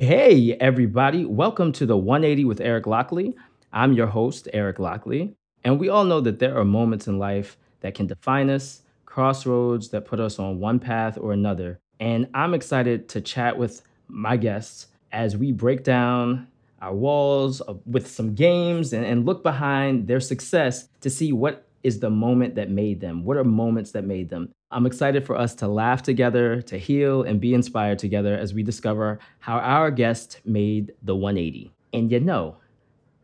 Hey, 0.00 0.52
everybody. 0.60 1.24
Welcome 1.24 1.72
to 1.72 1.84
the 1.84 1.96
180 1.96 2.44
with 2.44 2.60
Eric 2.60 2.86
Lockley. 2.86 3.34
I'm 3.72 3.94
your 3.94 4.06
host, 4.06 4.46
Eric 4.52 4.78
Lockley. 4.78 5.34
And 5.64 5.80
we 5.80 5.88
all 5.88 6.04
know 6.04 6.20
that 6.20 6.38
there 6.38 6.56
are 6.56 6.64
moments 6.64 7.08
in 7.08 7.18
life 7.18 7.56
that 7.80 7.96
can 7.96 8.06
define 8.06 8.48
us, 8.48 8.82
crossroads 9.06 9.88
that 9.88 10.04
put 10.04 10.20
us 10.20 10.38
on 10.38 10.60
one 10.60 10.78
path 10.78 11.18
or 11.20 11.32
another. 11.32 11.80
And 11.98 12.28
I'm 12.32 12.54
excited 12.54 13.08
to 13.08 13.20
chat 13.20 13.58
with 13.58 13.82
my 14.06 14.36
guests 14.36 14.86
as 15.10 15.36
we 15.36 15.50
break 15.50 15.82
down 15.82 16.46
our 16.80 16.94
walls 16.94 17.60
uh, 17.62 17.74
with 17.84 18.06
some 18.06 18.36
games 18.36 18.92
and, 18.92 19.04
and 19.04 19.26
look 19.26 19.42
behind 19.42 20.06
their 20.06 20.20
success 20.20 20.88
to 21.00 21.10
see 21.10 21.32
what 21.32 21.66
is 21.88 21.98
the 22.00 22.10
moment 22.10 22.54
that 22.54 22.70
made 22.70 23.00
them. 23.00 23.24
What 23.24 23.38
are 23.38 23.44
moments 23.44 23.92
that 23.92 24.04
made 24.04 24.28
them? 24.28 24.50
I'm 24.70 24.84
excited 24.84 25.24
for 25.24 25.36
us 25.36 25.54
to 25.56 25.66
laugh 25.66 26.02
together, 26.02 26.60
to 26.62 26.76
heal, 26.78 27.22
and 27.22 27.40
be 27.40 27.54
inspired 27.54 27.98
together 27.98 28.36
as 28.36 28.52
we 28.52 28.62
discover 28.62 29.18
how 29.38 29.56
our 29.56 29.90
guest 29.90 30.40
made 30.44 30.92
the 31.02 31.16
180. 31.16 31.72
And 31.94 32.12
you 32.12 32.20
know, 32.20 32.58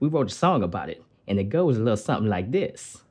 we 0.00 0.08
wrote 0.08 0.30
a 0.30 0.34
song 0.34 0.62
about 0.62 0.88
it, 0.88 1.04
and 1.28 1.38
it 1.38 1.50
goes 1.50 1.76
a 1.76 1.80
little 1.80 1.98
something 1.98 2.30
like 2.30 2.50
this. 2.50 3.02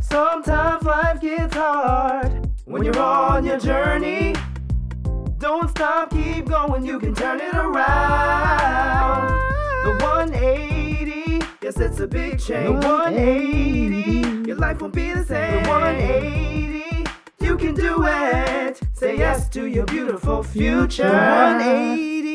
Sometimes 0.00 0.84
life 0.84 1.20
gets 1.20 1.54
hard 1.56 2.48
when 2.66 2.84
you're 2.84 2.96
on 2.98 3.44
your 3.44 3.58
journey. 3.58 4.34
Don't 5.38 5.68
stop, 5.70 6.10
keep 6.10 6.46
going, 6.46 6.86
you 6.86 7.00
can 7.00 7.14
turn 7.16 7.40
it 7.40 7.54
around. 7.54 9.28
The 9.84 9.98
180, 10.04 11.44
yes, 11.60 11.80
it's 11.80 11.98
a 11.98 12.06
big 12.06 12.38
change. 12.38 12.80
The 12.80 12.88
180, 12.88 14.33
your 14.54 14.60
life 14.60 14.80
won't 14.80 14.94
be 14.94 15.12
the 15.12 15.24
same. 15.24 15.64
The 15.64 15.68
180, 15.68 17.04
you 17.40 17.56
can 17.58 17.74
do 17.74 18.04
it. 18.06 18.80
Say 18.92 19.18
yes 19.18 19.48
to 19.50 19.66
your 19.66 19.84
beautiful 19.86 20.42
future. 20.44 21.02
The 21.02 21.08
180, 21.08 22.28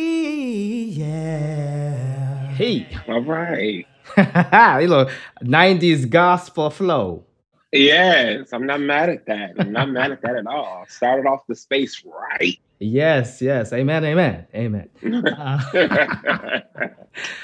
yeah. 0.99 2.47
Hey, 2.51 2.87
All 3.07 3.21
right. 3.23 3.85
you 4.17 4.87
know, 4.87 5.09
90s 5.43 6.09
gospel 6.09 6.69
flow. 6.69 7.23
Yes, 7.71 8.51
I'm 8.51 8.65
not 8.65 8.81
mad 8.81 9.09
at 9.09 9.25
that. 9.27 9.53
I'm 9.59 9.71
not 9.71 9.89
mad 9.89 10.11
at 10.11 10.21
that 10.23 10.35
at 10.35 10.47
all. 10.47 10.85
Started 10.89 11.27
off 11.27 11.45
the 11.47 11.55
space 11.55 12.03
right. 12.03 12.59
Yes, 12.79 13.41
yes. 13.41 13.73
Amen, 13.73 14.05
amen, 14.05 14.47
amen. 14.55 14.89
Uh, 15.03 15.59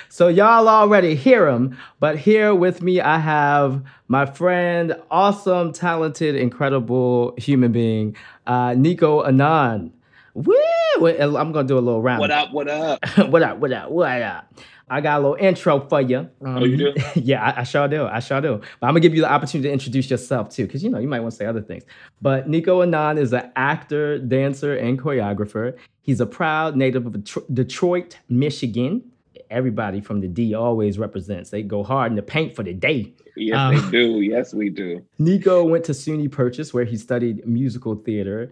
so 0.09 0.29
y'all 0.29 0.67
already 0.67 1.13
hear 1.13 1.47
him, 1.47 1.77
but 1.99 2.17
here 2.17 2.55
with 2.55 2.81
me 2.81 3.01
I 3.01 3.19
have 3.19 3.83
my 4.07 4.25
friend, 4.25 4.95
awesome, 5.11 5.73
talented, 5.73 6.35
incredible 6.35 7.35
human 7.37 7.71
being, 7.71 8.15
uh, 8.47 8.69
Nicco 8.69 9.27
Annan. 9.27 9.91
Woo! 10.33 10.55
I'm 10.97 11.51
gonna 11.51 11.67
do 11.67 11.77
a 11.77 11.79
little 11.79 12.01
round. 12.01 12.19
what 12.19 12.31
up? 12.31 12.51
What 12.51 12.67
up? 12.67 12.99
what 13.29 13.43
up? 13.43 13.57
What 13.57 13.71
up? 13.71 13.91
What 13.91 14.21
up? 14.21 14.53
I 14.89 15.01
got 15.01 15.19
a 15.19 15.21
little 15.21 15.37
intro 15.43 15.79
for 15.79 15.99
you. 16.01 16.29
Oh, 16.45 16.63
you 16.63 16.77
do? 16.77 16.93
yeah, 17.15 17.43
I, 17.43 17.61
I 17.61 17.63
sure 17.63 17.87
do. 17.87 18.05
I 18.05 18.19
sure 18.19 18.39
do. 18.41 18.61
But 18.79 18.87
I'm 18.87 18.91
gonna 18.93 18.99
give 18.99 19.15
you 19.15 19.21
the 19.21 19.31
opportunity 19.31 19.67
to 19.69 19.73
introduce 19.73 20.09
yourself 20.09 20.49
too, 20.49 20.65
because 20.67 20.83
you 20.83 20.89
know 20.89 20.99
you 20.99 21.07
might 21.07 21.21
want 21.21 21.31
to 21.31 21.37
say 21.37 21.45
other 21.45 21.61
things. 21.61 21.83
But 22.21 22.47
Nicco 22.49 22.83
Annan 22.83 23.17
is 23.17 23.33
an 23.33 23.51
actor, 23.55 24.19
dancer, 24.19 24.75
and 24.75 24.99
choreographer. 25.01 25.75
He's 26.01 26.21
a 26.21 26.25
proud 26.27 26.75
native 26.75 27.07
of 27.07 27.23
Detroit, 27.53 28.17
Michigan. 28.29 29.03
Everybody 29.49 30.01
from 30.01 30.21
the 30.21 30.27
D 30.27 30.53
always 30.53 30.97
represents. 30.99 31.49
They 31.49 31.61
go 31.63 31.83
hard 31.83 32.11
in 32.11 32.15
the 32.15 32.21
paint 32.23 32.55
for 32.55 32.63
the 32.63 32.73
day. 32.73 33.13
Yes, 33.35 33.57
Um, 33.57 33.75
they 33.75 33.91
do. 33.91 34.21
Yes, 34.21 34.53
we 34.53 34.69
do. 34.69 35.03
Nicco 35.19 35.67
went 35.69 35.83
to 35.85 35.91
SUNY 35.91 36.31
Purchase 36.31 36.73
where 36.73 36.85
he 36.85 36.95
studied 36.97 37.45
musical 37.45 37.95
theater 37.95 38.51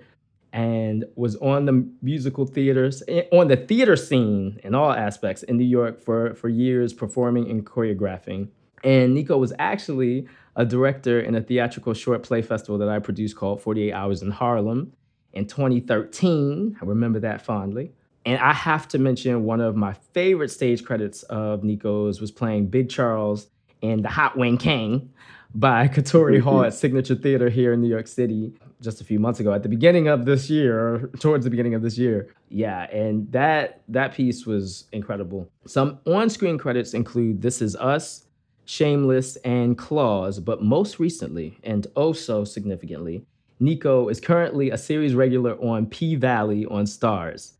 and 0.54 1.04
was 1.16 1.36
on 1.38 1.66
the 1.66 1.86
musical 2.04 2.46
theaters 2.46 3.02
eh, 3.08 3.24
on 3.32 3.48
the 3.48 3.58
theater 3.58 3.96
scene 3.96 4.60
in 4.64 4.76
all 4.76 4.92
aspects 4.92 5.42
in 5.44 5.58
New 5.58 5.66
York 5.66 6.00
for 6.00 6.36
for 6.36 6.48
years 6.48 6.94
performing 6.94 7.50
and 7.50 7.66
choreographing. 7.66 8.48
And 8.84 9.18
Nicco 9.18 9.40
was 9.40 9.52
actually 9.58 10.28
a 10.56 10.66
director 10.66 11.20
in 11.20 11.36
a 11.36 11.42
theatrical 11.42 11.94
short 11.94 12.22
play 12.22 12.42
festival 12.42 12.78
that 12.78 12.90
I 12.90 13.00
produced 13.00 13.36
called 13.36 13.62
48 13.62 13.92
Hours 13.92 14.22
in 14.22 14.30
Harlem 14.30 14.94
in 15.32 15.48
2013. 15.48 16.78
I 16.80 16.86
remember 16.86 17.20
that 17.22 17.42
fondly. 17.42 17.92
And 18.26 18.40
I 18.40 18.54
have 18.54 18.88
to 18.90 19.00
mention 19.00 19.44
one 19.44 19.60
of 19.60 19.76
my 19.76 19.94
favorite 20.14 20.50
stage 20.50 20.86
credits 20.86 21.24
of 21.24 21.62
Nicco's 21.62 22.22
was 22.22 22.32
playing 22.32 22.68
Big 22.68 22.90
Charles 22.90 23.48
in 23.82 24.02
The 24.02 24.10
Hot 24.10 24.38
Wing 24.38 24.58
King 24.58 25.12
by 25.56 25.88
Katori 25.88 26.40
Hall 26.40 26.64
at 26.64 26.70
mm-hmm. 26.70 26.78
Signature 26.78 27.16
Theater 27.16 27.50
here 27.50 27.74
in 27.74 27.82
New 27.82 27.90
York 27.90 28.08
City 28.08 28.54
just 28.82 29.00
a 29.02 29.04
few 29.04 29.20
months 29.20 29.40
ago 29.40 29.54
at 29.54 29.64
the 29.64 29.70
beginning 29.70 30.08
of 30.08 30.26
this 30.26 30.50
year 30.50 30.80
or 30.80 31.08
towards 31.20 31.44
the 31.46 31.50
beginning 31.50 31.74
of 31.74 31.82
this 31.82 31.98
year. 31.98 32.34
Yeah, 32.50 32.84
and 32.92 33.32
that 33.32 33.82
that 33.88 34.14
piece 34.14 34.46
was 34.46 34.86
incredible. 34.92 35.50
Some 35.66 36.00
on-screen 36.06 36.58
credits 36.58 36.94
include 36.94 37.42
This 37.42 37.62
Is 37.62 37.76
Us, 37.76 38.26
Shameless, 38.66 39.36
and 39.38 39.78
Claws, 39.78 40.40
but 40.40 40.62
most 40.62 41.00
recently 41.00 41.58
and 41.64 41.88
oh 41.96 42.14
so 42.14 42.44
significantly, 42.44 43.26
Nicco 43.62 44.12
is 44.12 44.20
currently 44.20 44.72
a 44.72 44.78
series 44.78 45.16
regular 45.16 45.54
on 45.64 45.86
P 45.86 46.16
Valley 46.16 46.66
on 46.66 46.86
Starz. 46.86 47.54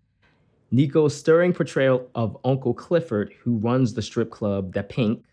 Nicco's 0.74 1.16
stirring 1.16 1.54
portrayal 1.54 2.10
of 2.16 2.36
Uncle 2.44 2.74
Clifford, 2.74 3.32
who 3.44 3.58
runs 3.58 3.94
the 3.94 4.02
strip 4.02 4.32
club, 4.32 4.74
The 4.74 4.82
Pink, 4.82 5.24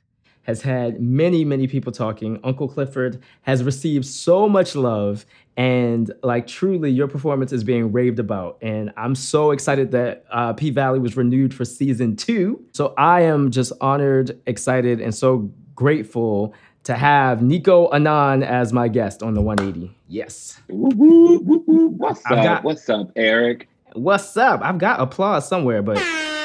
has 0.50 0.62
had 0.62 1.00
many, 1.00 1.44
many 1.44 1.66
people 1.69 1.93
talking. 1.93 2.41
Uncle 2.43 2.66
Clifford 2.69 3.22
has 3.43 3.62
received 3.62 4.05
so 4.05 4.49
much 4.49 4.75
love, 4.75 5.25
and 5.56 6.11
like 6.25 6.47
truly, 6.49 6.91
your 6.91 7.06
performance 7.06 7.53
is 7.53 7.62
being 7.62 7.93
raved 7.93 8.19
about. 8.19 8.59
And 8.60 8.93
I'm 8.97 9.15
so 9.15 9.53
excited 9.53 9.93
that 9.93 10.25
uh, 10.31 10.53
P 10.55 10.71
Valley 10.71 10.99
was 10.99 11.16
renewed 11.16 11.55
for 11.55 11.65
season 11.65 12.16
two. 12.16 12.60
So 12.72 12.94
I 12.99 13.21
am 13.22 13.50
just 13.53 13.72
honored, 13.81 14.41
excited, 14.47 15.00
and 15.00 15.15
so 15.15 15.49
grateful 15.77 16.53
to 16.84 16.94
have 16.94 17.39
Nicco 17.39 17.89
Annan 17.94 18.43
as 18.43 18.72
my 18.72 18.89
guest 18.89 19.22
on 19.22 19.34
the 19.34 19.41
180. 19.41 19.94
Yes. 20.09 20.60
What's 20.69 22.27
I've 22.27 22.39
up? 22.39 22.44
got- 22.44 22.65
What's 22.65 22.89
up, 22.89 23.12
Eric? 23.15 23.69
What's 23.93 24.37
up? 24.37 24.60
I've 24.62 24.78
got 24.78 24.99
applause 25.00 25.47
somewhere, 25.49 25.83
but 25.83 25.97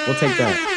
we'll 0.07 0.15
take 0.17 0.37
that. 0.37 0.71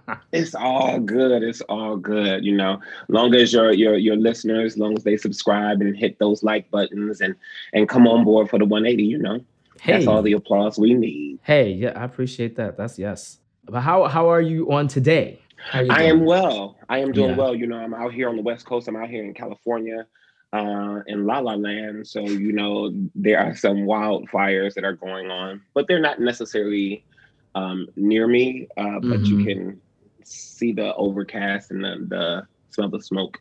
It's 0.31 0.55
all 0.55 0.99
good. 0.99 1.43
It's 1.43 1.61
all 1.61 1.97
good. 1.97 2.45
You 2.45 2.55
know, 2.55 2.79
long 3.09 3.35
as 3.35 3.51
your 3.53 3.71
your 3.73 3.97
your 3.97 4.15
listeners, 4.15 4.77
long 4.77 4.95
as 4.95 5.03
they 5.03 5.17
subscribe 5.17 5.81
and 5.81 5.95
hit 5.95 6.19
those 6.19 6.41
like 6.43 6.69
buttons 6.71 7.21
and 7.21 7.35
and 7.73 7.89
come 7.89 8.07
on 8.07 8.23
board 8.23 8.49
for 8.49 8.57
the 8.59 8.65
180. 8.65 9.03
You 9.03 9.17
know, 9.17 9.43
hey, 9.81 9.93
that's 9.93 10.07
all 10.07 10.21
the 10.21 10.33
applause 10.33 10.77
we 10.79 10.93
need. 10.93 11.39
hey, 11.43 11.71
yeah, 11.71 11.93
I 11.99 12.03
appreciate 12.05 12.55
that. 12.55 12.77
That's 12.77 12.97
yes. 12.97 13.39
But 13.65 13.81
how 13.81 14.05
how 14.05 14.29
are 14.29 14.41
you 14.41 14.71
on 14.71 14.87
today? 14.87 15.39
You 15.75 15.87
I 15.91 16.03
am 16.03 16.25
well. 16.25 16.77
I 16.89 16.99
am 16.99 17.11
doing 17.11 17.31
Yeah. 17.31 17.35
well. 17.35 17.53
You 17.55 17.67
know, 17.67 17.77
I'm 17.77 17.93
out 17.93 18.13
here 18.13 18.29
on 18.29 18.35
the 18.35 18.41
West 18.41 18.65
Coast. 18.65 18.87
I'm 18.87 18.95
out 18.95 19.09
here 19.09 19.23
in 19.23 19.33
California, 19.35 20.07
uh, 20.53 21.01
in 21.05 21.27
La 21.27 21.37
La 21.39 21.53
Land. 21.53 22.07
So, 22.07 22.21
you 22.21 22.51
know, 22.51 22.91
there 23.13 23.39
are 23.39 23.55
some 23.55 23.77
wildfires 23.85 24.73
that 24.73 24.83
are 24.83 24.93
going 24.95 25.29
on, 25.29 25.61
but 25.75 25.87
they're 25.87 25.99
not 25.99 26.19
necessarily 26.19 27.05
um, 27.53 27.87
near 27.95 28.27
me. 28.27 28.67
Uh, 28.77 28.99
but 29.01 29.29
you 29.29 29.37
Mhm. 29.37 29.43
can 29.43 29.81
see 30.25 30.71
the 30.71 30.93
overcast 30.95 31.71
and 31.71 31.83
the, 31.83 32.05
the 32.07 32.47
smell 32.69 32.89
the 32.89 33.01
smoke. 33.01 33.37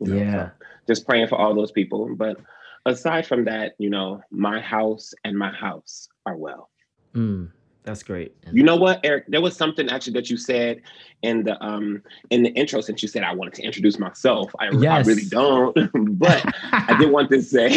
you 0.00 0.08
know, 0.08 0.16
so 0.18 0.24
Yeah. 0.24 0.50
just 0.88 1.06
praying 1.06 1.28
for 1.28 1.36
all 1.36 1.54
those 1.54 1.72
people. 1.72 2.14
But 2.16 2.38
aside 2.86 3.26
from 3.26 3.44
that, 3.44 3.74
you 3.78 3.90
know, 3.90 4.22
my 4.30 4.60
house 4.60 5.12
and 5.24 5.36
my 5.38 5.50
house 5.50 6.08
are 6.26 6.36
well. 6.36 6.70
Mm, 7.14 7.50
that's 7.82 8.02
great. 8.02 8.34
You 8.52 8.64
know 8.64 8.74
what, 8.76 9.00
Eric? 9.04 9.26
There 9.28 9.40
was 9.40 9.56
something 9.56 9.88
actually 9.88 10.14
that 10.14 10.28
you 10.28 10.36
said 10.36 10.82
in 11.22 11.44
the 11.44 11.62
um 11.64 12.02
in 12.30 12.42
the 12.42 12.50
intro 12.50 12.80
since 12.80 13.00
you 13.00 13.08
said 13.08 13.22
I 13.22 13.32
wanted 13.32 13.54
to 13.54 13.62
introduce 13.62 13.98
myself. 13.98 14.50
I, 14.58 14.66
I 14.66 14.98
really 15.02 15.24
don't, 15.26 15.76
but 16.18 16.44
I 16.88 16.94
did 16.94 17.10
want 17.10 17.30
to 17.30 17.42
say 17.42 17.68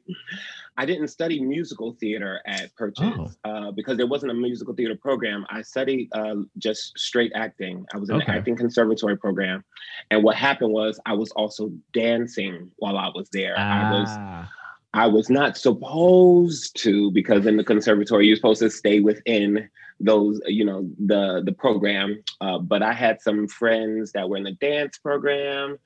I 0.80 0.86
didn't 0.86 1.08
study 1.08 1.40
musical 1.44 1.96
theater 1.98 2.40
at 2.46 2.74
Purchase 2.76 3.04
Oh. 3.44 3.50
uh, 3.50 3.70
because 3.72 3.96
there 3.96 4.06
wasn't 4.06 4.30
a 4.30 4.34
musical 4.34 4.72
theater 4.74 4.94
program. 4.94 5.44
I 5.50 5.60
studied 5.62 6.08
uh, 6.12 6.36
just 6.58 6.96
straight 6.96 7.32
acting. 7.34 7.84
I 7.92 7.98
was 7.98 8.08
in 8.10 8.16
Okay. 8.16 8.26
the 8.26 8.32
acting 8.38 8.56
conservatory 8.56 9.16
program, 9.18 9.64
and 10.12 10.22
what 10.22 10.36
happened 10.36 10.72
was 10.72 11.00
I 11.04 11.14
was 11.14 11.30
also 11.32 11.72
dancing 11.92 12.70
while 12.76 12.96
I 12.96 13.10
was 13.14 13.28
there. 13.32 13.58
I 13.58 13.90
was 13.92 14.08
Ah, 14.10 14.50
I 14.94 15.06
was 15.08 15.28
not 15.28 15.56
supposed 15.58 16.76
to 16.82 17.10
because 17.10 17.44
in 17.46 17.56
the 17.56 17.64
conservatory 17.64 18.26
you're 18.28 18.36
supposed 18.36 18.62
to 18.62 18.70
stay 18.70 19.00
within 19.00 19.68
those, 20.00 20.40
you 20.46 20.64
know, 20.64 20.88
the 21.06 21.42
the 21.44 21.52
program. 21.52 22.22
Uh, 22.40 22.58
but 22.58 22.82
I 22.84 22.92
had 22.92 23.20
some 23.20 23.48
friends 23.48 24.12
that 24.12 24.28
were 24.28 24.36
in 24.36 24.44
the 24.44 24.52
dance 24.52 24.96
program, 24.98 25.76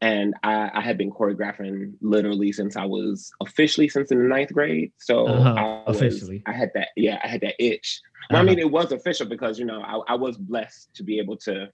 and 0.00 0.34
I, 0.42 0.70
I 0.74 0.80
had 0.80 0.98
been 0.98 1.10
choreographing 1.10 1.94
literally 2.00 2.52
since 2.52 2.76
I 2.76 2.84
was 2.84 3.30
officially 3.40 3.88
since 3.88 4.10
in 4.10 4.18
the 4.18 4.28
ninth 4.28 4.52
grade. 4.52 4.92
So 4.98 5.26
Uh-huh, 5.26 5.54
I 5.86 5.90
was- 5.90 5.96
officially. 6.02 6.42
I 6.46 6.52
had 6.52 6.70
that. 6.74 6.88
Yeah, 6.96 7.18
I 7.24 7.28
had 7.28 7.40
that 7.42 7.54
itch. 7.58 8.00
Well, 8.30 8.38
I 8.38 8.42
Uh-huh. 8.42 8.46
mean, 8.50 8.58
it 8.58 8.70
was 8.70 8.92
official 8.92 9.26
because 9.26 9.58
you 9.58 9.64
know 9.64 9.80
I, 9.80 10.12
I 10.12 10.14
was 10.16 10.36
blessed 10.36 10.90
to 10.96 11.02
be 11.02 11.18
able 11.18 11.36
to 11.38 11.70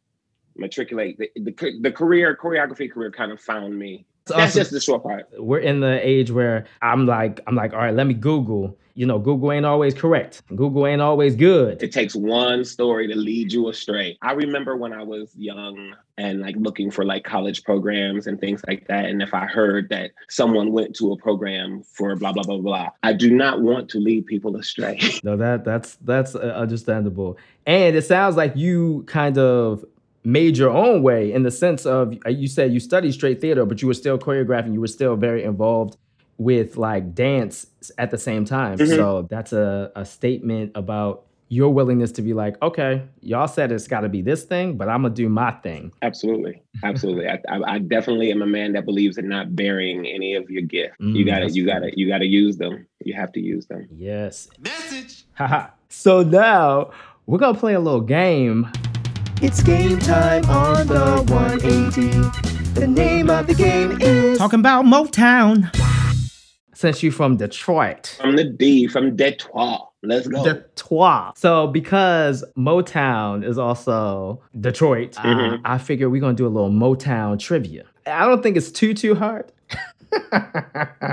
matriculate 0.57 1.19
the, 1.19 1.31
the 1.37 1.73
the 1.81 1.91
career 1.91 2.37
choreography 2.41 2.91
career 2.91 3.11
kind 3.11 3.33
of 3.33 3.41
found 3.41 3.79
me 3.79 4.07
That's 4.27 4.55
just 4.55 4.71
the 4.71 4.81
short 4.81 5.03
part. 5.03 5.29
we're 5.39 5.59
in 5.59 5.81
the 5.81 6.07
age 6.07 6.31
where 6.31 6.67
I'm 6.81 7.07
like, 7.07 7.41
I'm 7.47 7.55
like, 7.55 7.73
all 7.73 7.81
right, 7.81 7.95
let 7.95 8.07
me 8.07 8.15
Google. 8.15 8.77
You 8.95 9.07
know, 9.07 9.19
Google 9.19 9.51
ain't 9.53 9.65
always 9.65 9.95
correct. 9.95 10.43
Google 10.55 10.87
ain't 10.87 11.01
always 11.01 11.35
good. 11.35 11.83
It 11.83 11.93
takes 11.93 12.15
one 12.15 12.63
story 12.63 13.09
to 13.09 13.15
lead 13.15 13.51
you 13.51 13.71
astray. 13.71 14.19
I 14.21 14.33
remember 14.33 14.77
when 14.77 14.93
I 14.93 15.03
was 15.03 15.35
young 15.35 15.95
and 16.19 16.41
like 16.43 16.57
looking 16.59 16.91
for 16.91 17.03
like 17.03 17.25
college 17.25 17.65
programs 17.65 18.27
and 18.27 18.39
things 18.39 18.61
like 18.69 18.87
that. 18.89 19.07
And 19.07 19.23
if 19.23 19.33
I 19.33 19.47
heard 19.47 19.89
that 19.89 20.11
someone 20.29 20.73
went 20.73 20.95
to 20.97 21.11
a 21.13 21.17
program 21.17 21.83
for 21.83 22.15
blah 22.17 22.33
blah 22.33 22.43
blah 22.43 22.59
blah, 22.59 22.91
I 23.03 23.15
do 23.15 23.31
not 23.31 23.63
want 23.63 23.89
to 23.91 23.99
lead 23.99 24.27
people 24.27 24.57
astray. 24.57 25.01
No, 25.25 25.37
that 25.37 25.65
that's 25.65 25.97
that's 26.03 26.35
uh, 26.35 26.41
understandable. 26.55 27.39
And 27.65 27.97
it 27.97 28.03
sounds 28.05 28.37
like 28.37 28.57
you 28.57 29.05
kind 29.07 29.39
of 29.39 29.85
made 30.25 30.57
your 30.57 30.71
own 30.71 31.03
way 31.03 31.33
in 31.33 31.43
the 31.43 31.51
sense 31.51 31.85
of 31.87 32.15
uh, 32.27 32.31
you 32.31 32.47
said 32.49 32.73
you 32.73 32.81
studied 32.81 33.13
straight 33.13 33.41
theater, 33.41 33.65
but 33.65 33.83
you 33.83 33.89
were 33.89 33.95
still 33.95 34.19
choreographing. 34.19 34.73
You 34.73 34.81
were 34.81 34.87
still 34.87 35.17
very 35.17 35.43
involved 35.45 35.97
with 36.39 36.77
like 36.77 37.15
dance 37.15 37.67
at 37.99 38.11
the 38.11 38.19
same 38.19 38.45
time. 38.45 38.79
Mhm. 38.79 38.97
So 38.97 39.27
that's 39.31 39.53
a, 39.53 39.93
a 39.95 40.05
statement 40.05 40.73
about 40.75 41.27
your 41.49 41.69
willingness 41.69 42.11
to 42.13 42.23
be 42.23 42.33
like, 42.33 42.57
okay, 42.63 43.03
y'all 43.21 43.47
said 43.47 43.71
it's 43.71 43.87
got 43.87 44.01
to 44.01 44.09
be 44.09 44.23
this 44.23 44.43
thing, 44.45 44.77
but 44.79 44.89
I'm 44.89 45.03
gonna 45.03 45.15
do 45.15 45.29
my 45.29 45.51
thing. 45.51 45.93
Absolutely, 46.01 46.63
absolutely. 46.83 47.29
I, 47.29 47.39
I, 47.49 47.75
I 47.75 47.79
definitely 47.79 48.31
am 48.31 48.41
a 48.41 48.47
man 48.47 48.73
that 48.73 48.87
believes 48.87 49.19
in 49.19 49.29
not 49.29 49.55
burying 49.55 50.07
any 50.07 50.35
of 50.35 50.49
your 50.49 50.63
gift. 50.63 50.99
Mm, 51.01 51.15
you 51.15 51.27
gotta, 51.27 51.51
you 51.51 51.67
gotta, 51.67 51.91
you 51.95 52.09
gotta 52.09 52.27
use 52.27 52.57
them. 52.57 52.87
You 53.05 53.13
have 53.15 53.33
to 53.33 53.41
use 53.41 53.67
them. 53.67 53.87
Yes. 53.95 54.49
Message. 54.61 55.25
Haha. 55.35 55.67
so 55.91 56.23
now 56.23 56.91
we're 57.27 57.39
gonna 57.39 57.59
play 57.59 57.75
a 57.75 57.81
little 57.81 58.01
game. 58.01 58.71
It's 59.45 59.63
game 59.63 59.99
time 59.99 60.45
on 60.49 60.87
the 60.87 61.25
180. 61.29 62.11
The 62.81 62.87
name 62.87 63.29
of 63.29 63.47
the 63.49 63.55
game 63.55 63.99
is 64.01 64.39
Talking 64.39 64.61
about 64.61 64.85
Motown. 64.85 65.69
Since 66.75 67.03
you're 67.03 67.13
from 67.13 67.37
Detroit. 67.37 68.17
From 68.21 68.37
the 68.37 68.45
D, 68.45 68.87
from 68.87 69.17
Detroit. 69.17 69.81
Let's 70.05 70.27
go. 70.29 70.45
Detroit. 70.45 71.37
So 71.39 71.67
because 71.67 72.45
Motown 72.57 73.45
is 73.45 73.59
also 73.59 74.41
Detroit, 74.59 75.17
uh, 75.19 75.23
Mhm. 75.23 75.61
I 75.65 75.79
figure 75.79 76.09
we're 76.09 76.21
gonna 76.21 76.35
do 76.35 76.47
a 76.47 76.49
little 76.49 76.71
Motown 76.71 77.39
trivia. 77.39 77.85
I 78.07 78.25
don't 78.27 78.43
think 78.43 78.57
it's 78.57 78.71
too 78.71 78.95
too 78.95 79.15
hard. 79.15 79.51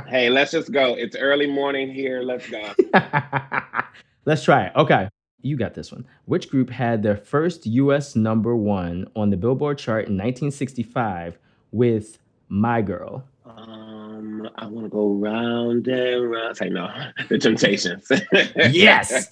hey, 0.08 0.30
let's 0.30 0.52
just 0.52 0.72
go. 0.72 0.94
It's 0.96 1.16
early 1.16 1.48
morning 1.48 1.92
here. 1.94 2.22
Let's 2.22 2.48
go. 2.50 2.62
Let's 4.26 4.44
try 4.44 4.66
it. 4.66 4.74
Okay. 4.76 5.10
You 5.42 5.56
got 5.58 5.74
this 5.74 5.92
one. 5.92 6.06
Which 6.26 6.50
group 6.50 6.70
had 6.70 7.02
their 7.04 7.16
first 7.16 7.66
US 7.66 8.16
number 8.16 8.56
one 8.56 9.08
on 9.16 9.30
the 9.30 9.38
Billboard 9.38 9.78
chart 9.78 10.08
in 10.08 10.14
1965 10.18 11.38
with 11.72 12.20
My 12.50 12.82
Girl? 12.82 13.24
Um, 13.46 14.48
I 14.58 14.66
want 14.68 14.86
to 14.86 14.90
go 14.90 15.12
round 15.14 15.88
and 15.88 16.30
round. 16.32 16.58
Say 16.58 16.70
no, 16.70 16.90
the 17.30 17.38
Temptations. 17.38 18.12
Yes! 18.72 19.28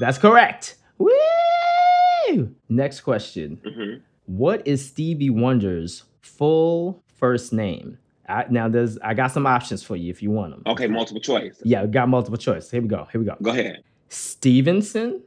That's 0.00 0.16
correct. 0.18 0.76
Woo! 0.98 2.54
Next 2.68 3.00
question. 3.00 3.58
Mhm. 3.64 4.00
What 4.26 4.66
is 4.66 4.84
Stevie 4.86 5.30
Wonder's 5.30 6.04
full 6.20 7.02
first 7.16 7.52
name? 7.52 7.98
I, 8.28 8.46
now, 8.48 8.68
there's 8.68 8.96
I 8.98 9.14
got 9.14 9.32
some 9.32 9.46
options 9.46 9.82
for 9.82 9.96
you 9.96 10.08
if 10.10 10.22
you 10.22 10.30
want 10.30 10.52
them. 10.52 10.62
Okay, 10.66 10.86
multiple 10.86 11.20
choice. 11.20 11.60
Yeah, 11.64 11.84
got 11.86 12.08
multiple 12.08 12.38
choice. 12.38 12.70
Here 12.70 12.80
we 12.80 12.88
go. 12.88 13.06
Here 13.10 13.20
we 13.20 13.26
go. 13.26 13.36
Go 13.42 13.50
ahead. 13.50 13.82
Stevenson, 14.08 15.20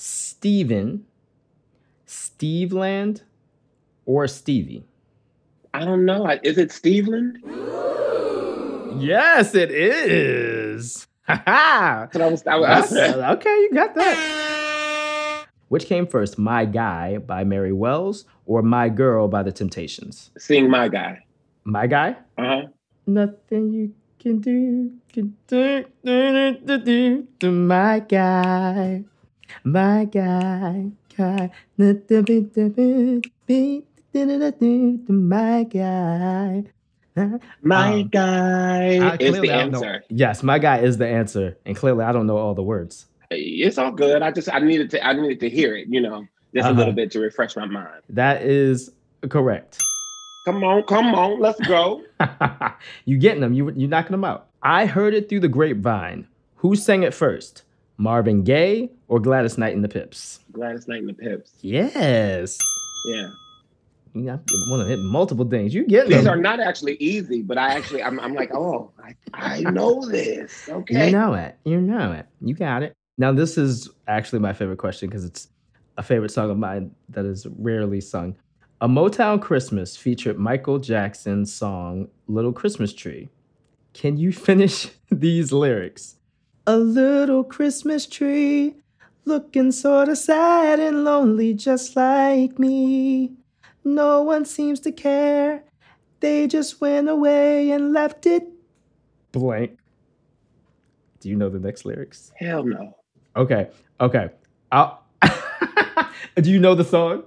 Steven, 0.00 1.04
Steveland, 2.06 3.22
or 4.06 4.28
Stevie? 4.28 4.84
I 5.74 5.84
don't 5.84 6.04
know. 6.04 6.24
Is 6.44 6.56
it 6.56 6.68
Steveland? 6.68 7.38
Yes, 9.02 9.56
it 9.56 9.72
is. 9.72 11.08
Ha 11.26 11.42
ha! 11.44 12.08
That's 12.12 12.14
what 12.14 12.22
I 12.22 12.56
was. 12.58 12.92
I 12.96 13.16
was 13.16 13.36
okay, 13.38 13.50
you 13.50 13.70
got 13.74 13.96
that. 13.96 15.46
Which 15.66 15.86
came 15.86 16.06
first, 16.06 16.38
My 16.38 16.64
Guy 16.64 17.18
by 17.18 17.42
Mary 17.42 17.72
Wells 17.72 18.24
or 18.46 18.62
My 18.62 18.88
Girl 18.88 19.26
by 19.26 19.42
The 19.42 19.50
Temptations? 19.52 20.30
seeing 20.38 20.70
my 20.70 20.86
guy. 20.86 21.24
My 21.64 21.88
Guy? 21.88 22.10
Uh 22.38 22.44
huh. 22.44 22.62
Nothing 23.08 23.72
you 23.72 23.92
can 24.20 24.38
do 24.38 24.92
can 25.12 25.36
do, 25.48 25.84
do, 26.04 26.22
do, 26.30 26.56
do, 26.64 26.78
do, 26.78 27.26
to 27.40 27.50
my 27.50 27.98
guy. 27.98 29.04
My 29.64 30.04
guy, 30.04 30.90
guy. 31.16 31.50
Na, 31.76 31.92
da, 31.92 32.22
bi, 32.22 32.40
da, 32.40 32.68
bi, 32.68 33.20
bi, 33.46 33.82
da, 34.12 34.24
da, 34.38 34.50
da, 34.50 34.98
my 35.08 35.64
guy. 35.64 36.64
My 37.62 37.94
Um, 38.02 38.08
guy 38.08 38.98
I 39.12 39.16
is 39.18 39.40
the 39.40 39.50
I 39.52 39.64
know- 39.66 39.78
answer. 39.82 40.04
Yes, 40.08 40.42
my 40.44 40.58
guy 40.60 40.78
is 40.78 40.98
the 40.98 41.06
answer. 41.08 41.56
And 41.66 41.74
clearly 41.76 42.04
I 42.04 42.12
don't 42.12 42.26
know 42.28 42.36
all 42.36 42.54
the 42.54 42.62
words. 42.62 43.06
It's 43.30 43.76
all 43.76 43.90
good. 43.90 44.22
I 44.22 44.30
just 44.30 44.52
I 44.54 44.60
needed 44.60 44.90
to 44.90 45.04
I 45.04 45.12
needed 45.14 45.40
to 45.40 45.50
hear 45.50 45.74
it. 45.76 45.88
You 45.88 46.00
know, 46.00 46.26
just 46.54 46.64
Uh-huh. 46.66 46.74
a 46.74 46.76
little 46.78 46.92
bit 46.92 47.10
to 47.12 47.20
refresh 47.20 47.56
my 47.56 47.66
mind. 47.66 48.02
That 48.10 48.42
is 48.42 48.92
correct. 49.28 49.78
Come 50.46 50.62
on, 50.64 50.84
come 50.84 51.06
on, 51.14 51.40
let's 51.40 51.60
go. 51.66 52.02
you 53.04 53.18
getting 53.18 53.40
them. 53.40 53.52
You, 53.52 53.70
you're 53.76 53.88
knocking 53.88 54.12
them 54.12 54.24
out. 54.24 54.46
I 54.62 54.86
heard 54.86 55.12
it 55.12 55.28
through 55.28 55.40
the 55.40 55.48
grapevine. 55.48 56.26
Who 56.56 56.74
sang 56.76 57.02
it 57.02 57.12
first? 57.12 57.64
Marvin 57.98 58.42
Gaye 58.42 58.90
or 59.08 59.20
Gladys 59.20 59.58
Knight 59.58 59.74
and 59.74 59.84
the 59.84 59.88
Pips? 59.88 60.40
Gladys 60.52 60.88
Knight 60.88 61.00
and 61.00 61.08
the 61.08 61.14
Pips. 61.14 61.52
Yes. 61.60 62.56
Yeah. 63.06 63.28
You 64.14 64.24
want 64.70 64.82
to 64.82 64.88
hit 64.88 64.98
multiple 65.00 65.44
things. 65.44 65.74
You 65.74 65.84
get 65.86 66.08
These 66.08 66.24
them. 66.24 66.32
are 66.32 66.40
not 66.40 66.60
actually 66.60 66.94
easy, 66.96 67.42
but 67.42 67.58
I 67.58 67.74
actually 67.74 68.02
I'm, 68.02 68.18
I'm 68.20 68.34
like, 68.34 68.52
oh, 68.54 68.90
I, 69.02 69.14
I 69.34 69.60
know 69.60 70.04
this. 70.08 70.68
Okay. 70.68 71.06
You 71.06 71.12
know 71.12 71.34
it. 71.34 71.56
You 71.64 71.80
know 71.80 72.12
it. 72.12 72.26
You 72.40 72.54
got 72.54 72.82
it. 72.82 72.94
Now, 73.18 73.32
this 73.32 73.58
is 73.58 73.90
actually 74.06 74.38
my 74.38 74.52
favorite 74.52 74.78
question 74.78 75.08
because 75.08 75.24
it's 75.24 75.48
a 75.96 76.02
favorite 76.02 76.30
song 76.30 76.50
of 76.50 76.56
mine 76.58 76.92
that 77.10 77.24
is 77.24 77.46
rarely 77.58 78.00
sung. 78.00 78.36
A 78.80 78.88
Motown 78.88 79.42
Christmas 79.42 79.96
featured 79.96 80.38
Michael 80.38 80.78
Jackson's 80.78 81.52
song 81.52 82.08
Little 82.28 82.52
Christmas 82.52 82.92
Tree. 82.92 83.28
Can 83.92 84.16
you 84.16 84.32
finish 84.48 84.88
these 85.10 85.52
lyrics? 85.52 86.16
A 86.68 86.76
little 86.76 87.44
Christmas 87.44 88.06
tree 88.06 88.74
looking 89.24 89.72
sort 89.72 90.10
of 90.10 90.18
sad 90.18 90.78
and 90.78 91.02
lonely, 91.02 91.54
just 91.54 91.96
like 91.96 92.58
me. 92.58 93.32
No 93.84 94.20
one 94.20 94.44
seems 94.44 94.78
to 94.80 94.92
care. 94.92 95.64
They 96.20 96.46
just 96.46 96.78
went 96.78 97.08
away 97.08 97.70
and 97.70 97.94
left 97.94 98.26
it 98.26 98.46
blank. 99.32 99.78
Do 101.20 101.30
you 101.30 101.36
know 101.36 101.48
the 101.48 101.58
next 101.58 101.86
lyrics? 101.86 102.32
Hell 102.36 102.64
no. 102.64 102.94
Okay, 103.34 103.70
okay. 103.98 104.28
I'll 104.70 105.02
Do 106.36 106.50
you 106.50 106.60
know 106.60 106.74
the 106.74 106.84
song? 106.84 107.22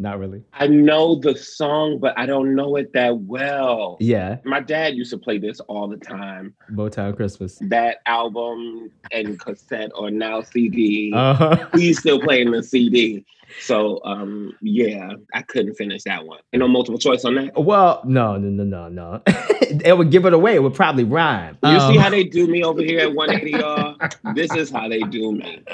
Not 0.00 0.20
really. 0.20 0.42
I 0.52 0.68
know 0.68 1.16
the 1.16 1.36
song, 1.36 1.98
but 1.98 2.16
I 2.16 2.24
don't 2.24 2.54
know 2.54 2.76
it 2.76 2.92
that 2.92 3.18
well. 3.18 3.96
Yeah, 3.98 4.38
My 4.44 4.60
dad 4.60 4.94
used 4.94 5.10
to 5.10 5.18
play 5.18 5.38
this 5.38 5.58
all 5.60 5.88
the 5.88 5.96
time. 5.96 6.54
Motown 6.70 7.16
Christmas. 7.16 7.58
That 7.62 7.98
album 8.06 8.92
and 9.10 9.40
cassette 9.40 9.90
or 9.96 10.10
now 10.12 10.42
CD. 10.42 11.12
Uh 11.12 11.34
huh. 11.34 11.68
He's 11.74 11.98
still 12.04 12.20
playing 12.20 12.52
the 12.52 12.62
CD. 12.62 13.24
So 13.60 14.00
um 14.04 14.52
yeah, 14.60 15.14
I 15.34 15.42
couldn't 15.42 15.74
finish 15.74 16.04
that 16.04 16.24
one. 16.26 16.40
You 16.52 16.60
know, 16.60 16.68
multiple 16.68 16.98
choice 16.98 17.24
on 17.24 17.34
that. 17.36 17.60
Well, 17.60 18.02
no, 18.04 18.36
no, 18.36 18.48
no, 18.50 18.64
no, 18.64 18.88
no. 18.88 19.22
it 19.26 19.96
would 19.98 20.10
give 20.12 20.26
it 20.26 20.32
away. 20.34 20.54
It 20.54 20.62
would 20.62 20.74
probably 20.74 21.04
rhyme. 21.04 21.58
You 21.64 21.70
Um, 21.70 21.92
see 21.92 21.98
how 21.98 22.10
they 22.10 22.22
do 22.24 22.46
me 22.46 22.62
over 22.62 22.82
here 22.82 23.00
at 23.00 23.14
180, 23.14 23.58
y'all? 23.58 23.96
This 24.34 24.54
is 24.54 24.70
how 24.70 24.88
they 24.88 25.00
do 25.00 25.32
me. 25.32 25.64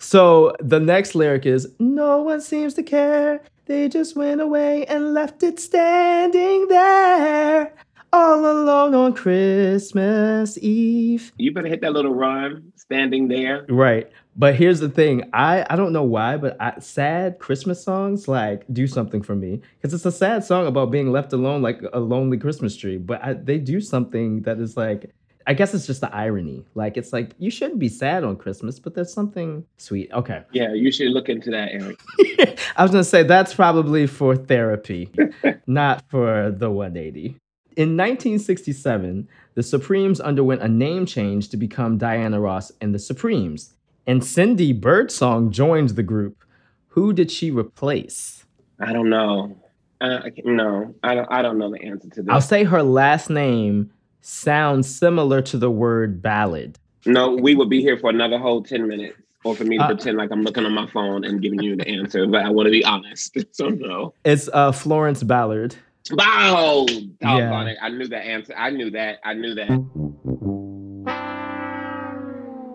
So 0.00 0.54
the 0.60 0.80
next 0.80 1.14
lyric 1.14 1.44
is 1.44 1.68
No 1.78 2.22
one 2.22 2.40
seems 2.40 2.74
to 2.74 2.82
care. 2.82 3.42
They 3.66 3.88
just 3.88 4.16
went 4.16 4.40
away 4.40 4.86
and 4.86 5.14
left 5.14 5.42
it 5.42 5.60
standing 5.60 6.66
there 6.68 7.72
all 8.12 8.44
alone 8.44 8.94
on 8.94 9.12
Christmas 9.12 10.58
Eve. 10.58 11.32
you 11.36 11.52
better 11.52 11.68
hit 11.68 11.80
that 11.82 11.92
little 11.92 12.12
rhyme 12.12 12.72
standing 12.74 13.28
there. 13.28 13.64
Right. 13.68 14.10
But 14.36 14.56
here's 14.56 14.80
the 14.80 14.88
thing. 14.88 15.28
I 15.32 15.64
I 15.68 15.76
don't 15.76 15.92
know 15.92 16.02
why, 16.02 16.36
but 16.36 16.56
I, 16.60 16.80
sad 16.80 17.38
Christmas 17.38 17.82
songs 17.84 18.26
like 18.26 18.64
do 18.72 18.86
something 18.86 19.22
for 19.22 19.36
me 19.36 19.60
because 19.76 19.94
it's 19.94 20.06
a 20.06 20.12
sad 20.12 20.44
song 20.44 20.66
about 20.66 20.90
being 20.90 21.12
left 21.12 21.32
alone 21.32 21.62
like 21.62 21.82
a 21.92 22.00
lonely 22.00 22.38
Christmas 22.38 22.74
tree, 22.74 22.96
but 22.96 23.22
I, 23.22 23.34
they 23.34 23.58
do 23.58 23.80
something 23.80 24.42
that 24.42 24.58
is 24.58 24.76
like 24.76 25.12
I 25.50 25.52
guess 25.52 25.74
it's 25.74 25.84
just 25.84 26.00
the 26.00 26.14
irony. 26.14 26.64
Like 26.76 26.96
it's 26.96 27.12
like 27.12 27.34
you 27.40 27.50
shouldn't 27.50 27.80
be 27.80 27.88
sad 27.88 28.22
on 28.22 28.36
Christmas, 28.36 28.78
but 28.78 28.94
there's 28.94 29.12
something 29.12 29.64
sweet. 29.78 30.08
Okay. 30.12 30.44
Yeah, 30.52 30.72
you 30.72 30.92
should 30.92 31.08
look 31.08 31.28
into 31.28 31.50
that, 31.50 31.70
Eric. 31.72 31.98
I 32.76 32.82
was 32.84 32.92
going 32.92 33.02
to 33.02 33.10
say 33.10 33.24
that's 33.24 33.52
probably 33.52 34.06
for 34.06 34.36
therapy, 34.36 35.10
not 35.66 36.08
for 36.08 36.52
the 36.52 36.70
180. 36.70 37.36
In 37.76 37.96
1967, 37.96 39.26
the 39.54 39.62
Supremes 39.64 40.20
underwent 40.20 40.62
a 40.62 40.68
name 40.68 41.04
change 41.04 41.48
to 41.48 41.56
become 41.56 41.98
Diana 41.98 42.40
Ross 42.40 42.70
and 42.80 42.94
the 42.94 43.00
Supremes, 43.00 43.74
and 44.06 44.24
Cindy 44.24 44.72
Birdsong 44.72 45.50
joined 45.50 45.90
the 45.90 46.04
group. 46.04 46.44
Who 46.90 47.12
did 47.12 47.28
she 47.28 47.50
replace? 47.50 48.44
I 48.78 48.92
don't 48.92 49.10
know. 49.10 49.56
Uh, 50.00 50.30
no, 50.44 50.94
I 51.02 51.16
don't. 51.16 51.28
I 51.28 51.42
don't 51.42 51.58
know 51.58 51.72
the 51.72 51.82
answer 51.82 52.08
to 52.08 52.22
this. 52.22 52.30
I'll 52.30 52.40
say 52.40 52.62
her 52.62 52.84
last 52.84 53.30
name 53.30 53.90
sounds 54.20 54.94
similar 54.94 55.42
to 55.42 55.58
the 55.58 55.70
word 55.70 56.20
ballad. 56.22 56.78
No, 57.06 57.30
we 57.34 57.54
would 57.54 57.70
be 57.70 57.80
here 57.80 57.96
for 57.98 58.10
another 58.10 58.38
whole 58.38 58.62
ten 58.62 58.86
minutes, 58.86 59.16
or 59.44 59.54
for 59.54 59.64
me 59.64 59.78
to 59.78 59.84
Uh, 59.84 59.86
pretend 59.88 60.18
like 60.18 60.30
I'm 60.30 60.42
looking 60.42 60.64
on 60.66 60.72
my 60.72 60.86
phone 60.88 61.24
and 61.24 61.40
giving 61.40 61.62
you 61.62 61.76
the 61.76 61.88
answer. 61.88 62.26
But 62.26 62.44
I 62.44 62.50
want 62.50 62.66
to 62.66 62.70
be 62.70 62.84
honest, 62.84 63.36
so 63.54 63.68
no. 63.68 64.12
It's 64.24 64.48
uh, 64.52 64.72
Florence 64.72 65.22
Ballard. 65.22 65.76
Wow, 66.12 66.86
Yeah. 67.20 67.74
I 67.80 67.88
knew 67.90 68.08
that 68.08 68.24
answer. 68.26 68.54
I 68.56 68.70
knew 68.70 68.90
that. 68.90 69.18
I 69.24 69.34
knew 69.34 69.54
that. 69.54 69.70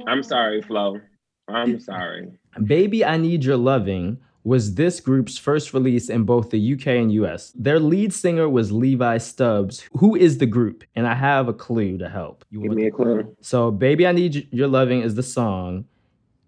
I'm 0.07 0.23
sorry, 0.23 0.61
Flo. 0.61 1.01
I'm 1.47 1.79
sorry. 1.79 2.31
Baby 2.63 3.03
I 3.03 3.17
Need 3.17 3.43
Your 3.43 3.57
Loving 3.57 4.17
was 4.45 4.75
this 4.75 4.99
group's 5.01 5.37
first 5.39 5.73
release 5.73 6.07
in 6.07 6.23
both 6.23 6.51
the 6.51 6.73
UK 6.73 6.87
and 6.87 7.11
US. 7.13 7.51
Their 7.55 7.79
lead 7.79 8.13
singer 8.13 8.47
was 8.47 8.71
Levi 8.71 9.17
Stubbs. 9.17 9.83
Who 9.97 10.15
is 10.15 10.37
the 10.37 10.45
group? 10.45 10.83
And 10.95 11.07
I 11.07 11.15
have 11.15 11.47
a 11.47 11.53
clue 11.53 11.97
to 11.97 12.07
help. 12.07 12.45
You 12.51 12.61
Give 12.61 12.71
me 12.71 12.85
a 12.85 12.91
clue. 12.91 13.35
so, 13.41 13.71
Baby 13.71 14.05
I 14.07 14.11
Need 14.11 14.47
Your 14.51 14.67
Loving 14.67 15.01
is 15.01 15.15
the 15.15 15.23
song, 15.23 15.85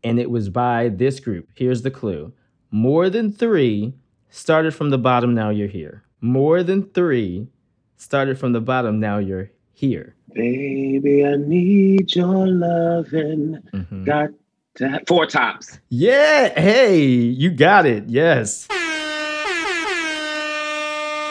and 0.03 0.19
it 0.19 0.29
was 0.29 0.47
by 0.49 0.89
this 0.89 1.19
group. 1.19 1.49
Here's 1.55 1.81
the 1.81 1.91
clue 1.91 2.31
More 2.71 3.09
Than 3.09 3.31
Three 3.33 3.93
started 4.29 4.75
from 4.75 4.91
the 4.91 4.97
bottom, 4.99 5.33
now 5.33 5.49
you're 5.49 5.67
here. 5.67 6.03
More 6.21 6.61
Than 6.63 6.83
Three 6.91 7.47
started 7.97 8.37
from 8.37 8.51
the 8.53 8.61
bottom, 8.61 8.99
now 8.99 9.17
you're 9.17 9.49
here. 9.73 10.15
Baby, 10.33 11.25
I 11.25 11.35
need 11.37 12.15
your 12.15 12.45
loving. 12.45 13.57
Mhm. 13.73 14.05
Got 14.05 14.27
to 14.27 14.33
have 14.33 14.33
four 15.07 15.25
tops. 15.25 15.79
Yeah, 15.89 16.49
hey, 16.59 16.99
you 17.05 17.49
got 17.51 17.85
it. 17.85 18.05
Yes. 18.09 18.67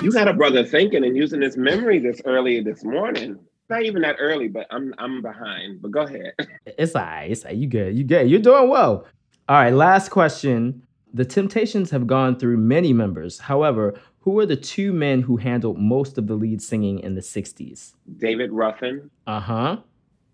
You 0.02 0.12
got 0.12 0.28
a 0.28 0.34
brother 0.34 0.64
thinking 0.64 1.04
and 1.04 1.16
using 1.16 1.40
his 1.40 1.56
memory 1.56 1.98
this 1.98 2.20
early 2.26 2.60
this 2.60 2.84
morning. 2.84 3.38
Not 3.70 3.82
even 3.82 4.02
that 4.02 4.16
early, 4.20 4.46
but 4.46 4.66
I'm 4.70 4.94
I'm 4.98 5.22
behind. 5.22 5.80
But 5.82 5.90
go 5.90 6.00
ahead. 6.02 6.34
It's 6.78 6.94
all 6.94 7.02
right. 7.02 7.30
It's 7.30 7.44
all 7.44 7.50
right. 7.50 7.56
You 7.56 7.66
good. 7.66 7.96
You 7.96 8.04
good. 8.04 8.28
You're 8.28 8.40
doing 8.40 8.68
well. 8.68 9.06
All 9.48 9.56
right. 9.56 9.72
Last 9.72 10.10
question. 10.10 10.82
The 11.14 11.24
Temptations 11.24 11.90
have 11.90 12.06
gone 12.06 12.38
through 12.38 12.58
many 12.58 12.92
members. 12.92 13.38
However, 13.38 13.98
who 14.20 14.38
are 14.38 14.44
the 14.46 14.56
two 14.56 14.92
men 14.92 15.22
who 15.22 15.38
handled 15.38 15.78
most 15.78 16.18
of 16.18 16.26
the 16.26 16.34
lead 16.34 16.60
singing 16.60 16.98
in 16.98 17.14
the 17.14 17.22
60s? 17.22 17.94
David 18.18 18.52
Ruffin 18.52 19.10
Uh 19.26 19.40
huh. 19.40 19.76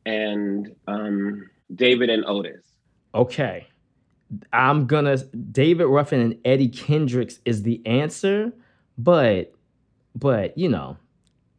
and 0.04 0.74
um, 0.88 1.48
David 1.74 2.10
and 2.10 2.24
Otis. 2.26 2.64
Okay. 3.14 3.66
I'm 4.52 4.86
gonna. 4.86 5.18
David 5.18 5.86
Ruffin 5.86 6.20
and 6.20 6.38
Eddie 6.44 6.68
Kendricks 6.68 7.40
is 7.44 7.62
the 7.62 7.84
answer, 7.86 8.52
but, 8.96 9.52
but 10.14 10.56
you 10.56 10.68
know, 10.68 10.96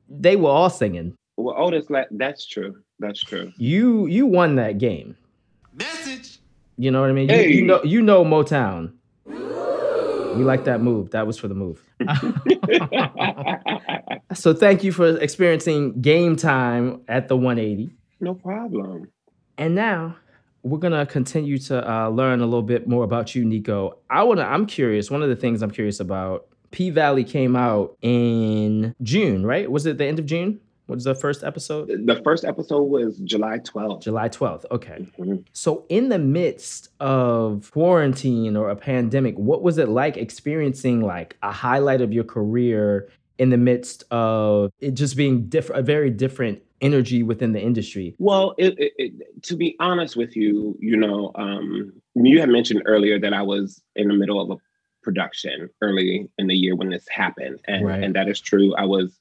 they 0.09 0.35
were 0.35 0.49
all 0.49 0.69
singing. 0.69 1.15
Well, 1.37 1.55
oh, 1.57 1.65
Otis, 1.65 1.89
like 1.89 2.07
that's 2.11 2.45
true. 2.45 2.81
That's 2.99 3.21
true. 3.21 3.51
You 3.57 4.07
you 4.07 4.25
won 4.25 4.55
that 4.55 4.77
game. 4.77 5.15
Message. 5.73 6.39
You 6.77 6.91
know 6.91 7.01
what 7.01 7.09
I 7.09 7.13
mean? 7.13 7.29
You, 7.29 7.37
you 7.37 7.65
know 7.65 7.83
you 7.83 8.01
know 8.01 8.23
Motown. 8.23 8.93
We 9.25 10.43
like 10.43 10.63
that 10.63 10.81
move. 10.81 11.11
That 11.11 11.27
was 11.27 11.37
for 11.37 11.47
the 11.47 11.53
move. 11.53 11.83
so 14.33 14.53
thank 14.53 14.83
you 14.83 14.91
for 14.91 15.15
experiencing 15.17 16.01
game 16.01 16.35
time 16.35 17.01
at 17.07 17.27
the 17.27 17.37
180. 17.37 17.93
no 18.19 18.33
problem. 18.33 19.11
And 19.59 19.75
now 19.75 20.15
we're 20.63 20.79
gonna 20.79 21.05
continue 21.05 21.57
to 21.59 21.91
uh, 21.91 22.09
learn 22.09 22.39
a 22.41 22.45
little 22.45 22.61
bit 22.63 22.87
more 22.87 23.03
about 23.03 23.35
you, 23.35 23.43
Nicco. 23.45 23.97
I 24.09 24.23
wanna. 24.23 24.43
I'm 24.43 24.65
curious. 24.65 25.11
One 25.11 25.21
of 25.21 25.29
the 25.29 25.35
things 25.35 25.61
I'm 25.61 25.71
curious 25.71 25.99
about. 25.99 26.47
P 26.71 26.89
Valley 26.89 27.23
came 27.23 27.55
out 27.55 27.95
in 28.01 28.95
June, 29.03 29.45
right? 29.45 29.69
Was 29.69 29.85
it 29.85 29.97
the 29.99 30.05
end 30.05 30.17
of 30.19 30.25
June? 30.25 30.59
What 30.87 30.95
was 30.95 31.03
the 31.05 31.15
first 31.15 31.43
episode? 31.43 31.87
The 31.87 32.21
first 32.23 32.43
episode 32.43 32.83
was 32.83 33.17
July 33.19 33.59
12th. 33.59 34.01
July 34.01 34.27
12th. 34.27 34.65
Okay. 34.71 35.07
Mhm. 35.17 35.45
So, 35.53 35.85
in 35.87 36.09
the 36.09 36.19
midst 36.19 36.89
of 36.99 37.69
quarantine 37.71 38.57
or 38.57 38.69
a 38.69 38.75
pandemic, 38.75 39.37
what 39.37 39.61
was 39.61 39.77
it 39.77 39.87
like 39.87 40.17
experiencing 40.17 41.01
like 41.01 41.37
a 41.43 41.51
highlight 41.51 42.01
of 42.01 42.11
your 42.11 42.25
career 42.25 43.07
in 43.37 43.49
the 43.49 43.57
midst 43.57 44.03
of 44.11 44.71
it 44.79 44.91
just 44.91 45.15
being 45.15 45.45
different, 45.47 45.79
a 45.79 45.83
very 45.83 46.09
different 46.09 46.61
energy 46.83 47.23
within 47.23 47.53
the 47.53 47.61
industry? 47.61 48.15
Well, 48.19 48.53
it, 48.57 48.77
it, 48.77 48.93
it, 48.97 49.43
to 49.43 49.55
be 49.55 49.75
honest 49.79 50.15
with 50.15 50.35
you, 50.35 50.77
you 50.79 50.97
know, 50.97 51.31
um, 51.35 51.93
you 52.15 52.39
had 52.39 52.49
mentioned 52.49 52.83
earlier 52.85 53.19
that 53.19 53.33
I 53.33 53.41
was 53.41 53.81
in 53.95 54.07
the 54.07 54.13
middle 54.13 54.39
of 54.39 54.51
a 54.51 54.61
production 55.01 55.69
early 55.81 56.29
in 56.37 56.47
the 56.47 56.55
year 56.55 56.75
when 56.75 56.89
this 56.89 57.07
happened, 57.07 57.59
and 57.67 57.85
Right. 57.85 58.03
and 58.03 58.15
that 58.15 58.27
is 58.27 58.39
true. 58.39 58.75
I 58.75 58.85
was 58.85 59.17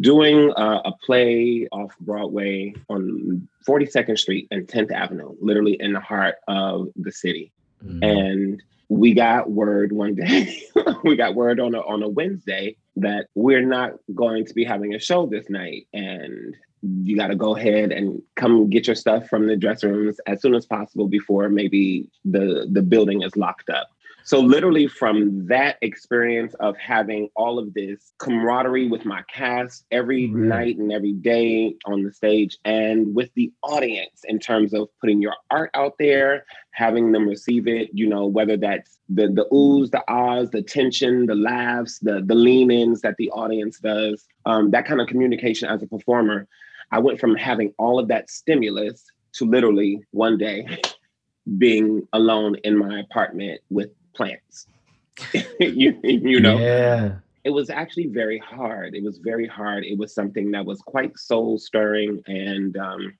doing 0.00 0.52
uh, 0.56 0.82
a 0.84 0.92
play 1.06 1.68
off 1.70 1.94
Broadway 2.00 2.74
on 2.88 3.48
42nd 3.66 4.18
Street 4.18 4.48
and 4.50 4.66
10th 4.66 4.92
Avenue, 4.92 5.34
literally 5.40 5.76
in 5.80 5.92
the 5.92 6.00
heart 6.00 6.36
of 6.48 6.88
the 6.96 7.12
city. 7.12 7.52
Mm. 7.84 8.02
And 8.02 8.62
we 8.88 9.14
got 9.14 9.50
word 9.50 9.92
one 9.92 10.14
day, 10.14 10.62
we 11.04 11.16
got 11.16 11.34
word 11.34 11.60
on 11.60 11.74
a, 11.74 11.80
on 11.80 12.02
a 12.02 12.08
Wednesday 12.08 12.76
that 12.96 13.28
we're 13.34 13.64
not 13.64 13.92
going 14.14 14.44
to 14.46 14.54
be 14.54 14.64
having 14.64 14.94
a 14.94 14.98
show 14.98 15.26
this 15.26 15.48
night. 15.48 15.86
And 15.92 16.56
you 17.02 17.16
got 17.16 17.28
to 17.28 17.36
go 17.36 17.56
ahead 17.56 17.92
and 17.92 18.22
come 18.36 18.68
get 18.68 18.86
your 18.86 18.96
stuff 18.96 19.28
from 19.28 19.46
the 19.46 19.56
dress 19.56 19.82
rooms 19.82 20.18
as 20.26 20.40
soon 20.42 20.54
as 20.54 20.66
possible 20.66 21.08
before 21.08 21.48
maybe 21.48 22.08
the, 22.24 22.68
the 22.70 22.82
building 22.82 23.22
is 23.22 23.36
locked 23.36 23.70
up. 23.70 23.88
So, 24.26 24.40
literally, 24.40 24.86
from 24.86 25.46
that 25.48 25.76
experience 25.82 26.54
of 26.54 26.78
having 26.78 27.28
all 27.36 27.58
of 27.58 27.74
this 27.74 28.14
camaraderie 28.16 28.88
with 28.88 29.04
my 29.04 29.20
cast 29.30 29.84
every 29.90 30.30
Right. 30.30 30.48
night 30.48 30.78
and 30.78 30.90
every 30.90 31.12
day 31.12 31.76
on 31.84 32.04
the 32.04 32.10
stage, 32.10 32.56
and 32.64 33.14
with 33.14 33.30
the 33.34 33.52
audience 33.62 34.22
in 34.26 34.38
terms 34.38 34.72
of 34.72 34.88
putting 34.98 35.20
your 35.20 35.34
art 35.50 35.70
out 35.74 35.96
there, 35.98 36.46
having 36.70 37.12
them 37.12 37.28
receive 37.28 37.68
it, 37.68 37.90
you 37.92 38.06
know, 38.06 38.24
whether 38.24 38.56
that's 38.56 38.98
the 39.10 39.28
the 39.28 39.46
oohs, 39.52 39.90
the 39.90 40.02
ahs, 40.08 40.48
the 40.52 40.62
tension, 40.62 41.26
the 41.26 41.34
laughs, 41.34 41.98
the 41.98 42.22
the 42.24 42.34
lean-ins 42.34 43.02
that 43.02 43.16
the 43.18 43.28
audience 43.30 43.78
does, 43.78 44.26
um, 44.46 44.70
that 44.70 44.86
kind 44.86 45.02
of 45.02 45.06
communication 45.06 45.68
as 45.68 45.82
a 45.82 45.86
performer. 45.86 46.48
I 46.90 46.98
went 46.98 47.20
from 47.20 47.34
having 47.34 47.72
all 47.78 47.98
of 47.98 48.08
that 48.08 48.30
stimulus 48.30 49.04
to 49.34 49.44
literally 49.44 50.02
one 50.12 50.38
day 50.38 50.66
being 51.58 52.06
alone 52.12 52.56
in 52.64 52.78
my 52.78 53.00
apartment 53.00 53.60
with 53.70 53.90
plants. 54.14 54.66
you, 55.60 55.98
you 56.02 56.40
know, 56.40 56.58
yeah. 56.58 57.16
it 57.44 57.50
was 57.50 57.70
actually 57.70 58.06
very 58.06 58.38
hard. 58.38 58.94
It 58.94 59.02
was 59.02 59.18
very 59.18 59.46
hard. 59.46 59.84
It 59.84 59.98
was 59.98 60.14
something 60.14 60.50
that 60.52 60.64
was 60.64 60.80
quite 60.80 61.18
soul 61.18 61.58
stirring. 61.58 62.22
And 62.26 62.76
um, 62.76 63.16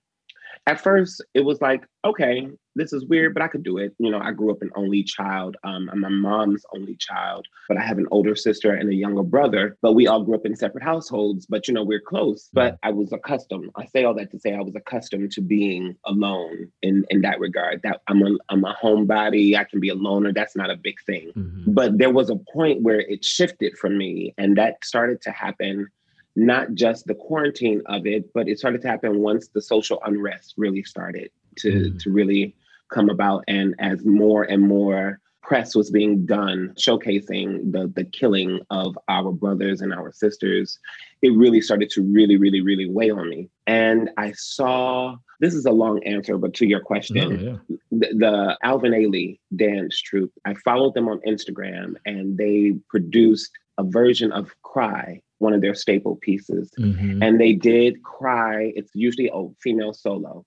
at 0.66 0.80
first, 0.80 1.22
it 1.34 1.40
was 1.40 1.60
like, 1.60 1.84
okay, 2.04 2.48
this 2.76 2.92
is 2.92 3.04
weird, 3.06 3.34
but 3.34 3.42
I 3.42 3.48
could 3.48 3.62
do 3.62 3.78
it. 3.78 3.94
You 3.98 4.10
know, 4.10 4.18
I 4.18 4.32
grew 4.32 4.50
up 4.50 4.62
an 4.62 4.70
only 4.74 5.02
child. 5.02 5.56
Um, 5.64 5.88
I'm 5.92 6.00
my 6.00 6.08
mom's 6.08 6.64
only 6.74 6.96
child, 6.96 7.46
but 7.68 7.76
I 7.78 7.82
have 7.82 7.98
an 7.98 8.06
older 8.10 8.34
sister 8.34 8.72
and 8.74 8.88
a 8.90 8.94
younger 8.94 9.22
brother. 9.22 9.76
But 9.80 9.92
we 9.94 10.06
all 10.06 10.22
grew 10.22 10.34
up 10.34 10.44
in 10.46 10.56
separate 10.56 10.82
households. 10.84 11.46
But 11.46 11.68
you 11.68 11.74
know, 11.74 11.84
we're 11.84 12.00
close. 12.00 12.50
But 12.52 12.78
I 12.82 12.90
was 12.90 13.12
accustomed. 13.12 13.70
I 13.76 13.86
say 13.86 14.04
all 14.04 14.14
that 14.14 14.30
to 14.32 14.38
say 14.38 14.54
I 14.54 14.60
was 14.60 14.74
accustomed 14.74 15.32
to 15.32 15.40
being 15.40 15.96
alone 16.04 16.70
in 16.82 17.04
in 17.10 17.22
that 17.22 17.38
regard. 17.40 17.82
That 17.82 18.02
I'm 18.08 18.22
a 18.22 18.36
I'm 18.48 18.64
a 18.64 18.74
homebody. 18.82 19.56
I 19.56 19.64
can 19.64 19.80
be 19.80 19.88
a 19.90 19.94
loner. 19.94 20.32
That's 20.32 20.56
not 20.56 20.70
a 20.70 20.76
big 20.76 20.96
thing 21.06 21.30
Mhm. 21.36 21.74
but 21.74 21.98
there 21.98 22.10
was 22.10 22.30
a 22.30 22.36
point 22.36 22.82
where 22.82 23.00
it 23.00 23.24
shifted 23.24 23.76
for 23.78 23.88
me 23.90 24.34
and 24.38 24.56
that 24.56 24.84
started 24.84 25.20
to 25.22 25.30
happen 25.30 25.88
not 26.36 26.74
just 26.74 27.06
the 27.06 27.14
quarantine 27.14 27.80
of 27.86 28.06
it 28.06 28.32
but 28.32 28.48
it 28.48 28.58
started 28.58 28.80
to 28.82 28.88
happen 28.88 29.20
once 29.20 29.48
the 29.48 29.62
social 29.62 30.00
unrest 30.04 30.54
really 30.56 30.82
started 30.82 31.30
to 31.56 31.70
Mm. 31.72 31.98
to 32.02 32.10
really 32.10 32.54
come 32.94 33.10
about 33.10 33.42
and 33.48 33.74
as 33.78 34.04
more 34.04 34.44
and 34.44 34.62
more 34.62 35.20
press 35.42 35.74
was 35.74 35.90
being 35.90 36.24
done 36.24 36.72
showcasing 36.78 37.70
the 37.72 37.82
the 37.96 38.04
killing 38.04 38.60
of 38.70 38.96
our 39.08 39.30
brothers 39.32 39.80
and 39.82 39.92
our 39.92 40.10
sisters 40.12 40.78
it 41.20 41.36
really 41.36 41.60
started 41.60 41.90
to 41.90 42.00
really 42.02 42.36
really 42.44 42.62
really 42.62 42.88
weigh 42.88 43.10
on 43.10 43.28
me 43.28 43.48
and 43.66 44.08
i 44.16 44.32
saw 44.32 45.14
this 45.40 45.52
is 45.54 45.66
a 45.66 45.70
long 45.72 46.02
answer 46.04 46.38
but 46.38 46.54
to 46.54 46.66
your 46.66 46.80
question 46.80 47.16
No, 47.16 47.30
yeah. 47.30 47.76
the, 47.90 48.08
the 48.24 48.58
Alvin 48.62 48.92
Ailey 48.92 49.38
dance 49.56 50.00
troupe. 50.00 50.32
I 50.44 50.54
followed 50.64 50.94
them 50.94 51.08
on 51.08 51.20
Instagram 51.26 51.94
and 52.06 52.38
they 52.38 52.74
produced 52.88 53.50
a 53.76 53.84
version 53.84 54.30
of 54.32 54.44
Cry, 54.62 55.20
one 55.38 55.52
of 55.52 55.60
their 55.60 55.74
staple 55.74 56.16
pieces. 56.16 56.70
Mhm. 56.78 57.22
And 57.24 57.40
they 57.40 57.52
did 57.52 58.02
Cry, 58.02 58.72
it's 58.76 58.92
usually 58.94 59.28
a 59.32 59.48
female 59.62 59.92
solo. 59.92 60.44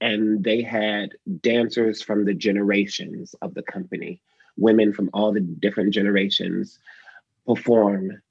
And 0.00 0.42
they 0.42 0.62
had 0.62 1.10
dancers 1.40 2.02
from 2.02 2.24
the 2.24 2.34
generations 2.34 3.34
of 3.42 3.54
the 3.54 3.62
company, 3.62 4.22
women 4.56 4.92
from 4.92 5.10
all 5.12 5.32
the 5.32 5.40
different 5.40 5.92
generations 5.92 6.78
perform 7.46 8.22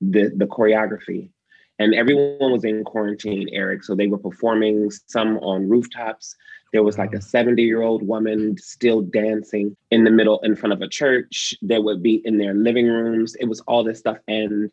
the, 0.00 0.32
the 0.36 0.46
choreography. 0.46 1.30
And 1.78 1.94
everyone 1.94 2.52
was 2.52 2.64
in 2.64 2.84
quarantine, 2.84 3.48
Eric. 3.52 3.84
So 3.84 3.94
they 3.94 4.06
were 4.06 4.18
performing 4.18 4.90
some 5.06 5.38
on 5.38 5.68
rooftops. 5.68 6.36
There 6.72 6.82
was 6.82 6.98
like 6.98 7.14
a 7.14 7.18
mm. 7.18 7.22
70 7.22 7.62
year 7.62 7.82
old 7.82 8.06
woman 8.06 8.56
still 8.58 9.00
dancing 9.00 9.76
in 9.90 10.04
the 10.04 10.10
middle 10.10 10.40
in 10.40 10.56
front 10.56 10.72
of 10.72 10.82
a 10.82 10.88
church. 10.88 11.54
There 11.62 11.82
would 11.82 12.02
be 12.02 12.22
in 12.24 12.38
their 12.38 12.54
living 12.54 12.86
rooms. 12.86 13.34
It 13.36 13.46
was 13.46 13.60
all 13.60 13.82
this 13.82 13.98
stuff. 13.98 14.18
And 14.28 14.70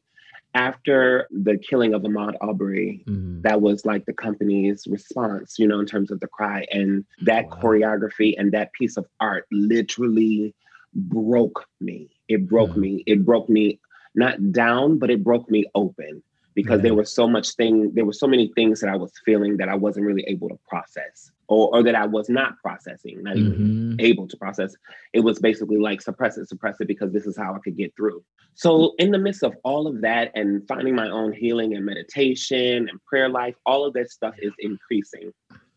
after 0.53 1.27
the 1.31 1.58
killing 1.58 1.93
of 1.93 2.01
Ahmaud 2.03 2.36
Arbery, 2.41 3.03
Mhm. 3.08 3.41
that 3.43 3.62
was 3.62 3.86
like 3.86 4.05
the 4.05 4.13
company's 4.13 4.86
response, 4.88 5.58
you 5.58 5.67
know, 5.67 5.79
in 5.79 5.86
terms 5.86 6.12
of 6.12 6.20
the 6.20 6.27
cry. 6.27 6.65
And 6.72 7.05
that 7.22 7.46
Wow. 7.50 7.58
choreography 7.62 8.36
and 8.38 8.51
that 8.51 8.74
piece 8.74 8.98
of 8.98 9.08
art 9.20 9.46
literally 9.51 10.53
broke 10.93 11.65
me. 11.79 12.10
It 12.27 12.48
broke 12.48 12.74
Hmm. 12.74 12.81
me. 12.81 13.03
It 13.08 13.25
broke 13.25 13.50
me 13.50 13.79
not 14.15 14.51
down, 14.51 14.98
but 15.00 15.10
it 15.10 15.24
broke 15.24 15.50
me 15.50 15.65
open 15.74 16.22
because 16.53 16.79
Yeah. 16.79 16.84
there 16.84 16.96
were 16.96 17.05
so 17.05 17.27
much 17.27 17.55
thing, 17.55 17.93
there 17.93 18.05
were 18.05 18.12
so 18.13 18.27
many 18.27 18.51
things 18.55 18.81
that 18.81 18.89
I 18.89 18.98
was 18.98 19.13
feeling 19.25 19.58
that 19.58 19.70
I 19.70 19.75
wasn't 19.75 20.05
really 20.05 20.25
able 20.27 20.50
to 20.50 20.60
process 20.67 21.31
or, 21.51 21.75
or 21.75 21.84
that 21.84 21.96
I 21.96 22.05
was 22.05 22.29
not 22.29 22.53
processing, 22.63 23.22
not 23.24 23.36
even 23.36 23.98
Mhm. 23.98 24.01
able 24.01 24.25
to 24.25 24.38
process. 24.38 24.74
It 25.12 25.20
was 25.20 25.38
basically 25.38 25.77
like 25.77 26.01
suppress 26.01 26.38
it, 26.38 26.48
suppress 26.48 26.79
it 26.79 26.88
because 26.88 27.12
this 27.12 27.27
is 27.27 27.36
how 27.36 27.53
I 27.53 27.60
could 27.60 27.75
get 27.75 27.93
through. 27.98 28.24
So, 28.53 28.93
in 29.00 29.12
the 29.12 29.17
midst 29.17 29.43
of 29.43 29.53
all 29.65 29.86
of 29.86 30.00
that 30.00 30.31
and 30.34 30.65
finding 30.65 30.96
my 30.96 31.10
own 31.10 31.34
healing 31.34 31.75
and 31.75 31.86
meditation 31.86 32.88
and 32.88 33.03
prayer 33.05 33.27
life, 33.27 33.55
all 33.65 33.86
of 33.86 33.93
that 33.96 34.10
stuff 34.10 34.34
is 34.39 34.53
increasing. 34.60 35.34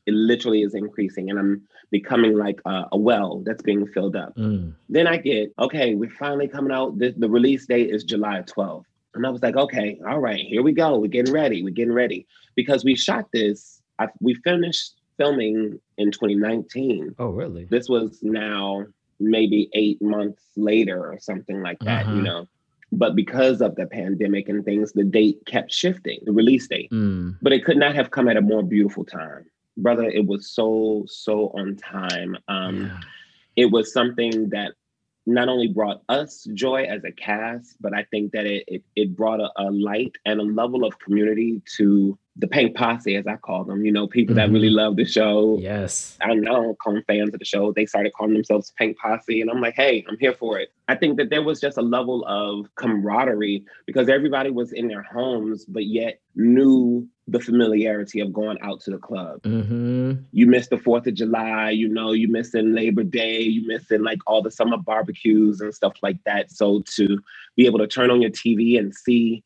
It 0.06 0.14
literally 0.14 0.62
is 0.62 0.74
increasing, 0.74 1.28
and 1.30 1.38
I'm 1.40 1.62
becoming 1.90 2.36
like 2.36 2.60
a, 2.66 2.84
a 2.92 2.96
well 2.96 3.42
that's 3.44 3.62
being 3.62 3.84
filled 3.88 4.14
up. 4.14 4.36
Mm. 4.36 4.74
Then 4.88 5.08
I 5.08 5.16
get, 5.16 5.52
okay, 5.58 5.96
we're 5.96 6.10
finally 6.10 6.46
coming 6.46 6.72
out. 6.72 6.98
The, 6.98 7.14
the 7.16 7.28
release 7.28 7.66
date 7.66 7.90
is 7.90 8.04
July 8.04 8.42
12th. 8.42 8.84
And 9.14 9.26
I 9.26 9.30
was 9.30 9.42
like, 9.42 9.56
okay, 9.56 9.98
all 10.06 10.20
right, 10.20 10.40
here 10.40 10.62
we 10.62 10.72
go. 10.72 10.98
We're 10.98 11.06
getting 11.08 11.32
ready. 11.32 11.64
We're 11.64 11.70
getting 11.70 11.94
ready. 11.94 12.26
Because 12.54 12.84
we 12.84 12.94
shot 12.94 13.24
this, 13.32 13.80
I, 13.98 14.08
we 14.20 14.34
finished 14.34 14.93
filming 15.16 15.78
in 15.98 16.10
2019 16.10 17.14
Oh, 17.18 17.30
really? 17.30 17.64
this 17.66 17.88
was 17.88 18.20
now 18.22 18.84
maybe 19.20 19.70
eight 19.74 20.00
months 20.02 20.42
later 20.56 20.98
or 21.12 21.18
something 21.18 21.62
like 21.62 21.78
that, 21.80 22.06
Uh-huh. 22.06 22.16
you 22.16 22.22
know. 22.22 22.48
But 22.92 23.16
because 23.16 23.60
of 23.60 23.74
the 23.74 23.86
pandemic 23.86 24.48
and 24.48 24.64
things, 24.64 24.92
the 24.92 25.04
date 25.04 25.38
kept 25.46 25.72
shifting, 25.72 26.20
the 26.24 26.32
release 26.32 26.68
date. 26.68 26.90
Mm. 26.90 27.36
But 27.42 27.52
it 27.52 27.64
could 27.64 27.76
not 27.76 27.94
have 27.94 28.10
come 28.10 28.28
at 28.28 28.36
a 28.36 28.40
more 28.40 28.62
beautiful 28.62 29.04
time. 29.04 29.46
Brother, 29.76 30.04
it 30.04 30.26
was 30.26 30.48
so, 30.48 31.04
so 31.08 31.48
on 31.50 31.76
time. 31.76 32.36
Um, 32.48 32.84
Yeah. 32.86 33.00
It 33.56 33.66
was 33.70 33.92
something 33.92 34.48
that 34.50 34.72
not 35.26 35.48
only 35.48 35.68
brought 35.68 36.02
us 36.08 36.46
joy 36.54 36.84
as 36.84 37.02
a 37.04 37.12
cast, 37.12 37.76
but 37.80 37.94
I 37.94 38.02
think 38.10 38.32
that 38.32 38.46
it 38.46 38.64
it, 38.68 38.82
it 38.96 39.16
brought 39.16 39.40
a, 39.40 39.48
a 39.56 39.70
light 39.70 40.14
and 40.26 40.40
a 40.40 40.44
level 40.44 40.84
of 40.84 40.98
community 40.98 41.62
to 41.76 42.18
the 42.36 42.48
Pink 42.48 42.74
Posse, 42.76 43.14
as 43.14 43.26
I 43.26 43.36
call 43.36 43.64
them. 43.64 43.84
You 43.84 43.92
know, 43.92 44.08
people 44.08 44.34
that 44.34 44.48
Mhm. 44.48 44.54
really 44.54 44.70
love 44.70 44.96
the 44.96 45.04
show. 45.04 45.56
Yes. 45.60 46.18
I 46.20 46.34
know, 46.34 46.74
them 46.82 47.04
fans 47.06 47.32
of 47.32 47.38
the 47.38 47.44
show. 47.44 47.72
They 47.72 47.86
started 47.86 48.12
calling 48.12 48.34
themselves 48.34 48.72
Pink 48.76 48.98
Posse, 48.98 49.40
and 49.40 49.48
I'm 49.50 49.60
like, 49.60 49.74
hey, 49.74 50.04
I'm 50.08 50.18
here 50.18 50.32
for 50.32 50.58
it. 50.58 50.70
I 50.88 50.96
think 50.96 51.16
that 51.18 51.30
there 51.30 51.42
was 51.42 51.60
just 51.60 51.78
a 51.78 51.82
level 51.82 52.24
of 52.26 52.68
camaraderie 52.74 53.64
because 53.86 54.08
everybody 54.08 54.50
was 54.50 54.72
in 54.72 54.88
their 54.88 55.02
homes, 55.02 55.64
but 55.64 55.84
yet 55.86 56.20
knew 56.34 57.06
the 57.28 57.40
familiarity 57.40 58.20
of 58.20 58.32
going 58.32 58.58
out 58.60 58.80
to 58.80 58.90
the 58.90 58.98
club. 58.98 59.40
hmm 59.44 60.12
You 60.32 60.46
missed 60.46 60.70
the 60.70 60.76
Fourth 60.78 61.06
of 61.06 61.14
July, 61.14 61.70
you 61.70 61.88
know, 61.88 62.12
you 62.12 62.26
missing 62.28 62.74
Labor 62.74 63.04
Day, 63.04 63.40
you 63.40 63.66
missing 63.66 64.02
like 64.02 64.18
all 64.26 64.42
the 64.42 64.50
summer 64.50 64.76
barbecues 64.76 65.60
and 65.60 65.72
stuff 65.72 65.94
like 66.02 66.22
that. 66.24 66.50
So 66.50 66.82
to 66.96 67.18
be 67.56 67.64
able 67.66 67.78
to 67.78 67.86
turn 67.86 68.10
on 68.10 68.20
your 68.20 68.30
TV 68.32 68.76
and 68.78 68.92
see 68.94 69.42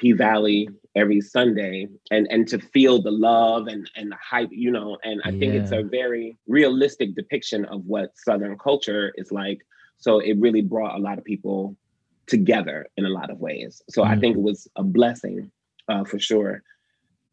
P 0.00 0.12
Valley 0.12 0.68
every 0.96 1.20
Sunday 1.20 1.86
and 2.10 2.26
and 2.30 2.48
to 2.48 2.58
feel 2.58 3.02
the 3.02 3.10
love 3.10 3.66
and 3.68 3.88
and 3.96 4.10
the 4.10 4.16
hype, 4.32 4.48
you 4.50 4.70
know, 4.70 4.98
and 5.04 5.20
I 5.24 5.32
think 5.32 5.54
it's 5.54 5.72
a 5.72 5.82
very 5.82 6.36
realistic 6.48 7.14
depiction 7.14 7.64
of 7.66 7.84
what 7.86 8.16
Southern 8.16 8.56
culture 8.58 9.12
is 9.16 9.30
like. 9.30 9.60
So 9.98 10.18
it 10.18 10.38
really 10.38 10.62
brought 10.62 10.96
a 10.98 11.02
lot 11.02 11.18
of 11.18 11.24
people 11.24 11.76
together 12.26 12.86
in 12.96 13.04
a 13.04 13.10
lot 13.10 13.30
of 13.30 13.38
ways. 13.40 13.82
So 13.90 14.04
I 14.04 14.14
Mhm. 14.14 14.20
think 14.20 14.36
it 14.36 14.42
was 14.42 14.68
a 14.76 14.82
blessing 14.82 15.50
uh, 15.88 16.04
for 16.04 16.18
sure. 16.18 16.62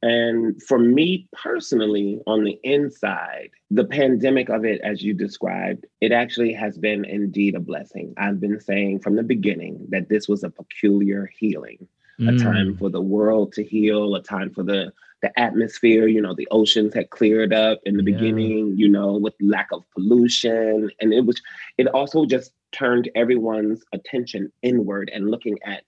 And 0.04 0.62
for 0.64 0.78
me 0.78 1.28
personally, 1.34 2.20
on 2.28 2.44
the 2.44 2.60
inside, 2.64 3.50
the 3.72 3.86
pandemic 3.86 4.50
of 4.50 4.64
it, 4.66 4.80
as 4.82 5.02
you 5.02 5.14
described, 5.14 5.86
it 6.02 6.12
actually 6.12 6.54
has 6.54 6.78
been 6.78 7.04
indeed 7.06 7.56
a 7.56 7.60
blessing. 7.60 8.14
I've 8.18 8.40
been 8.40 8.60
saying 8.60 9.00
from 9.00 9.16
the 9.16 9.24
beginning 9.24 9.88
that 9.90 10.10
this 10.10 10.28
was 10.28 10.44
a 10.44 10.52
peculiar 10.52 11.32
healing, 11.40 11.88
a 12.20 12.36
time 12.38 12.74
Mm. 12.74 12.80
for 12.80 12.90
the 12.90 13.02
world 13.02 13.54
to 13.54 13.64
heal, 13.64 14.16
a 14.16 14.22
time 14.22 14.50
for 14.50 14.64
the 14.64 14.92
the 15.24 15.40
atmosphere. 15.40 16.08
You 16.08 16.22
know, 16.22 16.36
the 16.36 16.48
oceans 16.52 16.94
had 16.94 17.10
cleared 17.10 17.52
up 17.52 17.80
in 17.86 17.98
the 17.98 18.04
Yeah. 18.04 18.18
beginning. 18.18 18.78
You 18.78 18.88
know, 18.88 19.18
with 19.18 19.34
lack 19.42 19.70
of 19.72 19.84
pollution, 19.94 20.92
and 21.02 21.12
it 21.14 21.26
was. 21.26 21.42
It 21.80 21.88
also 21.88 22.26
just 22.26 22.54
turned 22.72 23.10
everyone's 23.16 23.84
attention 23.94 24.52
inward 24.62 25.10
and 25.14 25.32
looking 25.32 25.58
at 25.64 25.84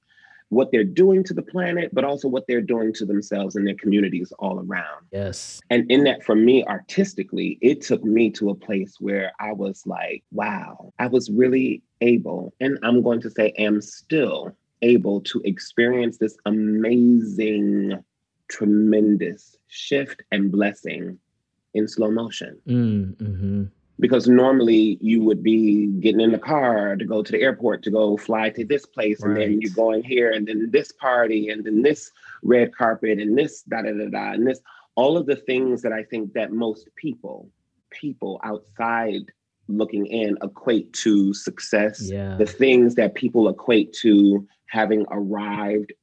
what 0.50 0.72
they're 0.72 0.84
doing 0.84 1.24
to 1.24 1.34
the 1.36 1.44
planet, 1.44 1.92
but 1.94 2.04
also 2.04 2.28
what 2.28 2.48
they're 2.48 2.60
doing 2.62 2.92
to 2.92 3.06
themselves 3.06 3.56
and 3.56 3.68
their 3.68 3.76
communities 3.76 4.34
all 4.40 4.60
around. 4.60 5.06
Yes. 5.12 5.60
And 5.70 5.90
in 5.92 6.06
that, 6.06 6.24
for 6.24 6.34
me, 6.36 6.66
artistically, 6.66 7.60
it 7.62 7.82
took 7.82 8.04
me 8.04 8.32
to 8.32 8.50
a 8.50 8.56
place 8.56 8.96
where 9.00 9.32
I 9.40 9.52
was 9.52 9.86
like, 9.86 10.24
wow, 10.32 10.92
I 10.98 11.06
was 11.06 11.30
really 11.30 11.84
able, 12.02 12.52
and 12.60 12.80
I'm 12.82 13.04
going 13.04 13.22
to 13.22 13.30
say, 13.30 13.52
am 13.60 13.80
still 13.80 14.56
able 14.82 15.22
to 15.22 15.42
experience 15.46 16.18
this 16.18 16.38
amazing, 16.46 18.04
tremendous 18.48 19.58
shift 19.68 20.22
and 20.32 20.52
blessing 20.52 21.18
in 21.74 21.88
slow 21.88 22.12
motion 22.12 22.58
Mm. 22.68 23.18
hmm 23.20 23.64
because 24.02 24.30
normally 24.30 24.98
you 25.02 25.22
would 25.22 25.44
be 25.44 25.88
getting 26.00 26.22
in 26.22 26.32
the 26.32 26.38
car 26.40 26.96
to 26.96 27.04
go 27.04 27.22
to 27.22 27.34
the 27.34 27.42
airport 27.42 27.84
to 27.84 27.92
go 27.92 28.16
fly 28.16 28.50
to 28.50 28.64
this 28.64 28.86
place 28.86 29.22
and 29.22 29.36
then 29.36 29.60
you're 29.60 29.74
going 29.74 30.02
here 30.02 30.32
and 30.32 30.48
then 30.48 30.70
this 30.72 30.90
party 30.94 31.50
and 31.50 31.66
then 31.66 31.82
this 31.82 32.10
red 32.42 32.74
carpet 32.74 33.20
and 33.20 33.38
this 33.38 33.62
da 33.64 33.82
da 33.82 33.92
da 33.92 34.08
da 34.08 34.32
and 34.32 34.48
this 34.48 34.62
all 34.96 35.18
of 35.18 35.26
the 35.26 35.36
things 35.36 35.82
that 35.82 35.92
I 35.92 36.04
think 36.04 36.32
that 36.34 36.54
most 36.54 36.88
people 36.96 37.50
people 37.90 38.40
outside 38.46 39.26
looking 39.68 40.06
in 40.06 40.38
equate 40.42 40.94
to 40.94 41.34
success 41.34 42.10
Yeah. 42.10 42.38
the 42.38 42.46
things 42.46 42.96
that 42.96 43.16
people 43.16 43.50
equate 43.50 43.92
to 44.02 44.48
having 44.70 45.06
arrived 45.12 45.94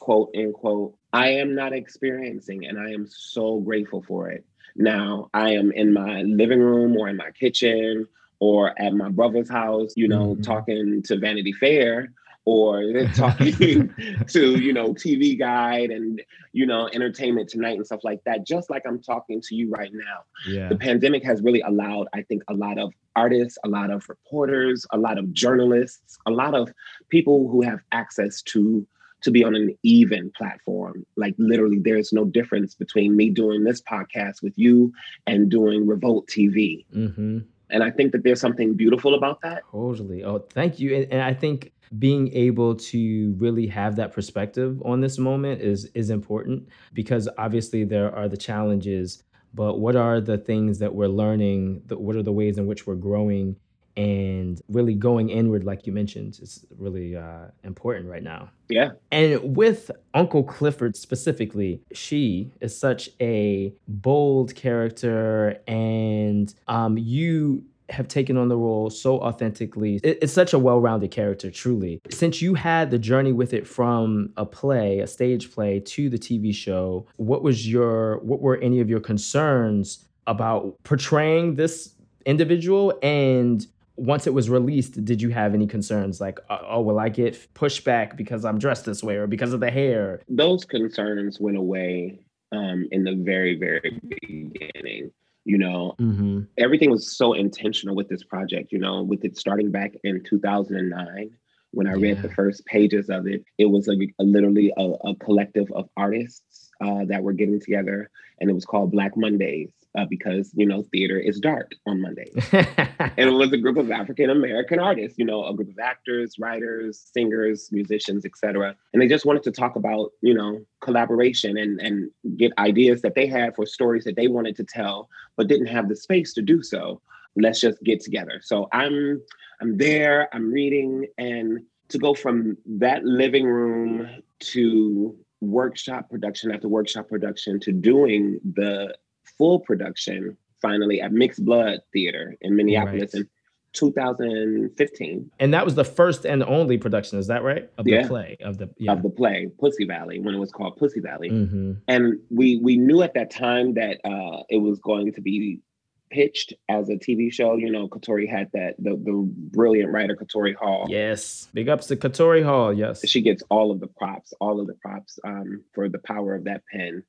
quote 0.00 0.30
unquote 0.36 0.94
I 1.12 1.28
am 1.30 1.54
not 1.54 1.72
experiencing 1.72 2.66
and 2.66 2.78
I 2.78 2.90
am 2.90 3.06
so 3.08 3.60
grateful 3.60 4.02
for 4.02 4.28
it 4.30 4.44
now 4.76 5.30
I 5.32 5.50
am 5.52 5.72
in 5.72 5.92
my 5.92 6.22
living 6.22 6.60
room 6.60 6.96
or 6.96 7.08
in 7.08 7.16
my 7.16 7.30
kitchen 7.30 8.06
or 8.38 8.78
at 8.78 8.92
my 8.92 9.08
brother's 9.08 9.48
house, 9.48 9.94
you 9.96 10.08
know, 10.08 10.34
Mhm. 10.34 10.42
talking 10.42 11.02
to 11.04 11.16
Vanity 11.16 11.52
Fair 11.52 12.12
or 12.46 12.92
they're 12.92 13.08
talking 13.08 13.92
to, 14.28 14.58
you 14.58 14.72
know, 14.72 14.94
TV 14.94 15.38
Guide 15.38 15.90
and, 15.90 16.22
you 16.52 16.64
know, 16.64 16.88
Entertainment 16.92 17.50
Tonight 17.50 17.76
and 17.76 17.84
stuff 17.84 18.04
like 18.04 18.22
that, 18.24 18.46
just 18.46 18.70
like 18.70 18.84
I'm 18.86 19.02
talking 19.02 19.42
to 19.42 19.54
you 19.54 19.68
right 19.70 19.90
now. 19.92 20.22
yeah. 20.48 20.68
The 20.68 20.76
pandemic 20.76 21.24
has 21.24 21.42
really 21.42 21.60
allowed, 21.60 22.06
I 22.14 22.22
think, 22.22 22.44
a 22.48 22.54
lot 22.54 22.78
of 22.78 22.92
artists, 23.16 23.58
a 23.64 23.68
lot 23.68 23.90
of 23.90 24.08
reporters, 24.08 24.86
a 24.92 24.96
lot 24.96 25.18
of 25.18 25.32
journalists, 25.32 26.18
a 26.24 26.30
lot 26.30 26.54
of 26.54 26.72
people 27.08 27.48
who 27.48 27.62
have 27.62 27.80
access 27.92 28.40
to 28.42 28.86
to 29.22 29.30
be 29.32 29.42
on 29.42 29.56
an 29.56 29.76
even 29.82 30.30
platform. 30.36 31.04
Like 31.16 31.34
literally, 31.38 31.80
there's 31.80 32.12
no 32.12 32.24
difference 32.24 32.74
between 32.74 33.16
me 33.16 33.30
doing 33.30 33.64
this 33.64 33.82
podcast 33.82 34.40
with 34.42 34.52
you 34.56 34.92
and 35.26 35.50
doing 35.50 35.86
Revolt 35.86 36.28
TV. 36.28 36.84
hmm 36.92 37.38
And 37.70 37.82
I 37.82 37.90
think 37.90 38.12
that 38.12 38.22
there's 38.22 38.40
something 38.40 38.74
beautiful 38.74 39.14
about 39.14 39.40
that. 39.40 39.62
Totally. 39.72 40.22
Oh, 40.22 40.44
thank 40.52 40.78
you. 40.78 40.94
And, 40.94 41.12
and 41.12 41.22
I 41.22 41.34
think 41.34 41.72
being 41.98 42.32
able 42.32 42.74
to 42.74 43.34
really 43.38 43.66
have 43.66 43.96
that 43.96 44.12
perspective 44.12 44.80
on 44.84 45.00
this 45.00 45.18
moment 45.18 45.60
is 45.60 45.86
is 45.94 46.10
important 46.10 46.68
because 46.92 47.28
obviously 47.38 47.84
there 47.84 48.14
are 48.14 48.28
the 48.28 48.36
challenges, 48.36 49.22
but 49.54 49.78
what 49.78 49.96
are 49.96 50.20
the 50.20 50.38
things 50.38 50.78
that 50.78 50.94
we're 50.94 51.08
learning? 51.08 51.82
The, 51.86 51.98
what 51.98 52.16
are 52.16 52.22
the 52.22 52.32
ways 52.32 52.58
in 52.58 52.66
which 52.66 52.86
we're 52.86 52.94
growing 52.96 53.56
and 53.96 54.60
really 54.68 54.94
going 54.94 55.30
inward, 55.30 55.64
like 55.64 55.86
you 55.86 55.92
mentioned, 55.92 56.38
is 56.42 56.66
really 56.76 57.16
uh, 57.16 57.46
important 57.64 58.08
right 58.08 58.22
now. 58.22 58.50
Yeah. 58.68 58.90
And 59.10 59.56
with 59.56 59.90
Uncle 60.12 60.44
Clifford 60.44 60.96
specifically, 60.96 61.80
she 61.92 62.52
is 62.60 62.78
such 62.78 63.08
a 63.20 63.72
bold 63.88 64.54
character, 64.54 65.58
and 65.66 66.52
um, 66.68 66.98
you 66.98 67.64
have 67.90 68.08
taken 68.08 68.36
on 68.36 68.48
the 68.48 68.56
role 68.56 68.90
so 68.90 69.20
authentically. 69.20 70.00
It- 70.02 70.18
it's 70.22 70.32
such 70.32 70.52
a 70.52 70.58
well 70.58 70.80
rounded 70.80 71.10
character, 71.10 71.50
truly. 71.50 72.00
Since 72.10 72.42
you 72.42 72.54
had 72.54 72.90
the 72.90 72.98
journey 72.98 73.32
with 73.32 73.52
it 73.52 73.66
from 73.66 74.30
a 74.36 74.44
play, 74.44 75.00
a 75.00 75.06
stage 75.06 75.52
play, 75.52 75.80
to 75.80 76.08
the 76.10 76.18
TV 76.18 76.52
show, 76.52 77.06
what 77.16 77.42
was 77.42 77.70
your, 77.70 78.18
what 78.20 78.40
were 78.40 78.56
any 78.58 78.80
of 78.80 78.88
your 78.90 79.00
concerns 79.00 80.04
about 80.26 80.76
portraying 80.82 81.54
this 81.54 81.94
individual 82.24 82.98
and 83.02 83.66
once 83.98 84.26
it 84.26 84.34
was 84.34 84.50
released, 84.50 85.02
did 85.06 85.22
you 85.22 85.30
have 85.30 85.54
any 85.54 85.66
concerns 85.66 86.20
like, 86.20 86.38
uh, 86.50 86.58
oh, 86.68 86.82
will 86.82 86.98
I 86.98 87.08
get 87.08 87.32
pushback 87.54 88.14
because 88.14 88.44
I'm 88.44 88.58
dressed 88.58 88.84
this 88.84 89.02
way 89.02 89.16
or 89.16 89.26
because 89.26 89.54
of 89.54 89.60
the 89.60 89.70
hair? 89.70 90.20
Those 90.28 90.66
concerns 90.66 91.40
went 91.40 91.56
away 91.56 92.18
um, 92.52 92.86
in 92.90 93.04
the 93.04 93.14
very, 93.14 93.58
very 93.58 93.98
beginning. 94.06 95.12
You 95.46 95.58
know, 95.58 95.94
Mm-hmm. 95.98 96.40
everything 96.58 96.90
was 96.90 97.16
so 97.16 97.32
intentional 97.32 97.94
with 97.94 98.08
this 98.08 98.24
project, 98.24 98.72
you 98.72 98.78
know, 98.78 99.02
with 99.02 99.24
it 99.24 99.36
starting 99.38 99.70
back 99.70 99.94
in 100.04 100.22
2009 100.22 101.30
when 101.70 101.86
I 101.86 101.92
read 101.92 102.22
the 102.22 102.30
first 102.30 102.66
pages 102.66 103.08
of 103.08 103.26
it. 103.26 103.44
It 103.58 103.66
was 103.66 103.88
a, 103.88 103.92
a 104.18 104.24
literally 104.24 104.72
a, 104.76 104.82
a 104.82 105.14
collective 105.16 105.70
of 105.72 105.88
artists 105.96 106.65
uh, 106.80 107.04
that 107.06 107.22
were 107.22 107.32
getting 107.32 107.60
together, 107.60 108.10
and 108.40 108.50
it 108.50 108.52
was 108.52 108.64
called 108.64 108.92
Black 108.92 109.16
Mondays 109.16 109.70
uh, 109.96 110.04
because, 110.08 110.52
you 110.54 110.66
know, 110.66 110.82
theater 110.92 111.18
is 111.18 111.40
dark 111.40 111.72
on 111.86 112.00
Mondays. 112.00 112.34
And 113.18 113.30
it 113.30 113.32
was 113.32 113.52
a 113.52 113.56
group 113.56 113.78
of 113.78 113.90
African 113.90 114.28
American 114.28 114.78
artists, 114.78 115.18
you 115.18 115.24
know, 115.24 115.46
a 115.46 115.54
group 115.54 115.70
of 115.70 115.78
actors, 115.78 116.38
writers, 116.38 117.10
singers, 117.14 117.70
musicians, 117.72 118.26
etc. 118.26 118.76
And 118.92 119.00
they 119.00 119.08
just 119.08 119.24
wanted 119.24 119.42
to 119.44 119.52
talk 119.52 119.76
about, 119.76 120.10
you 120.20 120.34
know, 120.34 120.60
collaboration 120.80 121.56
and 121.56 121.80
and 121.80 122.10
get 122.36 122.52
ideas 122.58 123.00
that 123.02 123.14
they 123.14 123.26
had 123.26 123.54
for 123.54 123.64
stories 123.64 124.04
that 124.04 124.16
they 124.16 124.28
wanted 124.28 124.54
to 124.56 124.64
tell, 124.64 125.08
but 125.36 125.48
didn't 125.48 125.68
have 125.68 125.88
the 125.88 125.96
space 125.96 126.34
to 126.34 126.42
do 126.42 126.62
so. 126.62 127.00
Let's 127.36 127.60
just 127.60 127.82
get 127.82 128.00
together. 128.00 128.40
So 128.42 128.68
I'm 128.72 129.22
I'm 129.62 129.78
there, 129.78 130.28
I'm 130.34 130.52
reading, 130.52 131.06
and 131.16 131.60
to 131.88 131.98
go 131.98 132.12
from 132.12 132.58
that 132.66 133.04
living 133.04 133.46
room 133.46 134.22
to 134.40 135.16
workshop 135.50 136.10
production 136.10 136.50
after 136.50 136.68
workshop 136.68 137.08
production 137.08 137.60
to 137.60 137.72
doing 137.72 138.40
the 138.54 138.94
full 139.38 139.60
production 139.60 140.36
finally 140.60 141.00
at 141.00 141.12
Mixed 141.12 141.44
Blood 141.44 141.80
Theater 141.92 142.36
in 142.40 142.56
Minneapolis 142.56 143.14
Right. 143.14 143.22
in 143.22 143.28
2015 143.72 145.30
and 145.38 145.54
that 145.54 145.64
was 145.64 145.74
the 145.74 145.84
first 145.84 146.24
and 146.24 146.42
only 146.42 146.78
production, 146.78 147.18
is 147.18 147.26
that 147.26 147.42
right? 147.42 147.68
Of 147.76 147.84
the 147.84 148.04
play 148.04 148.38
of 148.40 148.56
the 148.56 148.70
yeah. 148.78 148.92
of 148.92 149.02
the 149.02 149.10
play 149.10 149.50
Pussy 149.60 149.84
Valley 149.84 150.18
when 150.18 150.34
it 150.34 150.38
was 150.38 150.50
called 150.50 150.76
Pussy 150.76 151.00
Valley. 151.00 151.30
mm-hmm. 151.30 151.72
And 151.86 152.18
we 152.30 152.58
we 152.62 152.76
knew 152.76 153.02
at 153.02 153.12
that 153.14 153.30
time 153.30 153.74
that 153.74 154.00
uh, 154.04 154.42
it 154.48 154.58
was 154.58 154.78
going 154.80 155.12
to 155.12 155.20
be 155.20 155.60
pitched 156.10 156.52
as 156.68 156.88
a 156.88 156.94
TV 156.94 157.32
show. 157.32 157.56
You 157.56 157.70
know, 157.70 157.88
Katori 157.88 158.28
had 158.28 158.50
that 158.52 158.74
the 158.78 158.90
the 158.90 159.12
brilliant 159.12 159.92
writer 159.92 160.16
Katori 160.16 160.54
Hall. 160.54 160.86
Yes. 160.88 161.48
Big 161.52 161.68
ups 161.68 161.86
to 161.86 161.96
Katori 161.96 162.44
Hall. 162.44 162.72
Yes. 162.72 163.06
She 163.08 163.20
gets 163.20 163.42
all 163.50 163.70
of 163.70 163.80
the 163.80 163.86
props, 163.86 164.32
all 164.40 164.60
of 164.60 164.66
the 164.66 164.74
props 164.74 165.18
um, 165.24 165.62
for 165.72 165.88
the 165.88 165.98
power 165.98 166.34
of 166.34 166.44
that 166.44 166.62
pen. 166.72 167.02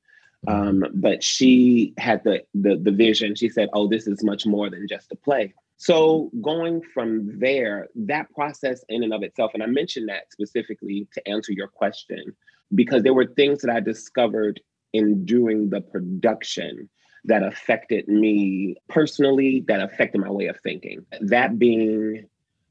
Mm-hmm. 0.46 0.68
Um, 0.68 0.84
but 0.94 1.22
she 1.22 1.94
had 1.98 2.22
the, 2.24 2.42
the 2.54 2.76
the 2.76 2.92
vision. 2.92 3.34
She 3.34 3.48
said, 3.48 3.68
"Oh, 3.72 3.88
this 3.88 4.06
is 4.06 4.22
much 4.22 4.46
more 4.46 4.70
than 4.70 4.86
just 4.88 5.10
a 5.12 5.16
play." 5.16 5.54
So 5.78 6.30
going 6.42 6.82
from 6.82 7.38
there, 7.38 7.88
that 7.94 8.32
process 8.34 8.84
in 8.88 9.04
and 9.04 9.14
of 9.14 9.22
itself, 9.22 9.52
and 9.54 9.62
I 9.62 9.66
mentioned 9.66 10.08
that 10.08 10.32
specifically 10.32 11.06
to 11.12 11.28
answer 11.28 11.52
your 11.52 11.68
question, 11.68 12.36
because 12.74 13.04
there 13.04 13.14
were 13.14 13.26
things 13.26 13.62
that 13.62 13.74
I 13.74 13.78
discovered 13.80 14.60
in 14.92 15.24
doing 15.24 15.70
the 15.70 15.80
production 15.80 16.88
that 17.24 17.42
affected 17.42 18.08
me 18.08 18.76
personally, 18.88 19.64
that 19.68 19.80
affected 19.80 20.20
my 20.20 20.30
way 20.30 20.46
of 20.46 20.58
thinking. 20.60 21.04
That 21.20 21.58
being 21.58 22.26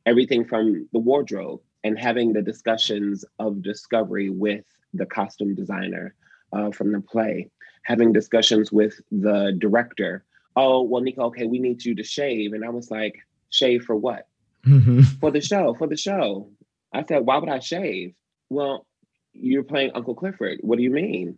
everything 0.06 0.46
from 0.46 0.88
the 0.94 1.00
wardrobe 1.00 1.60
and 1.84 2.00
having 2.00 2.34
the 2.34 2.42
discussions 2.42 3.26
of 3.40 3.62
discovery 3.62 4.30
with 4.30 4.66
the 4.94 5.06
costume 5.06 5.54
designer 5.54 6.16
uh, 6.54 6.72
from 6.72 6.92
the 6.92 7.02
play, 7.02 7.50
having 7.84 8.14
discussions 8.14 8.72
with 8.72 9.00
the 9.12 9.56
director. 9.60 10.24
Oh, 10.56 10.82
well, 10.82 11.02
Nicco, 11.02 11.20
okay, 11.20 11.46
we 11.46 11.60
need 11.60 11.84
you 11.86 11.94
to 11.96 12.04
shave. 12.04 12.54
And 12.54 12.66
I 12.66 12.70
was 12.70 12.90
like, 12.90 13.16
shave 13.50 13.84
for 13.84 13.96
what? 13.96 14.28
Mhm. 14.66 15.06
For 15.20 15.32
the 15.32 15.42
show, 15.42 15.74
for 15.76 15.88
the 15.88 15.98
show. 15.98 16.50
I 16.94 17.04
said, 17.04 17.26
why 17.26 17.38
would 17.38 17.50
I 17.50 17.60
shave? 17.60 18.16
Well, 18.50 18.86
you're 19.34 19.64
playing 19.64 19.92
Uncle 19.94 20.16
Clifford. 20.16 20.60
What 20.62 20.78
do 20.78 20.84
you 20.84 20.90
mean? 20.90 21.38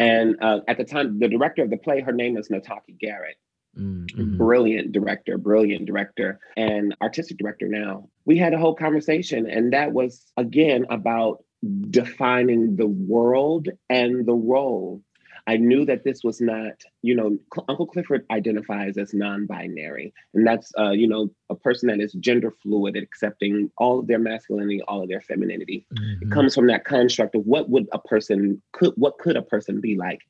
And 0.00 0.36
uh, 0.42 0.60
at 0.66 0.78
the 0.78 0.84
time, 0.84 1.18
the 1.18 1.28
director 1.28 1.62
of 1.62 1.70
the 1.70 1.76
play, 1.76 2.00
her 2.00 2.12
name 2.12 2.36
is 2.36 2.48
Nataki 2.48 2.98
Garrett 2.98 3.36
Mhm. 3.76 4.36
brilliant 4.36 4.92
director, 4.92 5.38
brilliant 5.38 5.86
director, 5.86 6.40
and 6.56 6.94
artistic 7.00 7.38
director 7.38 7.68
now. 7.68 8.08
We 8.24 8.36
had 8.36 8.52
a 8.52 8.58
whole 8.58 8.74
conversation, 8.74 9.48
and 9.48 9.72
that 9.72 9.92
was 9.92 10.26
again 10.36 10.86
about 10.90 11.44
defining 11.90 12.76
the 12.76 12.86
world 12.86 13.68
and 13.88 14.26
the 14.26 14.34
role. 14.34 15.02
I 15.50 15.56
knew 15.56 15.84
that 15.86 16.04
this 16.04 16.22
was 16.22 16.40
not, 16.40 16.74
you 17.02 17.16
know, 17.16 17.36
Cl- 17.52 17.64
Uncle 17.68 17.86
Clifford 17.86 18.24
identifies 18.30 18.96
as 18.96 19.12
non-binary, 19.12 20.14
and 20.32 20.46
that's, 20.46 20.70
uh, 20.78 20.92
you 20.92 21.08
know, 21.08 21.28
a 21.48 21.56
person 21.56 21.88
that 21.88 21.98
is 22.00 22.12
gender 22.12 22.52
fluid, 22.62 22.94
accepting 22.96 23.68
all 23.76 23.98
of 23.98 24.06
their 24.06 24.20
masculinity, 24.20 24.80
all 24.82 25.02
of 25.02 25.08
their 25.08 25.20
femininity 25.20 25.84
Mhm. 25.92 26.30
comes 26.30 26.54
from 26.54 26.68
that 26.68 26.84
construct 26.84 27.34
of 27.34 27.44
what 27.48 27.68
would 27.68 27.88
a 27.90 27.98
person 27.98 28.62
could 28.70 28.92
what 28.96 29.18
could 29.18 29.36
a 29.36 29.42
person 29.42 29.80
be 29.80 29.96
like 29.96 30.20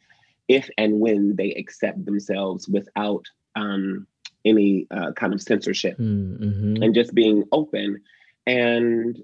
if 0.48 0.70
and 0.78 1.00
when 1.00 1.36
they 1.36 1.52
accept 1.52 2.02
themselves 2.06 2.66
without 2.66 3.26
um, 3.56 4.06
any 4.46 4.86
uh, 4.90 5.12
kind 5.12 5.34
of 5.34 5.42
censorship 5.42 5.98
Mhm. 5.98 6.82
and 6.82 6.94
just 6.94 7.14
being 7.14 7.44
open 7.52 8.00
and 8.46 9.22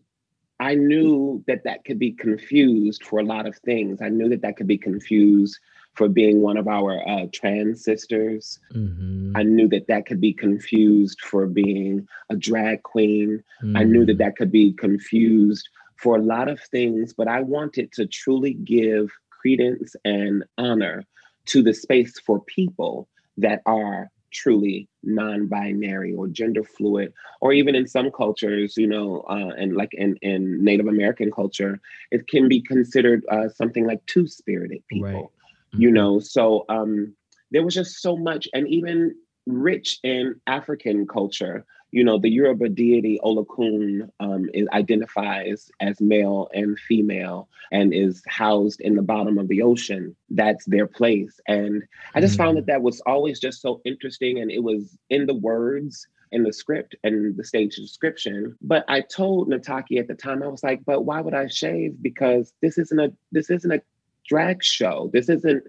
i 0.61 0.75
knew 0.75 1.43
that 1.47 1.65
that 1.65 1.85
could 1.87 1.99
be 1.99 2.13
confused 2.13 3.03
for 3.03 3.19
a 3.21 3.25
lot 3.35 3.47
of 3.47 3.57
things 3.71 4.03
i 4.03 4.11
knew 4.11 4.29
that 4.29 4.43
that 4.43 4.57
could 4.59 4.67
be 4.67 4.77
confused 4.91 5.59
for 5.97 6.09
being 6.09 6.41
one 6.41 6.57
of 6.57 6.69
our 6.69 7.07
uh, 7.09 7.27
trans 7.33 7.83
sisters 7.85 8.61
Mhm. 8.73 9.33
i 9.35 9.43
knew 9.43 9.69
that 9.69 9.87
that 9.89 10.07
could 10.07 10.21
be 10.21 10.33
confused 10.33 11.21
for 11.21 11.47
being 11.47 12.07
a 12.31 12.37
drag 12.37 12.83
queen 12.83 13.43
I 13.75 13.85
knew 13.85 14.07
that 14.07 14.15
Mhm. 14.15 14.19
that 14.19 14.37
could 14.37 14.51
be 14.51 14.73
confused 14.73 15.69
for 15.97 16.17
a 16.17 16.23
lot 16.23 16.49
of 16.49 16.61
things, 16.61 17.13
but 17.13 17.29
I 17.29 17.41
wanted 17.41 17.93
to 17.93 18.07
truly 18.07 18.55
give 18.55 19.11
credence 19.31 19.97
and 20.05 20.45
honor 20.59 21.05
to 21.47 21.63
the 21.63 21.75
space 21.75 22.19
for 22.19 22.41
people 22.41 23.09
that 23.39 23.63
are 23.67 24.11
truly 24.33 24.89
non-binary 25.03 26.13
or 26.13 26.29
gender 26.29 26.65
fluid, 26.65 27.13
or 27.41 27.53
even 27.53 27.75
in 27.75 27.87
some 27.87 28.11
cultures, 28.11 28.77
you 28.77 28.87
know, 28.87 29.21
uh, 29.29 29.53
and 29.57 29.77
like 29.77 29.95
in, 29.95 30.17
in 30.17 30.63
Native 30.63 30.87
American 30.87 31.31
culture, 31.31 31.81
it 32.11 32.27
can 32.29 32.49
be 32.49 32.61
considered 32.61 33.25
uh, 33.31 33.49
something 33.49 33.87
like 33.87 34.05
two-spirited 34.07 34.83
people 34.89 35.33
Right. 35.72 35.81
you 35.81 35.90
know? 35.90 36.18
So 36.20 36.64
um 36.68 37.14
there 37.50 37.62
was 37.62 37.74
just 37.74 38.02
so 38.02 38.16
much 38.16 38.48
and 38.55 38.66
even 38.68 39.14
rich 39.46 40.00
in 40.02 40.35
african 40.46 41.07
culture 41.07 41.64
you 41.92 42.02
know 42.02 42.18
the 42.18 42.29
yoruba 42.29 42.68
deity 42.68 43.18
olokun 43.24 44.09
um, 44.20 44.50
is, 44.52 44.66
identifies 44.72 45.70
as 45.81 46.00
male 46.00 46.48
and 46.52 46.79
female 46.81 47.48
and 47.72 47.94
is 47.94 48.22
housed 48.26 48.81
in 48.81 48.94
the 48.94 49.02
bottom 49.02 49.38
of 49.38 49.48
the 49.48 49.62
ocean. 49.62 50.14
That's 50.31 50.64
their 50.66 50.87
place. 50.87 51.40
And 51.46 51.83
i 52.14 52.20
just 52.20 52.37
found 52.37 52.57
that 52.57 52.66
that 52.66 52.83
was 52.83 53.00
always 53.07 53.40
just 53.40 53.61
so 53.61 53.81
interesting 53.85 54.40
and 54.40 54.50
it 54.50 54.62
was 54.62 54.98
in 55.11 55.26
the 55.26 55.35
words 55.35 56.07
in 56.33 56.42
the 56.42 56.52
script 56.52 56.96
and 57.05 57.37
the 57.37 57.44
stage 57.44 57.76
description. 57.76 58.57
But 58.61 58.85
i 58.88 59.00
told 59.00 59.48
nataki 59.48 59.98
at 59.98 60.09
the 60.09 60.14
time 60.14 60.42
i 60.42 60.48
was 60.48 60.64
like 60.64 60.85
but 60.85 61.02
why 61.02 61.20
would 61.20 61.35
i 61.35 61.46
shave? 61.46 62.02
Because 62.02 62.52
this 62.62 62.79
isn't 62.79 62.98
a 62.98 63.12
this 63.31 63.48
isn't 63.48 63.72
a 63.72 63.81
drag 64.29 64.62
show. 64.62 65.11
This 65.12 65.29
isn't 65.29 65.65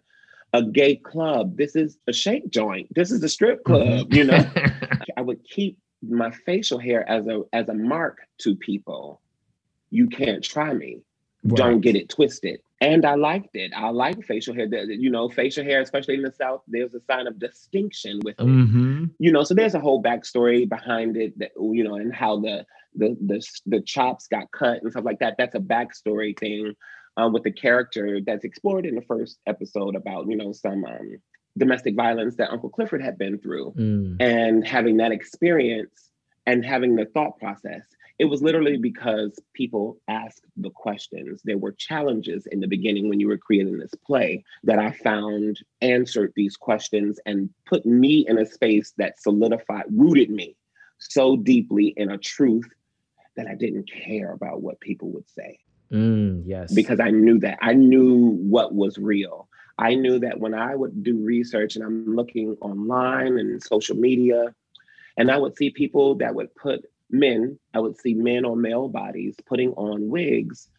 a 0.53 0.63
gay 0.63 0.95
club. 0.95 1.57
This 1.57 1.75
is 1.75 1.97
a 2.07 2.13
shake 2.13 2.49
joint. 2.49 2.87
This 2.95 3.11
is 3.11 3.23
a 3.23 3.29
strip 3.29 3.63
club, 3.63 4.13
you 4.13 4.23
know. 4.23 4.45
I 5.17 5.21
would 5.21 5.43
keep 5.43 5.77
my 6.07 6.31
facial 6.31 6.79
hair 6.79 7.07
as 7.09 7.27
a 7.27 7.43
as 7.53 7.69
a 7.69 7.73
mark 7.73 8.19
to 8.39 8.55
people. 8.55 9.21
You 9.89 10.07
can't 10.07 10.43
try 10.43 10.73
me. 10.73 11.01
Don't 11.45 11.81
get 11.81 11.95
it 11.95 12.09
twisted. 12.09 12.59
And 12.81 13.05
I 13.05 13.15
liked 13.15 13.55
it. 13.55 13.71
I 13.75 13.89
like 13.89 14.23
facial 14.25 14.53
hair. 14.53 14.67
You 14.67 15.09
know, 15.09 15.29
facial 15.29 15.63
hair, 15.63 15.81
especially 15.81 16.15
in 16.15 16.21
the 16.23 16.31
South, 16.31 16.61
there's 16.67 16.93
a 16.93 16.99
sign 17.09 17.25
of 17.25 17.39
distinction 17.39 18.19
with 18.23 18.39
it 18.39 18.45
Mhm. 18.45 19.11
you 19.19 19.31
know 19.31 19.43
so 19.43 19.53
there's 19.53 19.73
a 19.75 19.79
whole 19.79 20.01
backstory 20.03 20.67
behind 20.67 21.15
it 21.17 21.37
that 21.39 21.51
you 21.59 21.83
know 21.83 21.95
and 21.95 22.13
how 22.13 22.39
the 22.39 22.65
the 22.95 23.17
the, 23.25 23.47
the 23.65 23.81
chops 23.81 24.27
got 24.27 24.51
cut 24.51 24.81
and 24.81 24.91
stuff 24.91 25.05
like 25.05 25.19
that 25.19 25.35
that's 25.37 25.55
a 25.55 25.59
backstory 25.59 26.37
thing 26.37 26.73
uh, 27.19 27.29
with 27.31 27.43
the 27.43 27.51
character 27.51 28.19
that's 28.25 28.45
explored 28.45 28.85
in 28.85 28.95
the 28.95 29.01
first 29.01 29.39
episode 29.47 29.95
about 29.95 30.27
you 30.27 30.37
know 30.37 30.51
some 30.51 30.85
um, 30.85 31.17
domestic 31.57 31.95
violence 31.95 32.35
that 32.35 32.51
uncle 32.51 32.69
clifford 32.69 33.01
had 33.01 33.17
been 33.17 33.37
through 33.39 33.71
Mm. 33.77 34.17
and 34.21 34.65
having 34.67 34.97
that 34.97 35.11
experience 35.11 36.09
and 36.45 36.65
having 36.65 36.95
the 36.95 37.05
thought 37.05 37.37
process. 37.39 37.83
It 38.19 38.25
was 38.25 38.41
literally 38.41 38.77
because 38.77 39.39
people 39.53 39.99
asked 40.07 40.45
the 40.55 40.71
questions. 40.71 41.41
There 41.43 41.57
were 41.59 41.73
challenges 41.73 42.47
in 42.47 42.59
the 42.61 42.67
beginning 42.67 43.09
when 43.09 43.19
you 43.19 43.27
were 43.27 43.37
creating 43.37 43.77
this 43.77 43.93
play 44.05 44.43
that 44.63 44.79
i 44.79 44.91
found 44.91 45.59
answered 45.81 46.33
these 46.35 46.55
questions 46.57 47.19
and 47.27 47.49
put 47.65 47.85
me 47.85 48.25
in 48.27 48.37
a 48.39 48.45
space 48.45 48.93
that 48.97 49.19
solidified 49.21 49.85
rooted 49.91 50.29
me 50.31 50.55
so 50.99 51.35
deeply 51.37 51.87
in 51.97 52.09
a 52.11 52.17
truth 52.17 52.67
that 53.35 53.47
i 53.47 53.53
didn't 53.53 53.87
care 53.89 54.31
about 54.33 54.61
what 54.63 54.79
people 54.79 55.09
would 55.11 55.29
say 55.29 55.59
Mm, 55.91 56.43
yes. 56.45 56.73
because 56.73 56.99
I 56.99 57.09
knew 57.11 57.39
that. 57.39 57.57
I 57.61 57.73
knew 57.73 58.37
what 58.49 58.73
was 58.73 58.97
real. 58.97 59.47
I 59.79 59.95
knew 59.95 60.19
that 60.19 60.39
when 60.39 60.53
I 60.53 60.75
would 60.75 61.03
do 61.03 61.17
research 61.17 61.75
and 61.75 61.85
I'm 61.85 62.15
looking 62.15 62.57
online 62.61 63.37
and 63.37 63.61
social 63.61 63.95
media, 63.95 64.53
and 65.17 65.29
I 65.31 65.37
would 65.37 65.55
see 65.57 65.69
people 65.69 66.15
that 66.15 66.33
would 66.35 66.53
put 66.55 66.85
men, 67.11 67.57
I 67.73 67.79
would 67.79 67.97
see 67.99 68.13
men 68.13 68.43
or 68.45 68.55
male 68.55 68.87
bodies 68.87 69.35
putting 69.47 69.71
on 69.73 70.09
wigs. 70.09 70.69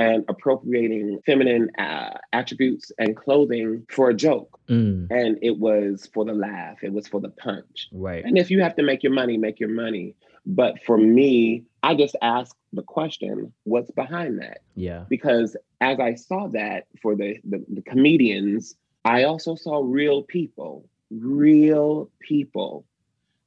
and 0.00 0.24
appropriating 0.28 1.18
feminine 1.26 1.68
uh, 1.76 2.14
attributes 2.32 2.92
and 3.00 3.16
clothing 3.16 3.84
for 3.90 4.08
a 4.10 4.14
joke. 4.14 4.60
Mm, 4.68 5.08
And 5.10 5.38
it 5.42 5.58
was 5.58 6.08
for 6.14 6.24
the 6.24 6.34
laugh, 6.34 6.78
it 6.84 6.92
was 6.92 7.08
for 7.08 7.20
the 7.20 7.30
punch. 7.30 7.88
right. 7.90 8.24
And 8.24 8.38
if 8.38 8.48
you 8.48 8.62
have 8.62 8.76
to 8.76 8.84
make 8.84 9.02
your 9.02 9.12
money, 9.12 9.36
make 9.36 9.58
your 9.58 9.70
money. 9.70 10.14
But 10.48 10.82
for 10.82 10.96
me, 10.96 11.64
I 11.82 11.94
just 11.94 12.16
asked 12.22 12.56
the 12.72 12.82
question, 12.82 13.52
what's 13.64 13.90
behind 13.90 14.40
that? 14.40 14.62
Yeah. 14.74 15.04
Because 15.10 15.56
as 15.82 16.00
I 16.00 16.14
saw 16.14 16.48
that 16.48 16.86
for 17.02 17.14
the, 17.14 17.38
the, 17.44 17.64
the 17.68 17.82
comedians, 17.82 18.74
I 19.04 19.24
also 19.24 19.54
saw 19.54 19.82
real 19.84 20.22
people, 20.22 20.88
real 21.10 22.10
people 22.20 22.86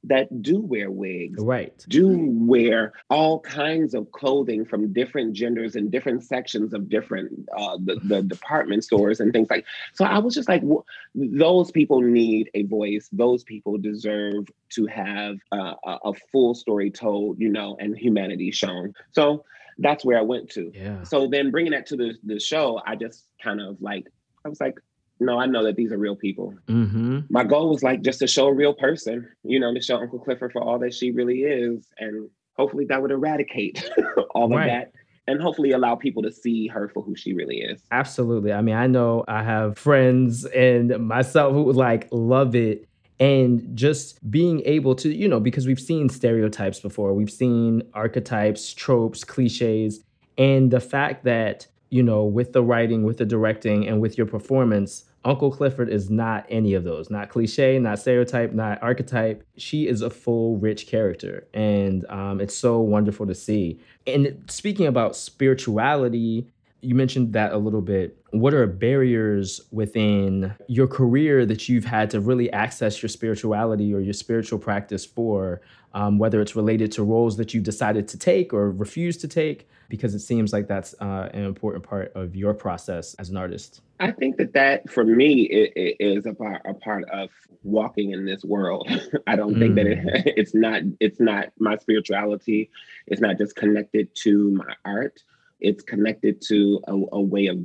that 0.04 0.42
do 0.42 0.60
wear 0.60 0.90
wigs, 0.90 1.42
Right. 1.42 1.72
do 1.88 2.08
wear 2.32 2.92
all 3.08 3.38
kinds 3.40 3.94
of 3.94 4.10
clothing 4.10 4.64
from 4.64 4.92
different 4.92 5.32
genders 5.32 5.76
and 5.76 5.90
different 5.92 6.24
sections 6.24 6.74
of 6.74 6.88
different 6.88 7.48
uh, 7.56 7.78
the, 7.84 8.00
the 8.04 8.22
department 8.22 8.82
stores 8.82 9.20
and 9.20 9.32
things 9.32 9.48
like 9.48 9.64
so 9.92 10.04
i 10.04 10.18
was 10.18 10.34
just 10.34 10.48
like 10.48 10.62
w- 10.62 10.82
those 11.14 11.70
people 11.70 12.00
need 12.00 12.50
a 12.54 12.64
voice 12.64 13.08
those 13.12 13.44
people 13.44 13.78
deserve 13.78 14.48
to 14.70 14.86
have 14.86 15.36
uh, 15.52 15.74
a, 15.84 15.98
a 16.06 16.14
full 16.32 16.54
story 16.54 16.90
told 16.90 17.38
you 17.38 17.48
know 17.48 17.76
and 17.78 17.96
humanity 17.96 18.50
shown 18.50 18.92
so 19.12 19.44
that's 19.78 20.04
where 20.04 20.18
i 20.18 20.22
went 20.22 20.50
to 20.50 20.72
Yeah. 20.74 21.02
so 21.04 21.28
then 21.28 21.50
bringing 21.52 21.72
that 21.72 21.86
to 21.86 21.96
the, 21.96 22.14
the 22.24 22.40
show 22.40 22.80
i 22.86 22.96
just 22.96 23.24
kind 23.42 23.60
of 23.60 23.80
like 23.80 24.06
i 24.44 24.48
was 24.48 24.60
like 24.60 24.78
no 25.24 25.38
i 25.38 25.46
know 25.46 25.62
that 25.64 25.76
these 25.76 25.92
are 25.92 25.98
real 25.98 26.16
people 26.16 26.54
Mm-hmm. 26.68 27.20
my 27.30 27.44
goal 27.44 27.70
was 27.70 27.82
like 27.82 28.02
just 28.02 28.18
to 28.20 28.26
show 28.26 28.46
a 28.46 28.52
real 28.54 28.74
person, 28.74 29.28
you 29.44 29.58
know, 29.60 29.72
to 29.74 29.80
show 29.80 29.96
Uncle 29.98 30.18
Clifford 30.18 30.52
for 30.52 30.62
all 30.62 30.78
that 30.80 30.92
she 30.94 31.10
really 31.10 31.40
is. 31.40 31.86
And 31.98 32.28
hopefully 32.56 32.84
that 32.86 33.00
would 33.02 33.10
eradicate 33.10 33.90
all 34.34 34.48
Right. 34.48 34.62
of 34.62 34.66
that 34.70 34.92
and 35.26 35.40
hopefully 35.40 35.72
allow 35.72 35.94
people 35.96 36.22
to 36.22 36.32
see 36.32 36.66
her 36.68 36.88
for 36.88 37.02
who 37.02 37.14
she 37.16 37.32
really 37.32 37.58
is. 37.60 37.82
Absolutely. 37.90 38.52
I 38.52 38.60
mean, 38.62 38.74
I 38.74 38.86
know 38.86 39.24
I 39.28 39.42
have 39.42 39.78
friends 39.78 40.44
and 40.46 40.96
myself 41.06 41.52
who 41.52 41.62
would 41.64 41.76
like 41.76 42.08
love 42.10 42.54
it. 42.54 42.86
And 43.20 43.76
just 43.76 44.18
being 44.30 44.62
able 44.64 44.94
to, 44.96 45.14
you 45.14 45.28
know, 45.28 45.38
because 45.38 45.66
we've 45.66 45.78
seen 45.80 46.08
stereotypes 46.08 46.80
before, 46.80 47.14
we've 47.14 47.30
seen 47.30 47.82
archetypes, 47.94 48.72
tropes, 48.74 49.22
cliches. 49.22 50.02
And 50.38 50.70
the 50.70 50.80
fact 50.80 51.24
that, 51.24 51.66
you 51.90 52.02
know, 52.02 52.24
with 52.24 52.52
the 52.52 52.62
writing, 52.64 53.04
with 53.04 53.18
the 53.18 53.26
directing, 53.26 53.86
and 53.86 54.00
with 54.00 54.16
your 54.18 54.26
performance, 54.26 55.04
Uncle 55.24 55.52
Clifford 55.52 55.88
is 55.88 56.10
not 56.10 56.44
any 56.48 56.74
of 56.74 56.84
those, 56.84 57.10
not 57.10 57.28
cliche, 57.28 57.78
not 57.78 57.98
stereotype, 57.98 58.52
not 58.52 58.82
archetype. 58.82 59.44
She 59.56 59.86
is 59.86 60.02
a 60.02 60.10
full, 60.10 60.56
rich 60.56 60.86
character. 60.86 61.46
And 61.54 62.04
um, 62.08 62.40
it's 62.40 62.56
so 62.56 62.80
wonderful 62.80 63.26
to 63.26 63.34
see. 63.34 63.78
And 64.06 64.42
speaking 64.48 64.86
about 64.86 65.14
spirituality, 65.14 66.48
you 66.80 66.96
mentioned 66.96 67.32
that 67.34 67.52
a 67.52 67.58
little 67.58 67.80
bit. 67.80 68.16
What 68.30 68.54
are 68.54 68.66
barriers 68.66 69.60
within 69.70 70.54
your 70.66 70.88
career 70.88 71.46
that 71.46 71.68
you've 71.68 71.84
had 71.84 72.10
to 72.10 72.20
really 72.20 72.52
access 72.52 73.00
your 73.00 73.08
spirituality 73.08 73.94
or 73.94 74.00
your 74.00 74.14
spiritual 74.14 74.58
practice 74.58 75.06
for, 75.06 75.60
um, 75.94 76.18
whether 76.18 76.40
it's 76.40 76.56
related 76.56 76.92
to 76.92 77.02
roles 77.02 77.36
that 77.36 77.54
you 77.54 77.60
decided 77.60 78.08
to 78.08 78.18
take 78.18 78.52
or 78.52 78.70
refuse 78.70 79.16
to 79.18 79.28
take? 79.28 79.68
Because 79.88 80.14
it 80.14 80.20
seems 80.20 80.52
like 80.52 80.68
that's 80.68 80.94
uh, 81.00 81.28
an 81.34 81.44
important 81.44 81.84
part 81.84 82.12
of 82.14 82.34
your 82.34 82.54
process 82.54 83.14
as 83.14 83.28
an 83.28 83.36
artist. 83.36 83.82
I 84.00 84.10
think 84.10 84.36
that 84.38 84.52
that 84.54 84.90
for 84.90 85.04
me 85.04 85.42
it, 85.42 85.72
it 85.76 85.96
is 86.00 86.26
a 86.26 86.34
part 86.34 86.62
a 86.64 86.74
part 86.74 87.04
of 87.10 87.30
walking 87.62 88.10
in 88.10 88.24
this 88.24 88.44
world. 88.44 88.88
I 89.26 89.36
don't 89.36 89.58
think 89.58 89.76
that 89.76 89.86
it, 89.86 89.98
it's 90.36 90.54
not 90.54 90.82
it's 90.98 91.20
not 91.20 91.52
my 91.58 91.76
spirituality. 91.76 92.70
It's 93.06 93.20
not 93.20 93.38
just 93.38 93.54
connected 93.54 94.14
to 94.22 94.50
my 94.50 94.74
art. 94.84 95.22
It's 95.60 95.84
connected 95.84 96.42
to 96.48 96.80
a, 96.88 96.94
a 97.12 97.20
way 97.20 97.46
of 97.46 97.58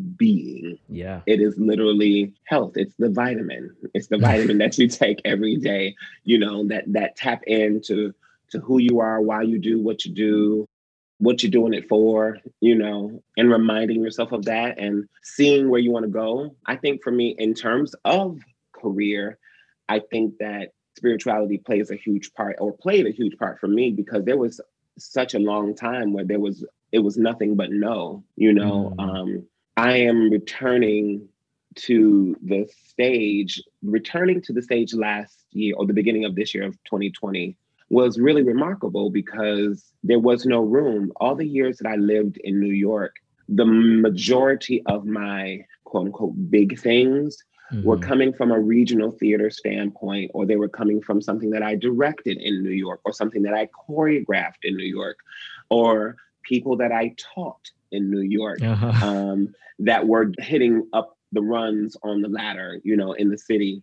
being. 0.00 0.78
Yeah. 0.88 1.20
It 1.26 1.40
is 1.40 1.56
literally 1.58 2.34
health. 2.44 2.72
It's 2.76 2.94
the 2.98 3.10
vitamin. 3.10 3.74
It's 3.94 4.08
the 4.08 4.18
vitamin 4.28 4.58
that 4.58 4.78
you 4.78 4.88
take 4.88 5.20
every 5.24 5.56
day. 5.56 5.96
You 6.24 6.38
know 6.38 6.66
that 6.68 6.84
that 6.92 7.16
tap 7.16 7.42
into 7.46 8.14
to 8.50 8.60
who 8.60 8.78
you 8.78 9.00
are, 9.00 9.20
why 9.20 9.42
you 9.42 9.58
do 9.58 9.80
what 9.80 10.04
you 10.04 10.12
do, 10.12 10.68
what 11.18 11.42
you're 11.42 11.50
doing 11.50 11.74
it 11.74 11.88
for. 11.88 12.38
You 12.60 12.74
know, 12.74 13.22
and 13.36 13.50
reminding 13.50 14.02
yourself 14.02 14.32
of 14.32 14.44
that 14.46 14.78
and 14.78 15.08
seeing 15.22 15.68
where 15.70 15.80
you 15.80 15.90
want 15.90 16.04
to 16.04 16.10
go. 16.10 16.54
I 16.66 16.76
think 16.76 17.02
for 17.02 17.10
me, 17.10 17.34
in 17.38 17.54
terms 17.54 17.94
of 18.04 18.40
career, 18.72 19.38
I 19.88 20.00
think 20.00 20.38
that 20.38 20.72
spirituality 20.96 21.58
plays 21.58 21.90
a 21.90 21.96
huge 21.96 22.32
part, 22.34 22.56
or 22.58 22.72
played 22.72 23.06
a 23.06 23.10
huge 23.10 23.38
part 23.38 23.58
for 23.60 23.68
me 23.68 23.90
because 23.90 24.24
there 24.24 24.36
was 24.36 24.60
such 24.98 25.34
a 25.34 25.38
long 25.38 25.74
time 25.74 26.12
where 26.12 26.24
there 26.24 26.40
was 26.40 26.64
it 26.92 26.98
was 26.98 27.16
nothing 27.16 27.56
but 27.56 27.70
no. 27.70 28.24
You 28.36 28.52
know. 28.52 28.94
Mm. 28.98 29.08
Um, 29.08 29.46
I 29.80 29.96
am 29.96 30.28
returning 30.28 31.26
to 31.76 32.36
the 32.42 32.68
stage, 32.86 33.62
returning 33.82 34.42
to 34.42 34.52
the 34.52 34.60
stage 34.60 34.92
last 34.92 35.46
year 35.52 35.74
or 35.74 35.86
the 35.86 35.94
beginning 35.94 36.26
of 36.26 36.34
this 36.34 36.54
year 36.54 36.64
of 36.64 36.74
2020 36.84 37.56
was 37.88 38.20
really 38.20 38.42
remarkable 38.42 39.08
because 39.08 39.90
there 40.04 40.18
was 40.18 40.44
no 40.44 40.60
room. 40.60 41.10
All 41.16 41.34
the 41.34 41.46
years 41.46 41.78
that 41.78 41.88
I 41.88 41.96
lived 41.96 42.36
in 42.44 42.60
New 42.60 42.74
York, 42.74 43.16
the 43.48 43.64
majority 43.64 44.82
of 44.84 45.06
my 45.06 45.64
quote 45.84 46.08
unquote 46.08 46.34
big 46.50 46.78
things 46.78 47.42
were 47.82 47.96
Mhm. 47.96 48.02
coming 48.02 48.32
from 48.34 48.52
a 48.52 48.60
regional 48.60 49.12
theater 49.12 49.48
standpoint, 49.48 50.30
or 50.34 50.44
they 50.44 50.56
were 50.56 50.68
coming 50.68 51.00
from 51.00 51.22
something 51.22 51.50
that 51.50 51.62
I 51.62 51.74
directed 51.74 52.36
in 52.36 52.62
New 52.62 52.76
York, 52.86 53.00
or 53.06 53.14
something 53.14 53.42
that 53.44 53.54
I 53.54 53.64
choreographed 53.68 54.62
in 54.64 54.76
New 54.76 54.90
York, 54.98 55.16
or 55.70 56.16
people 56.42 56.76
that 56.76 56.92
I 56.92 57.14
taught 57.16 57.70
in 57.90 58.10
New 58.10 58.20
York 58.20 58.62
Uh-huh. 58.62 59.06
um, 59.06 59.54
that 59.80 60.06
were 60.06 60.32
hitting 60.38 60.86
up 60.92 61.16
the 61.32 61.40
runs 61.40 61.96
on 62.02 62.20
the 62.20 62.28
ladder, 62.28 62.80
you 62.84 62.96
know, 62.96 63.12
in 63.12 63.30
the 63.30 63.38
city. 63.38 63.82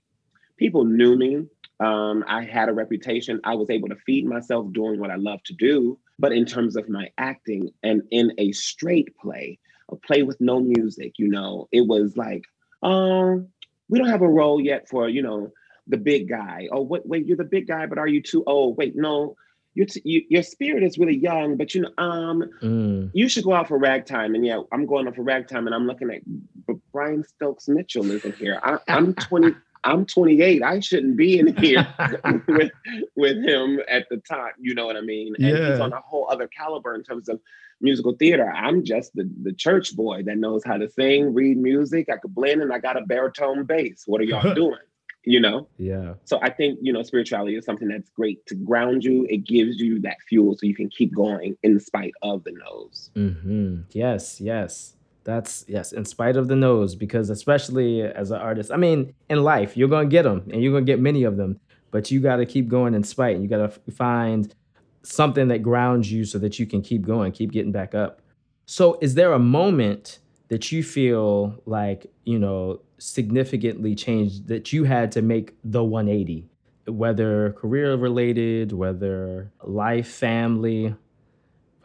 People 0.57 0.85
knew 0.85 1.17
me. 1.17 1.45
Um, 1.79 2.23
I 2.27 2.43
had 2.43 2.69
a 2.69 2.73
reputation. 2.73 3.39
I 3.43 3.55
was 3.55 3.69
able 3.69 3.89
to 3.89 3.95
feed 3.95 4.25
myself 4.25 4.71
doing 4.73 4.99
what 4.99 5.11
I 5.11 5.15
love 5.15 5.41
to 5.45 5.53
do. 5.53 5.97
But 6.19 6.31
in 6.33 6.45
terms 6.45 6.75
of 6.75 6.89
my 6.89 7.11
acting 7.17 7.69
and 7.83 8.01
in 8.11 8.33
a 8.37 8.51
straight 8.51 9.15
play, 9.17 9.59
a 9.89 9.95
play 9.95 10.23
with 10.23 10.41
no 10.41 10.59
music, 10.59 11.13
you 11.17 11.27
know, 11.29 11.67
it 11.71 11.81
was 11.81 12.17
like, 12.17 12.43
um, 12.83 13.47
we 13.89 13.99
don't 13.99 14.09
have 14.09 14.21
a 14.23 14.27
role 14.27 14.59
yet 14.59 14.89
for, 14.89 15.07
you 15.07 15.21
know, 15.21 15.51
the 15.87 15.97
big 15.97 16.27
guy. 16.27 16.67
Oh, 16.71 16.81
wait, 16.81 17.05
wait, 17.05 17.25
you're 17.25 17.37
the 17.37 17.43
big 17.45 17.67
guy, 17.67 17.85
but 17.85 17.97
are 17.97 18.07
you 18.07 18.21
too 18.21 18.43
old? 18.45 18.77
Wait, 18.77 18.95
no, 18.95 19.35
you're 19.77 19.85
t- 19.85 20.01
you, 20.03 20.23
your 20.29 20.41
spirit 20.43 20.81
is 20.83 20.97
really 20.97 21.15
young, 21.15 21.55
but 21.55 21.73
you 21.75 21.81
know, 21.81 21.91
um, 21.99 22.43
Mm. 22.63 23.11
you 23.13 23.29
should 23.29 23.43
go 23.43 23.53
out 23.53 23.67
for 23.67 23.77
ragtime. 23.77 24.33
And 24.33 24.43
yeah, 24.45 24.59
I'm 24.71 24.85
going 24.87 25.07
out 25.07 25.15
for 25.15 25.21
ragtime 25.21 25.67
and 25.67 25.75
I'm 25.75 25.85
looking 25.85 26.09
at 26.09 26.21
but 26.65 26.77
Brian 26.91 27.23
Stokes 27.23 27.67
Mitchell 27.67 28.09
isn't 28.11 28.35
here. 28.35 28.59
I, 28.63 28.79
I'm 28.87 29.13
20, 29.29 29.53
I'm 29.83 30.05
28. 30.05 30.63
I 30.63 30.79
shouldn't 30.79 31.15
be 31.15 31.37
in 31.39 31.55
here 31.55 31.87
with 32.47 32.71
with 33.15 33.37
him 33.37 33.79
at 33.87 34.07
the 34.09 34.17
top. 34.17 34.53
You 34.59 34.73
know 34.73 34.87
what 34.87 34.97
I 34.97 35.01
mean? 35.01 35.35
And 35.35 35.45
Yeah. 35.45 35.69
he's 35.69 35.79
on 35.79 35.93
a 35.93 36.01
whole 36.01 36.27
other 36.29 36.47
caliber 36.47 36.95
in 36.95 37.03
terms 37.03 37.29
of 37.29 37.39
musical 37.79 38.13
theater. 38.13 38.49
I'm 38.51 38.83
just 38.83 39.13
the, 39.13 39.29
the 39.43 39.53
church 39.53 39.95
boy 39.95 40.23
that 40.23 40.37
knows 40.39 40.63
how 40.65 40.77
to 40.77 40.89
sing, 40.89 41.33
read 41.35 41.57
music. 41.57 42.09
I 42.11 42.17
could 42.17 42.33
blend 42.33 42.63
and 42.63 42.73
I 42.73 42.79
got 42.79 42.97
a 42.97 43.01
baritone 43.05 43.63
bass. 43.65 44.03
What 44.07 44.21
are 44.21 44.25
y'all 44.25 44.55
doing? 44.63 44.79
You 45.27 45.41
know? 45.41 45.67
Yeah. 45.77 46.13
So 46.23 46.39
I 46.41 46.49
think, 46.49 46.79
you 46.81 46.93
know, 46.93 47.03
spirituality 47.03 47.57
is 47.57 47.65
something 47.65 47.89
that's 47.89 48.09
great 48.11 48.45
to 48.45 48.55
ground 48.55 49.03
you. 49.03 49.27
It 49.29 49.39
gives 49.39 49.77
you 49.77 49.99
that 49.99 50.17
fuel 50.27 50.55
so 50.55 50.65
you 50.65 50.73
can 50.73 50.89
keep 50.89 51.13
going 51.13 51.57
in 51.63 51.81
spite 51.81 52.13
of 52.21 52.45
the 52.45 52.53
nose. 52.53 53.11
hmm 53.13 53.81
Yes, 53.91 54.39
yes. 54.39 54.93
That's 55.25 55.65
yes, 55.67 55.91
in 55.91 56.05
spite 56.05 56.37
of 56.37 56.47
the 56.47 56.55
nose, 56.55 56.95
because 56.95 57.29
especially 57.29 58.01
as 58.01 58.31
an 58.31 58.39
artist, 58.39 58.71
I 58.71 58.77
mean, 58.77 59.13
in 59.29 59.43
life, 59.43 59.75
you're 59.75 59.89
gonna 59.89 60.07
get 60.07 60.23
them, 60.23 60.47
and 60.53 60.63
you're 60.63 60.71
gonna 60.71 60.85
get 60.85 61.01
many 61.01 61.23
of 61.23 61.35
them, 61.35 61.59
but 61.91 62.09
you 62.09 62.21
got 62.21 62.37
to 62.37 62.45
keep 62.45 62.69
going 62.69 62.93
in 62.93 63.03
spite. 63.03 63.37
You 63.37 63.49
got 63.49 63.57
to 63.69 63.91
find 63.91 64.55
something 65.03 65.49
that 65.49 65.59
grounds 65.63 66.09
you 66.09 66.23
so 66.23 66.37
that 66.39 66.59
you 66.59 66.65
can 66.65 66.81
keep 66.81 67.05
going, 67.05 67.33
keep 67.33 67.51
getting 67.51 67.73
back 67.73 67.93
up. 67.93 68.21
So, 68.67 68.97
is 69.01 69.15
there 69.15 69.33
a 69.33 69.39
moment 69.39 70.19
that 70.47 70.71
you 70.71 70.81
feel 70.83 71.61
like 71.65 72.09
you 72.23 72.39
know 72.39 72.79
significantly 72.97 73.95
changed 73.95 74.47
that 74.47 74.73
you 74.73 74.83
had 74.83 75.11
to 75.13 75.21
make 75.21 75.55
the 75.63 75.83
180, 75.83 76.45
whether 76.87 77.53
career 77.53 77.95
related, 77.95 78.71
whether 78.71 79.51
life, 79.63 80.07
family, 80.07 80.95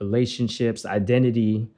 relationships, 0.01 0.85
identity? 0.85 1.69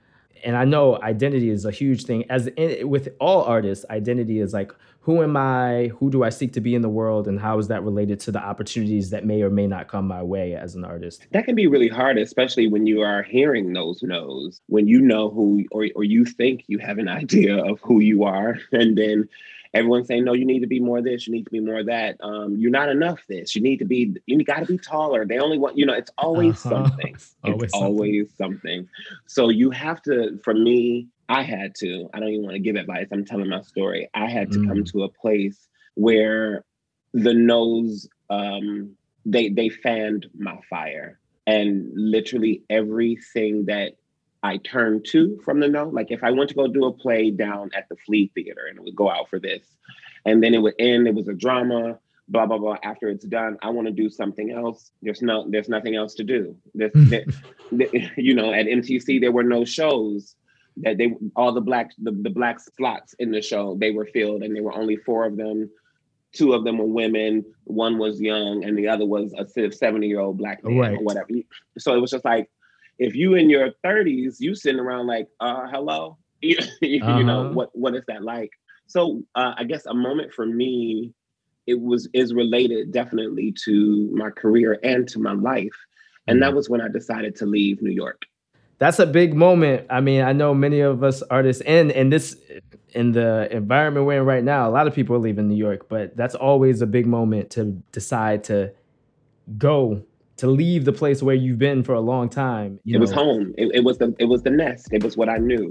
and 0.44 0.57
I 0.57 0.64
know 0.64 1.01
identity 1.01 1.49
is 1.49 1.64
a 1.64 1.70
huge 1.70 2.05
thing. 2.05 2.25
As 2.31 2.47
in, 2.49 2.88
with 2.88 3.09
all 3.18 3.42
artists, 3.44 3.85
identity 3.88 4.40
is 4.40 4.53
like 4.53 4.73
who 5.05 5.23
am 5.23 5.37
I? 5.37 5.90
Who 5.99 6.11
do 6.11 6.25
I 6.25 6.31
seek 6.31 6.55
to 6.55 6.62
be 6.62 6.75
in 6.75 6.81
the 6.81 6.88
world? 6.88 7.29
And 7.29 7.38
how 7.38 7.59
is 7.59 7.69
that 7.69 7.83
related 7.83 8.21
to 8.21 8.33
the 8.33 8.38
opportunities 8.38 9.11
that 9.11 9.27
may 9.27 9.43
or 9.43 9.51
may 9.51 9.67
not 9.67 9.87
come 9.87 10.09
my 10.09 10.23
way 10.23 10.55
as 10.55 10.75
an 10.77 10.85
artist? 10.85 11.27
That 11.33 11.45
can 11.45 11.55
be 11.55 11.67
really 11.67 11.88
hard, 11.88 12.17
especially 12.17 12.69
when 12.69 12.87
you 12.87 13.03
are 13.03 13.23
hearing 13.23 13.75
those 13.75 14.03
no's, 14.03 14.62
when 14.69 14.88
you 14.88 15.03
know 15.03 15.29
who, 15.29 15.67
or, 15.73 15.87
or 15.95 16.05
you 16.05 16.25
think 16.25 16.64
you 16.69 16.79
have 16.79 16.97
an 16.97 17.09
idea 17.23 17.62
of 17.62 17.81
who 17.83 18.01
you 18.01 18.25
are. 18.25 18.59
And 18.73 18.97
then 18.97 19.29
everyone's 19.75 20.07
saying, 20.07 20.25
no, 20.25 20.33
you 20.33 20.47
need 20.47 20.61
to 20.61 20.67
be 20.67 20.81
more 20.81 21.03
this, 21.03 21.27
you 21.27 21.35
need 21.35 21.45
to 21.45 21.51
be 21.51 21.61
more 21.61 21.85
that. 21.85 22.17
Um, 22.23 22.57
you're 22.57 22.71
not 22.71 22.88
enough 22.88 23.21
this. 23.29 23.55
You 23.55 23.61
need 23.61 23.81
to 23.81 23.85
be, 23.85 24.17
you 24.25 24.43
got 24.43 24.61
to 24.61 24.67
be 24.67 24.79
taller. 24.79 25.27
They 25.27 25.38
only 25.38 25.59
want, 25.59 25.77
you 25.77 25.85
know, 25.85 25.93
it's 25.93 26.12
always 26.17 26.64
uh-huh. 26.64 26.87
something. 26.88 27.17
always 27.45 27.62
it's 27.62 27.73
something. 27.75 27.87
always 27.87 28.33
something. 28.38 28.88
So 29.27 29.51
you 29.51 29.71
have 29.71 30.01
to, 30.05 30.38
for 30.43 30.55
me, 30.55 31.09
I 31.28 31.42
had 31.42 31.74
to, 31.76 32.08
I 32.12 32.20
don't 32.20 32.28
even 32.28 32.44
want 32.44 32.54
to 32.54 32.60
give 32.60 32.76
advice. 32.76 33.08
I'm 33.12 33.24
telling 33.24 33.48
my 33.48 33.62
story. 33.62 34.08
I 34.14 34.28
had 34.28 34.52
to 34.52 34.58
mm. 34.58 34.68
come 34.68 34.84
to 34.84 35.04
a 35.04 35.08
place 35.08 35.68
where 35.94 36.64
the 37.12 37.34
nose, 37.34 38.08
um, 38.30 38.96
they 39.26 39.48
they 39.48 39.68
fanned 39.68 40.26
my 40.37 40.58
fire. 40.68 41.18
And 41.46 41.90
literally 41.94 42.62
everything 42.70 43.66
that 43.66 43.92
I 44.42 44.58
turned 44.58 45.06
to 45.06 45.40
from 45.44 45.60
the 45.60 45.68
no. 45.68 45.88
Like 45.88 46.10
if 46.10 46.22
I 46.22 46.30
went 46.30 46.50
to 46.50 46.54
go 46.54 46.68
do 46.68 46.84
a 46.84 46.92
play 46.92 47.30
down 47.30 47.70
at 47.74 47.88
the 47.88 47.96
Flea 47.96 48.30
Theater 48.34 48.66
and 48.68 48.78
it 48.78 48.84
would 48.84 48.94
go 48.94 49.10
out 49.10 49.30
for 49.30 49.38
this, 49.38 49.62
and 50.26 50.42
then 50.42 50.54
it 50.54 50.58
would 50.58 50.74
end, 50.78 51.08
it 51.08 51.14
was 51.14 51.28
a 51.28 51.32
drama, 51.32 51.98
blah 52.28 52.44
blah 52.44 52.58
blah. 52.58 52.76
After 52.82 53.08
it's 53.08 53.24
done, 53.24 53.56
I 53.62 53.70
want 53.70 53.88
to 53.88 53.92
do 53.92 54.10
something 54.10 54.50
else. 54.50 54.90
There's 55.00 55.22
no, 55.22 55.48
there's 55.48 55.70
nothing 55.70 55.96
else 55.96 56.14
to 56.16 56.24
do. 56.24 56.56
There's, 56.74 56.92
there, 57.72 58.12
you 58.16 58.34
know, 58.34 58.52
at 58.52 58.66
MTC 58.66 59.20
there 59.20 59.32
were 59.32 59.44
no 59.44 59.64
shows 59.64 60.37
that 60.78 60.98
they 60.98 61.14
all 61.37 61.52
the 61.52 61.60
black 61.60 61.92
the, 61.98 62.10
the 62.10 62.30
black 62.30 62.58
slots 62.60 63.14
in 63.18 63.30
the 63.30 63.40
show 63.40 63.76
they 63.80 63.90
were 63.90 64.06
filled, 64.06 64.42
and 64.42 64.54
there 64.54 64.62
were 64.62 64.74
only 64.74 64.96
four 64.96 65.26
of 65.26 65.37
them. 65.37 65.70
Two 66.32 66.52
of 66.52 66.64
them 66.64 66.78
were 66.78 66.87
women. 66.87 67.44
One 67.64 67.96
was 67.96 68.20
young, 68.20 68.64
and 68.64 68.76
the 68.76 68.88
other 68.88 69.06
was 69.06 69.32
a 69.38 69.70
70 69.70 70.06
year 70.06 70.20
old 70.20 70.38
black 70.38 70.64
man 70.64 70.78
right. 70.78 70.92
or 70.92 71.02
whatever. 71.02 71.28
So 71.78 71.94
it 71.94 72.00
was 72.00 72.10
just 72.10 72.24
like 72.24 72.50
if 72.98 73.14
you 73.14 73.34
in 73.34 73.50
your 73.50 73.70
30s, 73.84 74.37
you 74.38 74.54
sitting 74.54 74.80
around 74.80 75.06
like, 75.06 75.28
uh, 75.40 75.66
hello, 75.68 76.18
you, 76.40 76.58
uh-huh. 77.02 77.22
know 77.22 77.50
what 77.50 77.70
what 77.76 77.94
is 77.94 78.04
that 78.08 78.22
like? 78.22 78.50
So 78.87 79.22
uh, 79.34 79.54
I 79.56 79.64
guess 79.64 79.87
a 79.87 79.94
moment 79.94 80.32
for 80.32 80.46
me, 80.46 81.12
it 81.66 81.80
was 81.80 82.08
is 82.12 82.34
related 82.34 82.92
definitely 82.92 83.54
to 83.64 84.10
my 84.12 84.30
career 84.30 84.78
and 84.82 85.08
to 85.08 85.18
my 85.18 85.32
life, 85.32 85.74
and 86.26 86.42
that 86.42 86.48
mm-hmm. 86.48 86.56
was 86.56 86.68
when 86.68 86.80
I 86.80 86.88
decided 86.88 87.37
to 87.37 87.46
leave 87.46 87.80
New 87.80 87.90
York. 87.92 88.22
That's 88.85 88.99
a 88.99 89.07
big 89.07 89.33
moment. 89.33 89.87
I 89.88 90.03
mean, 90.03 90.20
I 90.20 90.35
know 90.35 90.53
many 90.53 90.81
of 90.81 91.03
us 91.03 91.23
artists, 91.31 91.62
and 91.62 91.90
in 91.90 92.11
this 92.11 92.37
in 92.90 93.12
the 93.12 93.49
environment 93.51 94.05
we're 94.05 94.20
in 94.20 94.27
right 94.27 94.44
now, 94.44 94.68
a 94.68 94.73
lot 94.73 94.87
of 94.87 94.94
people 94.94 95.16
are 95.16 95.20
leaving 95.20 95.49
New 95.49 95.57
York, 95.57 95.88
but 95.88 96.14
that's 96.18 96.35
always 96.35 96.83
a 96.83 96.87
big 96.87 97.07
moment 97.07 97.49
to 97.53 97.83
decide 97.92 98.44
to 98.44 98.75
go 99.57 100.05
to 100.37 100.47
leave 100.49 100.85
the 100.85 100.92
place 100.92 101.23
where 101.23 101.35
you've 101.35 101.59
been 101.59 101.83
for 101.83 101.94
a 101.94 102.01
long 102.01 102.29
time. 102.29 102.79
it 102.85 102.92
know. 102.92 102.99
was 102.99 103.11
home. 103.11 103.55
It, 103.57 103.75
it 103.75 103.85
was 103.85 103.97
the 103.97 104.14
it 104.18 104.27
was 104.27 104.42
the 104.42 104.51
nest. 104.51 104.88
It 104.92 105.03
was 105.03 105.16
what 105.16 105.31
I 105.31 105.38
knew. 105.38 105.70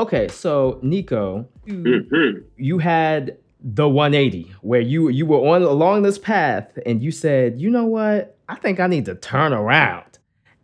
Okay, 0.00 0.28
so 0.28 0.80
Nicco, 0.82 1.46
mm-hmm. 1.66 2.40
you 2.56 2.78
had 2.78 3.36
the 3.62 3.88
180 3.88 4.50
where 4.62 4.80
you 4.80 5.08
you 5.10 5.26
were 5.26 5.36
on 5.54 5.62
along 5.62 6.02
this 6.02 6.18
path 6.18 6.78
and 6.86 7.02
you 7.02 7.12
said, 7.12 7.60
"You 7.60 7.70
know 7.70 7.84
what? 7.84 8.36
I 8.48 8.54
think 8.56 8.80
I 8.80 8.86
need 8.86 9.04
to 9.04 9.14
turn 9.14 9.52
around." 9.52 10.10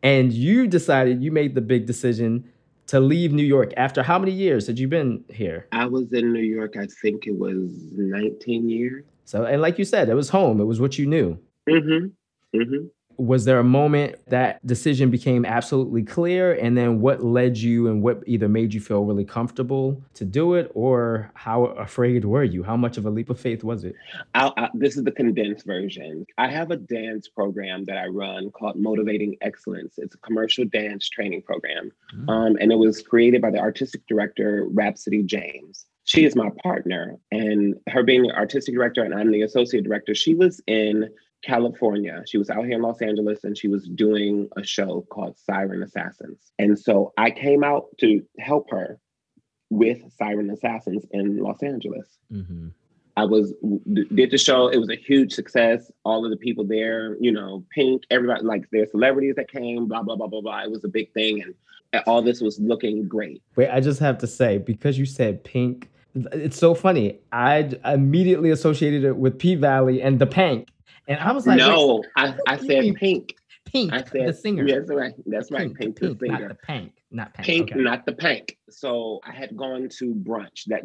and 0.07 0.33
you 0.33 0.69
decided 0.69 1.21
you 1.21 1.33
made 1.33 1.57
the 1.57 1.61
big 1.61 1.85
decision 1.85 2.49
to 2.87 3.01
leave 3.01 3.33
New 3.33 3.43
York 3.43 3.73
after 3.77 4.05
how 4.05 4.19
many 4.21 4.31
years 4.31 4.67
had 4.69 4.79
you 4.79 4.87
been 4.87 5.25
here? 5.29 5.67
I 5.73 5.87
was 5.87 6.13
in 6.13 6.33
New 6.33 6.43
York, 6.43 6.77
I 6.77 6.87
think 7.03 7.27
it 7.27 7.37
was 7.37 7.73
19 7.97 8.69
years. 8.69 9.05
So, 9.25 9.45
and 9.45 9.61
like 9.61 9.81
you 9.81 9.85
said, 9.85 10.09
it 10.09 10.15
was 10.15 10.29
home, 10.29 10.61
it 10.61 10.65
was 10.65 10.81
what 10.81 10.97
you 10.97 11.07
knew. 11.07 11.39
Mm-hmm. 11.69 12.57
Mm-hmm 12.57 12.87
was 13.19 13.45
there 13.45 13.59
a 13.59 13.65
moment 13.65 14.17
that 14.29 14.65
decision 14.67 15.11
became 15.11 15.45
absolutely 15.45 16.03
clear? 16.03 16.53
And 16.53 16.77
then 16.77 17.01
what 17.01 17.23
led 17.23 17.57
you 17.57 17.89
and 17.89 18.03
what 18.03 18.23
either 18.27 18.49
made 18.49 18.75
you 18.75 18.81
feel 18.81 19.05
really 19.05 19.25
comfortable 19.25 20.03
to 20.15 20.25
do 20.25 20.55
it? 20.55 20.71
Or 20.75 21.31
how 21.35 21.65
afraid 21.65 22.25
were 22.25 22.45
you? 22.45 22.63
How 22.63 22.77
much 22.77 22.97
of 22.97 23.07
a 23.07 23.11
leap 23.11 23.31
of 23.31 23.41
faith 23.41 23.65
was 23.65 23.85
it? 23.85 23.95
I, 24.35 24.69
this 24.75 24.97
is 24.97 25.05
the 25.05 25.13
condensed 25.13 25.67
version. 25.67 26.27
I 26.39 26.49
have 26.49 26.71
a 26.71 26.77
dance 26.77 27.29
program 27.29 27.85
that 27.87 27.97
i 27.97 28.07
run 28.07 28.51
called 28.51 28.77
motivating 28.77 29.37
excellence. 29.41 29.95
It's 29.99 30.15
a 30.15 30.19
commercial 30.19 30.65
dance 30.65 31.09
training 31.09 31.43
program. 31.43 31.93
Mm-hmm. 32.15 32.29
um, 32.29 32.57
and 32.61 32.73
it 32.73 32.77
was 32.77 33.03
created 33.03 33.43
by 33.43 33.51
the 33.51 33.59
artistic 33.59 34.07
director 34.07 34.67
rhapsody 34.71 35.23
james. 35.23 35.87
She 36.05 36.25
is 36.25 36.37
my 36.37 36.51
partner 36.63 37.17
and 37.33 37.75
her 37.89 38.05
being 38.05 38.23
the 38.23 38.33
artistic 38.33 38.75
director 38.75 39.03
and 39.03 39.13
i'm 39.13 39.33
the 39.33 39.43
associate 39.43 39.83
director 39.83 40.15
she 40.15 40.35
was 40.35 40.61
in 40.69 41.09
California. 41.47 42.23
She 42.27 42.39
was 42.39 42.51
out 42.51 42.65
here 42.65 42.77
in 42.77 42.83
Los 42.83 43.01
Angeles 43.01 43.45
and 43.45 43.57
she 43.57 43.69
was 43.69 43.89
doing 43.89 44.49
a 44.57 44.65
show 44.65 45.07
called 45.11 45.39
Siren 45.39 45.83
Assassins. 45.83 46.53
And 46.59 46.79
so 46.79 47.13
I 47.17 47.31
came 47.31 47.63
out 47.63 47.87
to 48.01 48.23
help 48.39 48.69
her 48.71 48.99
with 49.71 49.99
Siren 50.19 50.51
Assassins 50.51 51.07
in 51.13 51.39
Los 51.39 51.63
Angeles. 51.63 52.19
Mm-hmm. 52.33 52.69
I 53.19 53.25
was 53.25 53.55
did 54.15 54.31
the 54.31 54.37
show. 54.37 54.69
It 54.69 54.77
was 54.77 54.91
a 54.91 54.97
huge 54.97 55.33
success. 55.33 55.91
All 56.05 56.25
of 56.25 56.31
the 56.31 56.37
people 56.37 56.67
there, 56.67 57.17
you 57.19 57.33
know, 57.33 57.65
Pink, 57.71 58.03
everybody 58.11 58.45
like 58.45 58.65
there's 58.73 58.91
celebrities 58.91 59.37
that 59.37 59.51
came. 59.51 59.89
Blah 59.89 60.03
blah 60.03 60.17
blah 60.17 60.27
blah 60.27 60.43
blah. 60.43 60.65
It 60.65 60.71
was 60.71 60.85
a 60.85 60.89
big 60.89 61.11
thing, 61.15 61.43
and 61.43 61.55
all 62.07 62.21
this 62.21 62.43
was 62.43 62.61
looking 62.61 63.09
great. 63.09 63.43
Wait, 63.55 63.71
I 63.71 63.81
just 63.81 64.01
have 64.01 64.19
to 64.19 64.27
say 64.27 64.59
because 64.59 64.99
you 64.99 65.07
said 65.07 65.45
Pink, 65.45 65.89
it's 66.15 66.59
so 66.59 66.75
funny. 66.75 67.19
I 67.33 67.71
immediately 67.87 68.51
associated 68.51 69.05
it 69.05 69.17
with 69.17 69.39
P 69.39 69.55
Valley 69.55 70.03
and 70.03 70.19
the 70.19 70.27
Pynk. 70.27 70.69
And 71.09 71.21
I 71.21 71.33
was 71.33 71.47
like, 71.47 71.59
no, 71.59 72.05
I, 72.17 72.35
I 72.47 72.57
said 72.57 72.95
pink. 72.97 73.37
Pink, 73.65 73.93
I 73.93 74.05
said, 74.05 74.29
the 74.29 74.33
singer. 74.33 74.67
That's 74.67 74.91
right. 74.91 75.15
That's 75.27 75.51
right. 75.51 75.75
Pink, 75.75 75.99
pink, 75.99 76.21
pink 76.21 76.21
the 76.21 76.27
singer. 76.27 76.39
Not 76.39 76.49
the 76.49 76.73
Pynk, 76.73 76.93
not 77.11 77.35
pink. 77.35 77.47
Pink, 77.47 77.73
okay. 77.73 77.81
not 77.81 78.07
the 78.07 78.13
Pynk. 78.13 78.57
So 78.71 79.21
I 79.27 79.33
had 79.33 79.57
gone 79.57 79.89
to 79.99 80.15
brunch. 80.15 80.65
That 80.67 80.83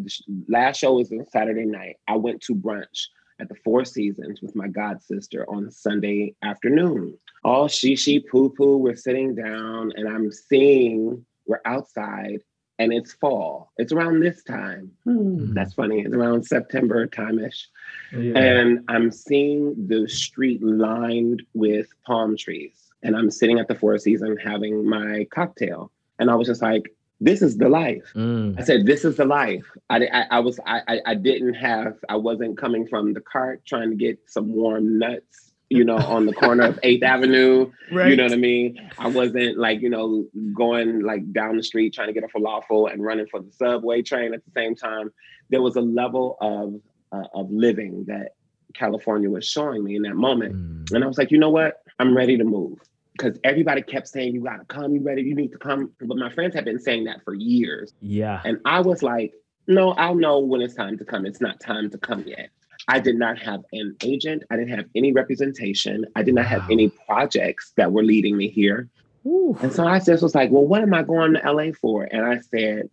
last 0.47 0.79
show 0.79 0.93
was 0.93 1.11
on 1.11 1.25
Saturday 1.29 1.65
night. 1.65 1.97
I 2.07 2.15
went 2.15 2.41
to 2.41 2.55
brunch 2.55 3.07
at 3.39 3.49
the 3.49 3.55
Four 3.63 3.85
Seasons 3.85 4.41
with 4.41 4.55
my 4.55 4.67
god 4.67 5.01
sister 5.01 5.45
on 5.49 5.69
Sunday 5.69 6.35
afternoon. 6.43 7.17
All 7.43 7.67
she 7.67 7.95
she 7.95 8.19
poo 8.19 8.49
poo. 8.49 8.77
We're 8.77 8.95
sitting 8.95 9.35
down, 9.35 9.91
and 9.95 10.07
I'm 10.07 10.31
seeing 10.31 11.23
we're 11.47 11.61
outside, 11.65 12.41
and 12.81 12.91
it's 12.91 13.13
fall. 13.13 13.71
It's 13.77 13.91
around 13.91 14.21
this 14.21 14.41
time. 14.43 14.91
Hmm. 15.03 15.53
That's 15.53 15.73
funny. 15.73 16.01
It's 16.01 16.15
around 16.15 16.47
September 16.47 17.05
time-ish. 17.05 17.69
Yeah. 18.11 18.39
And 18.39 18.83
I'm 18.87 19.11
seeing 19.11 19.87
the 19.87 20.07
street 20.07 20.63
lined 20.63 21.43
with 21.53 21.87
palm 22.07 22.35
trees. 22.35 22.91
And 23.03 23.15
I'm 23.15 23.29
sitting 23.29 23.59
at 23.59 23.67
the 23.67 23.75
Four 23.75 23.99
Seasons 23.99 24.39
having 24.43 24.89
my 24.89 25.27
cocktail. 25.29 25.91
And 26.17 26.31
I 26.31 26.35
was 26.35 26.47
just 26.47 26.63
like, 26.63 26.91
this 27.19 27.43
is 27.43 27.59
the 27.59 27.69
life. 27.69 28.11
Mm. 28.15 28.59
I 28.59 28.63
said, 28.63 28.87
this 28.87 29.05
is 29.05 29.17
the 29.17 29.25
life. 29.25 29.65
I, 29.91 30.07
I, 30.07 30.25
I 30.31 30.39
was, 30.39 30.59
I, 30.65 31.01
I 31.05 31.13
didn't 31.13 31.53
have, 31.53 31.97
I 32.09 32.15
wasn't 32.15 32.57
coming 32.57 32.87
from 32.87 33.13
the 33.13 33.21
cart 33.21 33.61
trying 33.63 33.91
to 33.91 33.95
get 33.95 34.17
some 34.25 34.53
warm 34.53 34.97
nuts 34.97 35.50
you 35.71 35.85
know, 35.85 35.95
on 35.95 36.25
the 36.25 36.33
corner 36.33 36.65
of 36.65 36.81
8th 36.81 37.01
Avenue. 37.01 37.71
Right. 37.91 38.09
You 38.09 38.17
know 38.17 38.23
what 38.23 38.33
I 38.33 38.37
mean? 38.37 38.91
I 38.97 39.07
wasn't 39.07 39.57
like, 39.57 39.81
you 39.81 39.89
know, 39.89 40.27
going 40.53 41.01
like 41.01 41.31
down 41.31 41.55
the 41.55 41.63
street 41.63 41.93
trying 41.93 42.07
to 42.07 42.13
get 42.13 42.23
a 42.23 42.27
falafel 42.27 42.91
and 42.91 43.01
running 43.03 43.25
for 43.27 43.39
the 43.39 43.51
subway 43.53 44.01
train 44.01 44.33
at 44.33 44.43
the 44.43 44.51
same 44.51 44.75
time. 44.75 45.13
There 45.49 45.61
was 45.61 45.77
a 45.77 45.81
level 45.81 46.37
of 46.41 46.81
uh, 47.13 47.27
of 47.33 47.49
living 47.51 48.03
that 48.07 48.33
California 48.73 49.29
was 49.29 49.47
showing 49.47 49.83
me 49.83 49.95
in 49.95 50.01
that 50.03 50.15
moment. 50.15 50.55
Mm. 50.55 50.95
And 50.95 51.03
I 51.03 51.07
was 51.07 51.17
like, 51.17 51.31
you 51.31 51.37
know 51.37 51.49
what? 51.49 51.81
I'm 51.99 52.15
ready 52.15 52.37
to 52.37 52.43
move. 52.43 52.77
Because 53.13 53.37
everybody 53.43 53.81
kept 53.81 54.07
saying, 54.07 54.33
you 54.33 54.41
gotta 54.41 54.65
come, 54.65 54.93
you 54.93 55.01
ready, 55.01 55.21
you 55.21 55.35
need 55.35 55.51
to 55.53 55.57
come. 55.57 55.91
But 56.01 56.17
my 56.17 56.29
friends 56.29 56.53
have 56.55 56.65
been 56.65 56.79
saying 56.79 57.05
that 57.05 57.23
for 57.23 57.33
years. 57.33 57.93
Yeah. 58.01 58.41
And 58.43 58.59
I 58.65 58.81
was 58.81 59.03
like, 59.03 59.33
no, 59.67 59.91
I'll 59.91 60.15
know 60.15 60.39
when 60.39 60.61
it's 60.61 60.73
time 60.73 60.97
to 60.97 61.05
come. 61.05 61.25
It's 61.25 61.41
not 61.41 61.59
time 61.61 61.89
to 61.91 61.97
come 61.97 62.23
yet. 62.25 62.49
I 62.87 62.99
did 62.99 63.15
not 63.15 63.37
have 63.39 63.61
an 63.71 63.95
agent. 64.03 64.43
I 64.49 64.57
didn't 64.57 64.75
have 64.75 64.85
any 64.95 65.11
representation. 65.11 66.05
I 66.15 66.23
did 66.23 66.35
not 66.35 66.45
have 66.45 66.69
any 66.69 66.89
projects 66.89 67.73
that 67.77 67.91
were 67.91 68.03
leading 68.03 68.35
me 68.37 68.49
here. 68.49 68.89
Ooh. 69.25 69.57
And 69.61 69.71
so 69.71 69.85
I 69.85 69.99
just 69.99 70.23
was 70.23 70.33
like, 70.33 70.49
well, 70.51 70.65
what 70.65 70.81
am 70.81 70.93
I 70.93 71.03
going 71.03 71.33
to 71.33 71.51
LA 71.51 71.71
for? 71.79 72.03
And 72.03 72.25
I 72.25 72.39
said, 72.39 72.89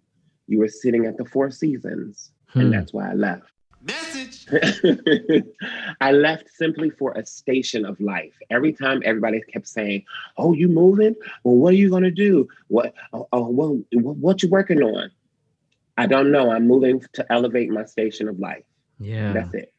you 0.46 0.58
were 0.58 0.68
sitting 0.68 1.06
at 1.06 1.16
the 1.16 1.24
Four 1.24 1.50
Seasons. 1.50 2.32
Hmm. 2.48 2.60
And 2.60 2.72
that's 2.72 2.92
why 2.92 3.10
I 3.10 3.14
left. 3.14 3.44
Message. 3.80 4.46
I 6.00 6.10
left 6.12 6.48
simply 6.50 6.90
for 6.90 7.12
a 7.12 7.24
station 7.24 7.84
of 7.84 8.00
life. 8.00 8.32
Every 8.50 8.72
time 8.72 9.02
everybody 9.04 9.40
kept 9.52 9.68
saying, 9.68 10.04
"Oh, 10.36 10.52
you 10.52 10.66
moving? 10.66 11.14
Well, 11.44 11.54
what 11.54 11.74
are 11.74 11.76
you 11.76 11.88
gonna 11.88 12.10
do? 12.10 12.48
What? 12.66 12.92
Oh, 13.12 13.28
oh 13.32 13.48
well, 13.48 13.80
what 13.92 14.42
you 14.42 14.48
working 14.48 14.82
on?" 14.82 15.12
I 15.96 16.06
don't 16.06 16.32
know. 16.32 16.50
I'm 16.50 16.66
moving 16.66 17.02
to 17.12 17.32
elevate 17.32 17.70
my 17.70 17.84
station 17.84 18.28
of 18.28 18.40
life. 18.40 18.64
Yeah, 18.98 19.32
that's 19.32 19.54
it. 19.54 19.72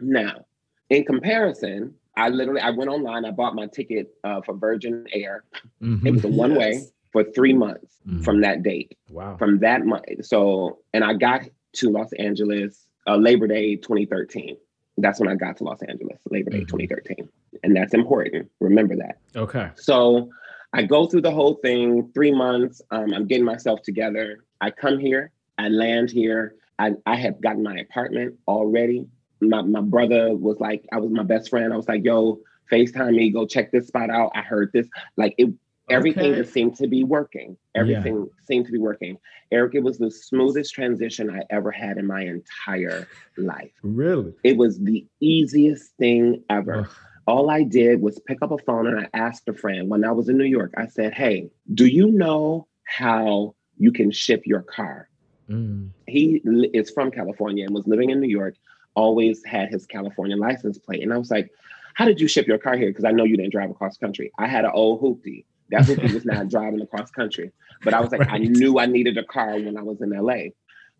Now, 0.00 0.46
in 0.88 1.04
comparison, 1.04 1.94
I 2.16 2.28
literally 2.28 2.60
I 2.60 2.70
went 2.70 2.90
online. 2.90 3.24
I 3.24 3.30
bought 3.30 3.54
my 3.54 3.66
ticket 3.66 4.14
uh, 4.24 4.40
for 4.42 4.54
Virgin 4.54 5.06
Air. 5.12 5.44
Mm-hmm. 5.82 6.06
It 6.06 6.10
was 6.12 6.24
a 6.24 6.28
one 6.28 6.54
way 6.54 6.72
yes. 6.74 6.90
for 7.12 7.24
three 7.24 7.52
months 7.52 7.96
mm-hmm. 8.06 8.22
from 8.22 8.40
that 8.42 8.62
date. 8.62 8.96
Wow. 9.08 9.36
From 9.36 9.60
that 9.60 9.84
month. 9.84 10.04
So, 10.22 10.78
and 10.92 11.04
I 11.04 11.14
got 11.14 11.42
to 11.74 11.90
Los 11.90 12.12
Angeles 12.14 12.86
uh, 13.06 13.16
Labor 13.16 13.46
Day 13.46 13.76
2013. 13.76 14.56
That's 14.98 15.18
when 15.18 15.28
I 15.28 15.34
got 15.34 15.56
to 15.58 15.64
Los 15.64 15.82
Angeles, 15.82 16.20
Labor 16.30 16.50
Day 16.50 16.58
mm-hmm. 16.58 16.76
2013. 16.76 17.28
And 17.62 17.76
that's 17.76 17.94
important. 17.94 18.50
Remember 18.60 18.96
that. 18.96 19.18
Okay. 19.34 19.70
So 19.76 20.30
I 20.72 20.82
go 20.82 21.06
through 21.06 21.22
the 21.22 21.30
whole 21.30 21.54
thing, 21.54 22.10
three 22.12 22.32
months. 22.32 22.82
Um, 22.90 23.12
I'm 23.14 23.26
getting 23.26 23.44
myself 23.44 23.82
together. 23.82 24.44
I 24.60 24.70
come 24.70 24.98
here, 24.98 25.32
I 25.58 25.68
land 25.68 26.10
here. 26.10 26.54
I, 26.78 26.92
I 27.06 27.16
had 27.16 27.42
gotten 27.42 27.62
my 27.62 27.76
apartment 27.76 28.36
already. 28.48 29.06
My, 29.40 29.62
my 29.62 29.80
brother 29.80 30.34
was 30.34 30.60
like, 30.60 30.86
I 30.92 30.98
was 30.98 31.10
my 31.10 31.22
best 31.22 31.50
friend. 31.50 31.72
I 31.72 31.76
was 31.76 31.88
like, 31.88 32.04
yo, 32.04 32.40
FaceTime 32.70 33.14
me, 33.14 33.30
go 33.30 33.46
check 33.46 33.72
this 33.72 33.88
spot 33.88 34.10
out. 34.10 34.32
I 34.34 34.42
heard 34.42 34.70
this. 34.72 34.88
Like 35.16 35.34
it 35.38 35.50
everything 35.90 36.32
okay. 36.32 36.40
just 36.40 36.52
seemed 36.52 36.76
to 36.76 36.86
be 36.86 37.04
working. 37.04 37.56
Everything 37.74 38.16
yeah. 38.18 38.44
seemed 38.46 38.66
to 38.66 38.72
be 38.72 38.78
working. 38.78 39.18
Eric, 39.50 39.74
it 39.74 39.82
was 39.82 39.98
the 39.98 40.10
smoothest 40.10 40.72
transition 40.72 41.30
I 41.30 41.42
ever 41.50 41.70
had 41.70 41.98
in 41.98 42.06
my 42.06 42.22
entire 42.22 43.08
life. 43.36 43.72
Really? 43.82 44.32
It 44.44 44.56
was 44.56 44.78
the 44.78 45.06
easiest 45.20 45.96
thing 45.96 46.44
ever. 46.48 46.88
All 47.26 47.50
I 47.50 47.64
did 47.64 48.00
was 48.00 48.18
pick 48.20 48.38
up 48.42 48.50
a 48.50 48.58
phone 48.58 48.86
and 48.86 49.00
I 49.00 49.08
asked 49.14 49.48
a 49.48 49.52
friend 49.52 49.88
when 49.88 50.04
I 50.04 50.12
was 50.12 50.28
in 50.28 50.38
New 50.38 50.44
York, 50.44 50.72
I 50.76 50.86
said, 50.86 51.14
Hey, 51.14 51.50
do 51.74 51.86
you 51.86 52.10
know 52.10 52.66
how 52.84 53.54
you 53.76 53.92
can 53.92 54.10
ship 54.10 54.42
your 54.46 54.62
car? 54.62 55.08
Mm. 55.48 55.90
He 56.06 56.40
is 56.72 56.90
from 56.90 57.10
California 57.10 57.66
and 57.66 57.74
was 57.74 57.86
living 57.86 58.10
in 58.10 58.20
New 58.20 58.28
York, 58.28 58.54
always 58.94 59.44
had 59.44 59.68
his 59.68 59.86
California 59.86 60.36
license 60.36 60.78
plate. 60.78 61.02
And 61.02 61.12
I 61.12 61.18
was 61.18 61.30
like, 61.30 61.50
How 61.94 62.04
did 62.04 62.20
you 62.20 62.28
ship 62.28 62.46
your 62.46 62.58
car 62.58 62.76
here? 62.76 62.88
Because 62.90 63.04
I 63.04 63.12
know 63.12 63.24
you 63.24 63.36
didn't 63.36 63.52
drive 63.52 63.70
across 63.70 63.96
country. 63.96 64.30
I 64.38 64.46
had 64.46 64.64
an 64.64 64.72
old 64.72 65.00
hoopty. 65.00 65.44
That 65.70 65.82
hoopty 65.82 66.12
was 66.12 66.24
not 66.24 66.48
driving 66.50 66.80
across 66.80 67.10
country. 67.10 67.52
But 67.82 67.94
I 67.94 68.00
was 68.00 68.10
like, 68.10 68.20
right. 68.20 68.32
I 68.32 68.38
knew 68.38 68.78
I 68.78 68.86
needed 68.86 69.16
a 69.16 69.24
car 69.24 69.52
when 69.52 69.76
I 69.76 69.82
was 69.82 70.00
in 70.00 70.10
LA. 70.10 70.50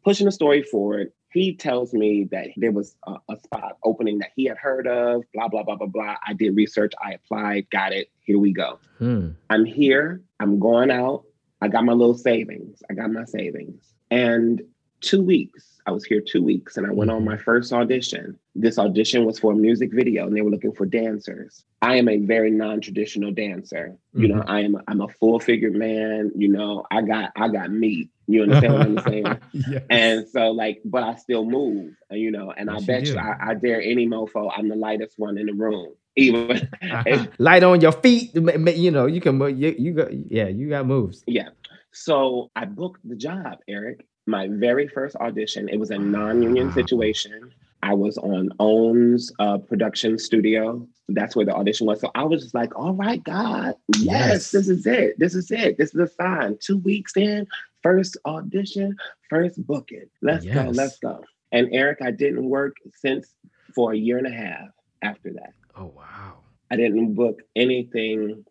Pushing 0.04 0.24
the 0.24 0.32
story 0.32 0.62
forward, 0.62 1.12
he 1.32 1.54
tells 1.54 1.92
me 1.92 2.26
that 2.30 2.48
there 2.56 2.72
was 2.72 2.96
a, 3.06 3.16
a, 3.28 3.36
spot 3.36 3.76
opening 3.84 4.18
that 4.18 4.30
he 4.34 4.46
had 4.46 4.56
heard 4.56 4.86
of, 4.86 5.22
blah, 5.34 5.48
blah, 5.48 5.62
blah, 5.62 5.76
blah, 5.76 5.86
blah. 5.86 6.16
I 6.26 6.32
did 6.32 6.56
research, 6.56 6.92
I 7.02 7.12
applied, 7.12 7.68
got 7.70 7.92
it. 7.92 8.08
Here 8.20 8.38
we 8.38 8.52
go. 8.52 8.78
Hmm. 8.98 9.30
I'm 9.50 9.64
here, 9.64 10.22
I'm 10.40 10.58
going 10.58 10.90
out. 10.90 11.24
I 11.60 11.68
got 11.68 11.84
my 11.84 11.92
little 11.92 12.16
savings. 12.16 12.82
I 12.90 12.94
got 12.94 13.10
my 13.10 13.24
savings. 13.24 13.82
And 14.10 14.62
two 15.00 15.22
weeks, 15.22 15.80
I 15.86 15.92
was 15.92 16.04
here 16.04 16.20
two 16.20 16.42
weeks 16.42 16.76
and 16.76 16.86
I 16.86 16.92
went 16.92 17.10
on 17.10 17.18
mm-hmm. 17.18 17.30
my 17.30 17.36
first 17.36 17.72
audition. 17.72 18.38
This 18.54 18.78
audition 18.78 19.24
was 19.24 19.38
for 19.38 19.52
a 19.52 19.56
music 19.56 19.92
video 19.92 20.26
and 20.26 20.36
they 20.36 20.42
were 20.42 20.50
looking 20.50 20.72
for 20.72 20.86
dancers. 20.86 21.64
I 21.82 21.96
am 21.96 22.08
a 22.08 22.18
very 22.18 22.50
non-traditional 22.50 23.32
dancer. 23.32 23.96
You 24.12 24.28
mm-hmm. 24.28 24.38
know, 24.38 24.44
I 24.46 24.60
am 24.60 24.80
I'm 24.88 25.00
a 25.00 25.08
full-figured 25.08 25.74
man, 25.74 26.32
you 26.36 26.48
know, 26.48 26.84
I 26.90 27.02
got 27.02 27.32
I 27.36 27.48
got 27.48 27.70
meat. 27.70 28.10
You 28.26 28.42
understand 28.44 28.72
what 28.74 28.82
I'm 28.82 28.98
saying? 29.00 29.38
yes. 29.52 29.82
And 29.90 30.28
so 30.28 30.50
like, 30.52 30.80
but 30.84 31.02
I 31.02 31.16
still 31.16 31.44
move, 31.44 31.94
you 32.10 32.30
know, 32.30 32.52
and 32.56 32.70
yes, 32.70 32.82
I 32.82 32.86
bet 32.86 33.06
you, 33.06 33.14
you 33.14 33.18
I, 33.18 33.50
I, 33.50 33.54
dare 33.54 33.82
any 33.82 34.06
mofo, 34.06 34.52
I'm 34.56 34.68
the 34.68 34.76
lightest 34.76 35.18
one 35.18 35.36
in 35.36 35.46
the 35.46 35.54
room. 35.54 35.94
Even 36.14 36.68
light 37.38 37.64
on 37.64 37.80
your 37.80 37.92
feet, 37.92 38.32
you 38.34 38.90
know, 38.90 39.06
you 39.06 39.20
can 39.20 39.40
you, 39.58 39.74
you 39.76 39.92
got 39.94 40.12
yeah, 40.30 40.46
you 40.46 40.68
got 40.68 40.86
moves. 40.86 41.24
Yeah. 41.26 41.48
So 41.92 42.50
I 42.54 42.66
booked 42.66 43.00
the 43.08 43.16
job, 43.16 43.58
Eric, 43.66 44.06
my 44.30 44.48
very 44.48 44.88
first 44.88 45.16
audition. 45.16 45.68
It 45.68 45.78
was 45.78 45.90
a 45.90 45.98
non-union 45.98 46.72
situation. 46.72 47.52
I 47.82 47.94
was 47.94 48.16
on 48.18 48.50
OWN's 48.60 49.32
uh, 49.38 49.58
production 49.58 50.18
studio. 50.18 50.86
That's 51.08 51.34
where 51.34 51.46
the 51.46 51.54
audition 51.54 51.86
was. 51.86 52.00
So 52.00 52.10
I 52.14 52.24
was 52.24 52.42
just 52.42 52.54
like, 52.54 52.76
all 52.78 52.92
right, 52.92 53.22
God, 53.24 53.74
yes, 53.96 54.04
yes, 54.04 54.50
this 54.52 54.68
is 54.68 54.86
it. 54.86 55.18
This 55.18 55.34
is 55.34 55.50
it. 55.50 55.76
This 55.78 55.94
is 55.94 56.00
a 56.00 56.06
sign. 56.06 56.58
Two 56.60 56.78
weeks 56.78 57.16
in, 57.16 57.46
first 57.82 58.16
audition, 58.26 58.96
first 59.28 59.66
booking. 59.66 60.08
Let's 60.22 60.44
yes. 60.44 60.54
go, 60.54 60.70
let's 60.70 60.98
go. 60.98 61.24
And 61.52 61.68
Eric, 61.72 61.98
I 62.02 62.12
didn't 62.12 62.48
work 62.48 62.76
since 62.94 63.34
for 63.74 63.92
a 63.92 63.96
year 63.96 64.18
and 64.18 64.26
a 64.26 64.30
half 64.30 64.68
after 65.02 65.32
that. 65.32 65.52
Oh, 65.76 65.92
wow. 65.96 66.38
I 66.70 66.76
didn't 66.76 67.14
book 67.14 67.40
anything 67.56 68.44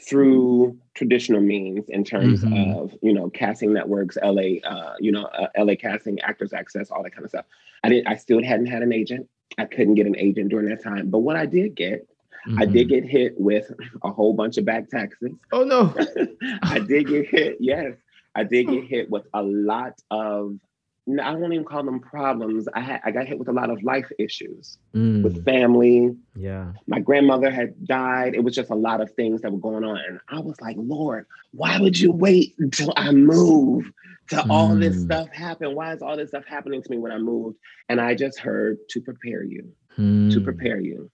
through 0.00 0.76
traditional 0.94 1.40
means 1.40 1.88
in 1.88 2.04
terms 2.04 2.42
mm-hmm. 2.42 2.78
of 2.78 2.94
you 3.02 3.12
know 3.12 3.30
casting 3.30 3.72
networks 3.72 4.16
la 4.22 4.42
uh, 4.64 4.94
you 4.98 5.12
know 5.12 5.24
uh, 5.24 5.48
la 5.58 5.74
casting 5.74 6.20
actors 6.20 6.52
access 6.52 6.90
all 6.90 7.02
that 7.02 7.12
kind 7.12 7.24
of 7.24 7.30
stuff 7.30 7.44
i 7.84 7.88
didn't 7.88 8.06
i 8.08 8.16
still 8.16 8.42
hadn't 8.42 8.66
had 8.66 8.82
an 8.82 8.92
agent 8.92 9.28
i 9.58 9.64
couldn't 9.64 9.94
get 9.94 10.06
an 10.06 10.16
agent 10.16 10.48
during 10.48 10.68
that 10.68 10.82
time 10.82 11.08
but 11.08 11.20
what 11.20 11.36
i 11.36 11.46
did 11.46 11.74
get 11.74 12.06
mm-hmm. 12.48 12.60
i 12.60 12.64
did 12.64 12.88
mm-hmm. 12.88 13.00
get 13.00 13.04
hit 13.04 13.34
with 13.38 13.70
a 14.02 14.10
whole 14.10 14.32
bunch 14.32 14.58
of 14.58 14.64
back 14.64 14.88
taxes 14.88 15.32
oh 15.52 15.62
no 15.62 15.94
i 16.62 16.78
did 16.78 17.06
get 17.06 17.26
hit 17.28 17.56
yes 17.60 17.94
i 18.34 18.42
did 18.42 18.66
get 18.68 18.84
hit 18.84 19.10
with 19.10 19.26
a 19.34 19.42
lot 19.42 19.94
of 20.10 20.58
I 21.20 21.34
won't 21.34 21.52
even 21.52 21.64
call 21.64 21.82
them 21.82 21.98
problems. 21.98 22.68
I 22.74 22.80
had 22.80 23.00
I 23.04 23.10
got 23.10 23.26
hit 23.26 23.38
with 23.38 23.48
a 23.48 23.52
lot 23.52 23.70
of 23.70 23.82
life 23.82 24.08
issues 24.18 24.78
mm. 24.94 25.22
with 25.22 25.44
family. 25.44 26.14
Yeah. 26.36 26.72
My 26.86 27.00
grandmother 27.00 27.50
had 27.50 27.86
died. 27.86 28.34
It 28.34 28.44
was 28.44 28.54
just 28.54 28.70
a 28.70 28.76
lot 28.76 29.00
of 29.00 29.12
things 29.14 29.40
that 29.40 29.50
were 29.50 29.58
going 29.58 29.82
on. 29.82 29.98
And 29.98 30.20
I 30.28 30.38
was 30.38 30.60
like, 30.60 30.76
Lord, 30.78 31.26
why 31.50 31.80
would 31.80 31.98
you 31.98 32.12
wait 32.12 32.54
until 32.58 32.92
I 32.96 33.10
move 33.10 33.90
to 34.30 34.36
mm. 34.36 34.50
all 34.50 34.76
this 34.76 34.96
mm. 34.96 35.04
stuff 35.04 35.28
happen? 35.30 35.74
Why 35.74 35.92
is 35.92 36.02
all 36.02 36.16
this 36.16 36.28
stuff 36.28 36.44
happening 36.46 36.82
to 36.82 36.90
me 36.90 36.98
when 36.98 37.10
I 37.10 37.18
moved? 37.18 37.58
And 37.88 38.00
I 38.00 38.14
just 38.14 38.38
heard 38.38 38.78
to 38.90 39.00
prepare 39.00 39.42
you. 39.42 39.72
Mm. 39.98 40.32
To 40.32 40.40
prepare 40.40 40.78
you. 40.78 41.10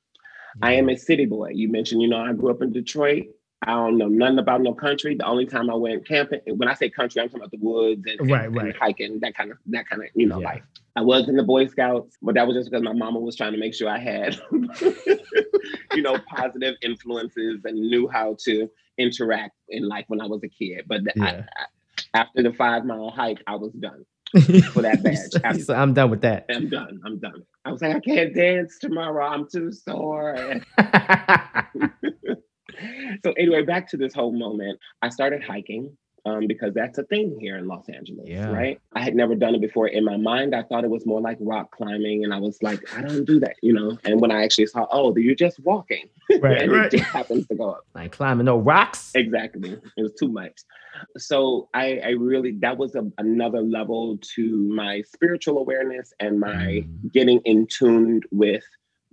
I 0.61 0.75
am 0.75 0.89
a 0.89 0.97
city 0.97 1.25
boy. 1.25 1.51
You 1.55 1.71
mentioned, 1.71 2.03
you 2.03 2.09
know, 2.09 2.19
I 2.19 2.33
grew 2.35 2.51
up 2.51 2.63
in 2.63 2.73
Detroit. 2.73 3.27
I 3.63 3.73
don't 3.73 3.99
know 3.99 4.07
nothing 4.07 4.39
about 4.39 4.63
no 4.63 4.73
country. 4.73 5.17
The 5.17 5.27
only 5.27 5.45
time 5.45 5.69
I 5.69 5.75
went 5.75 6.07
camping, 6.07 6.41
when 6.47 6.69
I 6.69 6.75
say 6.75 6.91
country, 6.91 7.21
I'm 7.21 7.29
talking 7.29 7.41
about 7.41 7.51
the 7.51 7.59
woods 7.61 8.05
and, 8.07 8.31
right, 8.31 8.45
and, 8.45 8.57
right. 8.57 8.67
and 8.67 8.77
hiking, 8.77 9.19
that 9.21 9.35
kind 9.37 9.51
of 9.51 9.59
that 9.67 9.89
kind 9.89 10.03
of 10.03 10.09
you 10.15 10.27
know 10.27 10.41
yeah. 10.41 10.49
life. 10.49 10.63
I 10.95 11.03
was 11.03 11.29
in 11.29 11.37
the 11.37 11.43
Boy 11.43 11.67
Scouts, 11.67 12.17
but 12.23 12.35
that 12.35 12.47
was 12.47 12.57
just 12.57 12.71
because 12.71 12.85
my 12.85 12.93
mama 12.93 13.21
was 13.21 13.37
trying 13.37 13.53
to 13.53 13.59
make 13.59 13.75
sure 13.75 13.89
I 13.89 13.99
had, 13.99 14.41
you 15.93 16.03
know, 16.03 16.19
positive 16.29 16.77
influences 16.83 17.61
and 17.65 17.79
knew 17.79 18.09
how 18.09 18.37
to 18.45 18.69
interact 18.97 19.55
in 19.69 19.89
life 19.89 20.05
when 20.09 20.21
I 20.21 20.27
was 20.27 20.43
a 20.43 20.49
kid. 20.49 20.85
But 20.87 21.03
yeah. 21.15 21.25
I, 21.25 21.29
I, 21.29 21.45
after 22.15 22.43
the 22.43 22.53
five 22.53 22.85
mile 22.85 23.11
hike, 23.11 23.43
I 23.47 23.57
was 23.57 23.73
done 23.75 24.05
for 24.73 24.83
that 24.83 25.03
badge. 25.43 25.63
So 25.63 25.75
I'm 25.75 25.95
done 25.95 26.11
with 26.11 26.23
that. 26.23 26.47
I'm 26.51 26.69
done. 26.69 27.01
I'm 27.05 27.19
done. 27.19 27.43
I 27.65 27.73
was 27.73 27.81
like, 27.83 27.97
I 27.97 28.01
can't 28.01 28.35
dance 28.35 28.79
tomorrow. 28.81 29.27
I'm 29.27 29.49
too 29.49 29.73
sore. 29.73 30.37
so 33.25 33.33
anyway, 33.33 33.63
back 33.63 33.89
to 33.91 33.97
this 33.97 34.15
whole 34.15 34.33
moment. 34.33 34.79
I 35.03 35.09
started 35.09 35.43
hiking 35.43 35.97
um, 36.29 36.47
because 36.47 36.75
that's 36.75 36.99
a 36.99 37.05
thing 37.05 37.39
here 37.41 37.57
in 37.57 37.67
Los 37.67 37.89
Angeles, 37.89 38.29
yeah. 38.29 38.51
right? 38.51 38.81
I 38.95 39.03
had 39.03 39.15
never 39.15 39.35
done 39.35 39.55
it 39.55 39.61
before. 39.61 39.89
In 39.89 40.05
my 40.05 40.17
mind, 40.17 40.55
I 40.55 40.63
thought 40.63 40.85
it 40.85 40.91
was 40.91 41.07
more 41.07 41.21
like 41.21 41.39
rock 41.41 41.71
climbing, 41.71 42.25
and 42.25 42.35
I 42.35 42.39
was 42.39 42.63
like, 42.63 42.81
I 42.97 43.03
don't 43.03 43.25
do 43.25 43.41
that, 43.41 43.57
you 43.63 43.73
know. 43.73 43.99
And 44.05 44.21
when 44.21 44.31
I 44.31 44.45
actually 44.45 44.67
saw, 44.67 44.87
oh, 44.91 45.17
you're 45.17 45.35
just 45.35 45.59
walking, 45.61 46.09
right? 46.41 46.63
and 46.63 46.73
right. 46.73 46.93
it 46.93 46.99
just 46.99 47.11
happens 47.11 47.47
to 47.49 47.55
go 47.55 47.71
up. 47.71 47.85
Like 47.95 48.13
climbing 48.13 48.47
no 48.47 48.59
rocks. 48.59 49.11
Exactly, 49.15 49.73
it 49.73 50.03
was 50.03 50.15
too 50.15 50.29
much. 50.29 50.53
So 51.17 51.69
I, 51.75 51.99
I 51.99 52.09
really 52.11 52.53
that 52.61 52.77
was 52.77 52.95
a, 52.95 53.11
another 53.19 53.61
level 53.61 54.19
to 54.35 54.57
my 54.69 55.03
spiritual 55.03 55.59
awareness 55.59 56.13
and 56.21 56.39
my 56.41 56.85
mm. 56.85 57.13
getting 57.13 57.41
in 57.45 57.67
tuned 57.67 58.25
with 58.31 58.65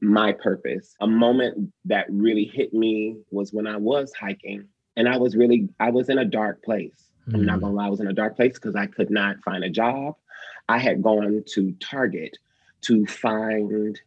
my 0.06 0.32
purpose. 0.32 0.96
A 1.02 1.08
moment 1.08 1.72
that 1.86 2.06
really 2.10 2.46
hit 2.46 2.74
me 2.74 3.18
was 3.32 3.52
when 3.52 3.68
I 3.68 3.78
was 3.78 4.14
hiking 4.14 4.66
and 4.96 5.10
I 5.10 5.18
was 5.18 5.36
really, 5.36 5.70
I 5.80 5.90
was 5.90 6.10
in 6.10 6.18
a 6.18 6.26
dark 6.26 6.64
place. 6.64 7.10
Mm-hmm. 7.28 7.36
I'm 7.36 7.46
not 7.46 7.58
mm. 7.58 7.62
gonna 7.62 7.74
lie, 7.74 7.88
I 7.88 7.90
was 7.90 8.02
in 8.02 8.08
a 8.08 8.14
dark 8.14 8.36
place 8.36 8.54
because 8.54 8.76
I 8.76 8.86
could 8.86 9.10
not 9.10 9.38
find 9.44 9.64
a 9.64 9.70
job. 9.70 10.16
I 10.70 10.78
had 10.78 11.02
gone 11.02 11.44
to 11.54 11.72
Target 11.74 12.38
to 12.82 13.06
find 13.06 14.00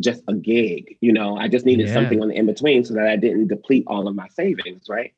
just 0.00 0.22
a 0.28 0.34
gig. 0.34 0.96
You 1.00 1.12
know, 1.12 1.36
I 1.36 1.48
just 1.48 1.66
needed 1.66 1.88
yeah. 1.88 1.94
something 1.94 2.20
on 2.22 2.28
the 2.28 2.34
in 2.34 2.46
between 2.46 2.84
so 2.84 2.94
that 2.94 3.06
I 3.06 3.16
didn't 3.16 3.48
deplete 3.48 3.84
all 3.86 4.08
of 4.08 4.14
my 4.14 4.28
savings, 4.28 4.88
right? 4.88 5.12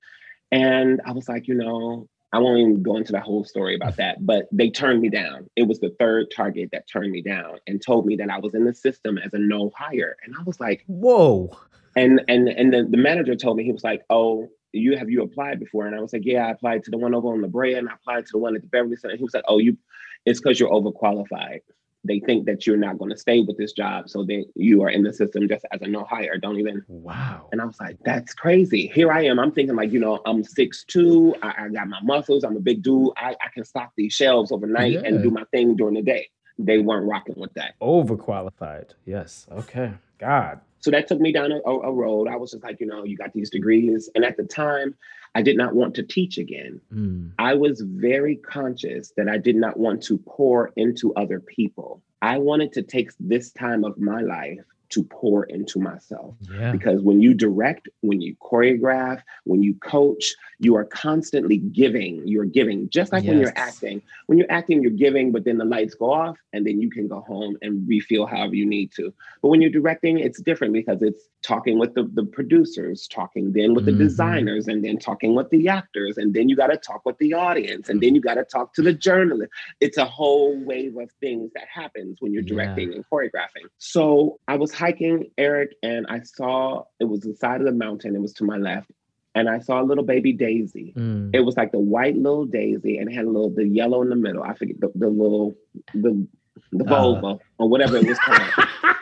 And 0.51 1.01
I 1.05 1.13
was 1.13 1.29
like, 1.29 1.49
you 1.49 1.55
know, 1.55 2.09
I 2.35 2.39
won't 2.39 2.59
even 2.59 2.83
go 2.83 2.97
into 2.97 3.13
the 3.13 3.21
whole 3.21 3.45
story 3.45 3.77
about 3.77 3.95
that, 3.99 4.27
but 4.27 4.49
they 4.51 4.69
turned 4.69 5.01
me 5.01 5.09
down. 5.09 5.49
It 5.55 5.69
was 5.69 5.79
the 5.79 5.95
third 6.01 6.33
target 6.35 6.71
that 6.73 6.89
turned 6.89 7.13
me 7.13 7.23
down 7.23 7.59
and 7.69 7.81
told 7.81 8.07
me 8.07 8.17
that 8.17 8.29
I 8.29 8.41
was 8.41 8.55
in 8.55 8.65
the 8.65 8.75
system 8.75 9.19
as 9.19 9.33
a 9.35 9.39
no 9.39 9.71
hire. 9.77 10.17
And 10.25 10.35
I 10.37 10.43
was 10.43 10.59
like, 10.59 10.83
whoa. 10.89 11.57
And 11.95 12.23
and 12.27 12.49
and 12.49 12.75
the, 12.75 12.89
the 12.91 12.97
manager 12.97 13.37
told 13.37 13.57
me, 13.57 13.63
he 13.63 13.71
was 13.71 13.85
like, 13.85 14.03
Oh, 14.11 14.49
you 14.73 14.99
have 14.99 15.09
you 15.09 15.23
applied 15.23 15.61
before? 15.61 15.87
And 15.87 15.95
I 15.95 16.01
was 16.01 16.13
like, 16.13 16.25
Yeah, 16.25 16.49
I 16.49 16.51
applied 16.51 16.83
to 16.85 16.91
the 16.91 16.99
one 16.99 17.15
over 17.15 17.29
on 17.29 17.41
La 17.41 17.47
Brea 17.47 17.75
and 17.75 17.89
I 17.89 17.95
applied 17.95 18.27
to 18.27 18.33
the 18.33 18.39
one 18.39 18.57
at 18.57 18.63
the 18.63 18.69
Beverly 18.69 18.97
Center. 18.97 19.17
He 19.17 19.23
was 19.23 19.35
like, 19.35 19.45
Oh, 19.47 19.59
you 19.59 19.79
it's 20.27 20.41
because 20.41 20.59
you're 20.59 20.71
overqualified 20.71 21.61
they 22.05 22.21
think 22.21 22.47
that 22.47 22.67
you're 22.67 22.77
not 22.77 22.99
going 22.99 23.11
to 23.11 23.17
stay 23.17 23.41
with 23.41 23.57
this 23.57 23.73
job 23.73 24.09
so 24.09 24.25
that 24.25 24.45
you 24.55 24.83
are 24.83 24.91
in 24.91 25.03
the 25.03 25.13
system 25.13 25.49
just 25.49 25.65
as 25.73 25.81
a 25.83 25.87
no 25.87 26.05
hire 26.05 26.39
don't 26.39 26.59
even. 26.59 26.83
Wow. 26.89 27.49
And 27.53 27.61
i 27.61 27.65
was 27.65 27.79
like 27.81 27.97
that's 28.05 28.35
crazy. 28.35 28.91
Here 28.95 29.11
i 29.11 29.23
am 29.23 29.39
i'm 29.39 29.53
thinking 29.53 29.77
like 29.77 29.93
you 29.93 30.01
know 30.01 30.21
i'm 30.27 30.43
six 30.45 30.85
two 30.85 31.35
I, 31.43 31.65
I 31.65 31.69
got 31.69 31.89
my 31.89 32.01
muscles 32.03 32.45
i'm 32.45 32.57
a 32.57 32.61
big 32.61 32.83
dude 32.83 33.11
i, 33.17 33.31
I 33.31 33.49
can 33.53 33.65
stock 33.65 33.93
these 33.97 34.13
shelves 34.13 34.53
overnight 34.53 34.93
yeah. 34.93 35.03
and 35.05 35.23
do 35.23 35.31
my 35.31 35.45
thing 35.53 35.77
during 35.77 35.95
the 35.95 36.03
day. 36.03 36.29
They 36.59 36.79
weren't 36.79 37.09
rocking 37.09 37.35
with 37.37 37.53
that. 37.55 37.75
Overqualified. 37.81 38.91
Yes 39.05 39.47
okay. 39.51 39.95
God. 40.19 40.61
So 40.81 40.91
that 40.91 41.09
took 41.09 41.21
me 41.21 41.33
down 41.33 41.51
a, 41.51 41.71
a 41.71 41.93
road. 41.93 42.29
I 42.29 42.37
was 42.37 42.51
just 42.51 42.63
like, 42.63 42.79
you 42.79 42.87
know, 42.87 43.05
you 43.05 43.17
got 43.17 43.33
these 43.33 43.49
degrees. 43.49 44.11
And 44.15 44.25
at 44.25 44.37
the 44.37 44.45
time, 44.45 44.95
I 45.35 45.43
did 45.43 45.57
not 45.57 45.75
want 45.75 45.95
to 45.97 46.03
teach 46.03 46.39
again. 46.39 46.81
Mm. 46.93 47.33
I 47.39 47.55
was 47.55 47.83
very 47.85 48.37
conscious 48.37 49.13
that 49.17 49.29
I 49.29 49.39
did 49.39 49.57
not 49.57 49.79
want 49.79 50.03
to 50.05 50.19
pour 50.19 50.73
into 50.77 51.13
other 51.15 51.41
people. 51.41 52.03
I 52.23 52.39
wanted 52.39 52.73
to 52.73 52.83
take 52.83 53.11
this 53.19 53.51
time 53.51 53.85
of 53.85 53.99
my 53.99 54.21
life 54.21 54.61
to 54.91 55.03
pour 55.05 55.45
into 55.45 55.79
myself. 55.79 56.35
Yeah. 56.41 56.73
Because 56.73 57.01
when 57.03 57.21
you 57.21 57.35
direct, 57.35 57.89
when 58.03 58.21
you 58.21 58.37
choreograph, 58.43 59.23
when 59.45 59.63
you 59.63 59.75
coach, 59.77 60.35
you 60.59 60.77
are 60.77 60.85
constantly 60.85 61.59
giving. 61.59 62.27
You're 62.27 62.45
giving, 62.45 62.89
just 62.91 63.13
like 63.13 63.25
when 63.25 63.39
you're 63.39 63.53
acting. 63.57 64.03
When 64.27 64.39
you're 64.39 64.51
acting, 64.51 64.83
you're 64.83 64.93
giving, 64.93 65.33
but 65.33 65.45
then 65.45 65.59
the 65.59 65.65
lights 65.65 65.95
go 65.95 66.13
off 66.13 66.37
and 66.53 66.67
then 66.67 66.81
you 66.81 66.91
can 66.91 67.09
go 67.09 67.21
home 67.21 67.57
and 67.63 67.87
refill 67.89 68.27
however 68.27 68.55
you 68.55 68.67
need 68.67 68.93
to. 68.97 69.13
But 69.43 69.49
when 69.49 69.61
you're 69.61 69.71
directing, 69.71 70.19
it's 70.19 70.41
different 70.41 70.73
because 70.73 71.03
it's 71.03 71.29
talking 71.43 71.79
with 71.79 71.95
the, 71.95 72.05
the 72.15 72.25
producers, 72.25 73.07
talking 73.09 73.53
then 73.53 73.75
with 73.75 73.85
the 73.87 73.93
Mhm. 73.93 73.99
designers, 73.99 74.69
and 74.69 74.83
then 74.85 74.99
talking 74.99 75.35
with 75.35 75.51
the 75.51 75.69
actors, 75.69 76.17
and 76.17 76.33
then 76.33 76.49
you 76.49 76.57
got 76.57 76.69
to 76.69 76.77
talk 76.77 77.05
with 77.05 77.19
the 77.19 77.35
audience, 77.35 77.89
and 77.89 78.01
then 78.01 78.15
you 78.15 78.21
got 78.21 78.35
to 78.35 78.45
talk 78.45 78.73
to 78.75 78.83
the 78.83 78.93
journalist. 78.95 79.51
It's 79.81 79.99
a 79.99 80.05
whole 80.05 80.57
wave 80.65 80.97
of 80.97 81.11
things 81.21 81.53
that 81.55 81.65
happens 81.73 82.17
when 82.21 82.33
you're 82.33 82.43
Yeah. 82.43 82.55
directing 82.55 82.95
and 82.95 83.05
choreographing. 83.11 83.67
So 83.79 84.39
I 84.49 84.57
was 84.57 84.73
hiking 84.85 85.31
Eric, 85.39 85.71
and 85.83 86.07
I 86.09 86.21
saw 86.21 86.85
it 87.01 87.05
was 87.05 87.21
the 87.21 87.35
side 87.37 87.61
of 87.61 87.67
the 87.67 87.73
mountain. 87.73 88.15
It 88.15 88.21
was 88.21 88.33
to 88.35 88.45
my 88.45 88.57
left, 88.57 88.91
and 89.35 89.49
I 89.49 89.59
saw 89.61 89.81
a 89.81 89.85
little 89.91 90.05
baby 90.05 90.33
daisy. 90.33 90.93
Mm. 90.97 91.31
It 91.35 91.41
was 91.41 91.57
like 91.57 91.73
the 91.73 91.79
white 91.79 92.17
little 92.17 92.45
daisy, 92.45 92.99
and 92.99 93.11
it 93.11 93.15
had 93.15 93.25
a 93.25 93.31
little 93.31 93.51
the 93.51 93.67
yellow 93.67 94.03
in 94.03 94.09
the 94.11 94.17
middle. 94.17 94.43
I 94.43 94.55
forget 94.55 94.81
the, 94.81 94.91
the 94.95 95.09
little 95.09 95.55
the 95.95 96.27
the 96.73 96.85
Uh. 96.95 97.37
or 97.59 97.69
whatever 97.69 97.97
it 97.97 98.07
was 98.07 98.19
called. 98.19 98.41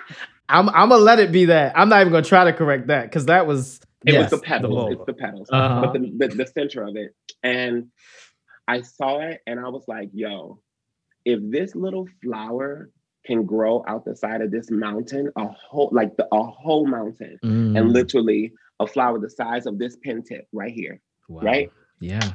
I'm 0.49 0.69
I'm 0.71 0.89
gonna 0.91 0.99
let 0.99 1.19
it 1.19 1.33
be 1.33 1.47
that. 1.47 1.73
I'm 1.77 1.89
not 1.89 2.01
even 2.03 2.13
gonna 2.13 2.25
try 2.25 2.45
to 2.45 2.53
correct 2.53 2.87
that 2.89 3.05
because 3.05 3.27
that 3.27 3.47
was 3.47 3.81
It 4.07 4.13
yes, 4.15 4.31
was 4.31 4.41
the 4.41 4.47
petals. 4.47 4.75
vulva. 4.75 4.93
it's 4.93 5.07
the 5.07 5.15
petals. 5.15 5.49
Uh-huh. 5.51 5.81
But 5.83 5.93
the, 5.95 6.13
the, 6.29 6.29
the 6.43 6.47
center 6.47 6.83
of 6.85 6.97
it. 6.97 7.15
And 7.43 7.89
I 8.69 8.83
saw 8.83 9.21
it 9.21 9.41
and 9.47 9.59
I 9.59 9.69
was 9.69 9.85
like, 9.89 10.11
yo, 10.13 10.61
if 11.25 11.41
this 11.43 11.75
little 11.75 12.07
flower 12.23 12.91
can 13.25 13.45
grow 13.45 13.85
out 13.87 14.05
the 14.05 14.17
side 14.17 14.41
of 14.41 14.51
this 14.51 14.71
mountain, 14.71 15.31
a 15.37 15.47
whole 15.47 15.91
like 15.93 16.17
the, 16.17 16.27
a 16.33 16.43
whole 16.43 16.87
mountain, 16.87 17.39
Mm. 17.45 17.79
and 17.79 17.93
literally 17.93 18.53
a 18.81 18.87
flower 18.87 19.19
the 19.19 19.31
size 19.31 19.67
of 19.67 19.79
this 19.79 19.97
pen 20.05 20.23
tip 20.23 20.47
right 20.53 20.73
here. 20.73 21.01
Wow. 21.29 21.43
right? 21.43 21.71
Yeah. 22.01 22.33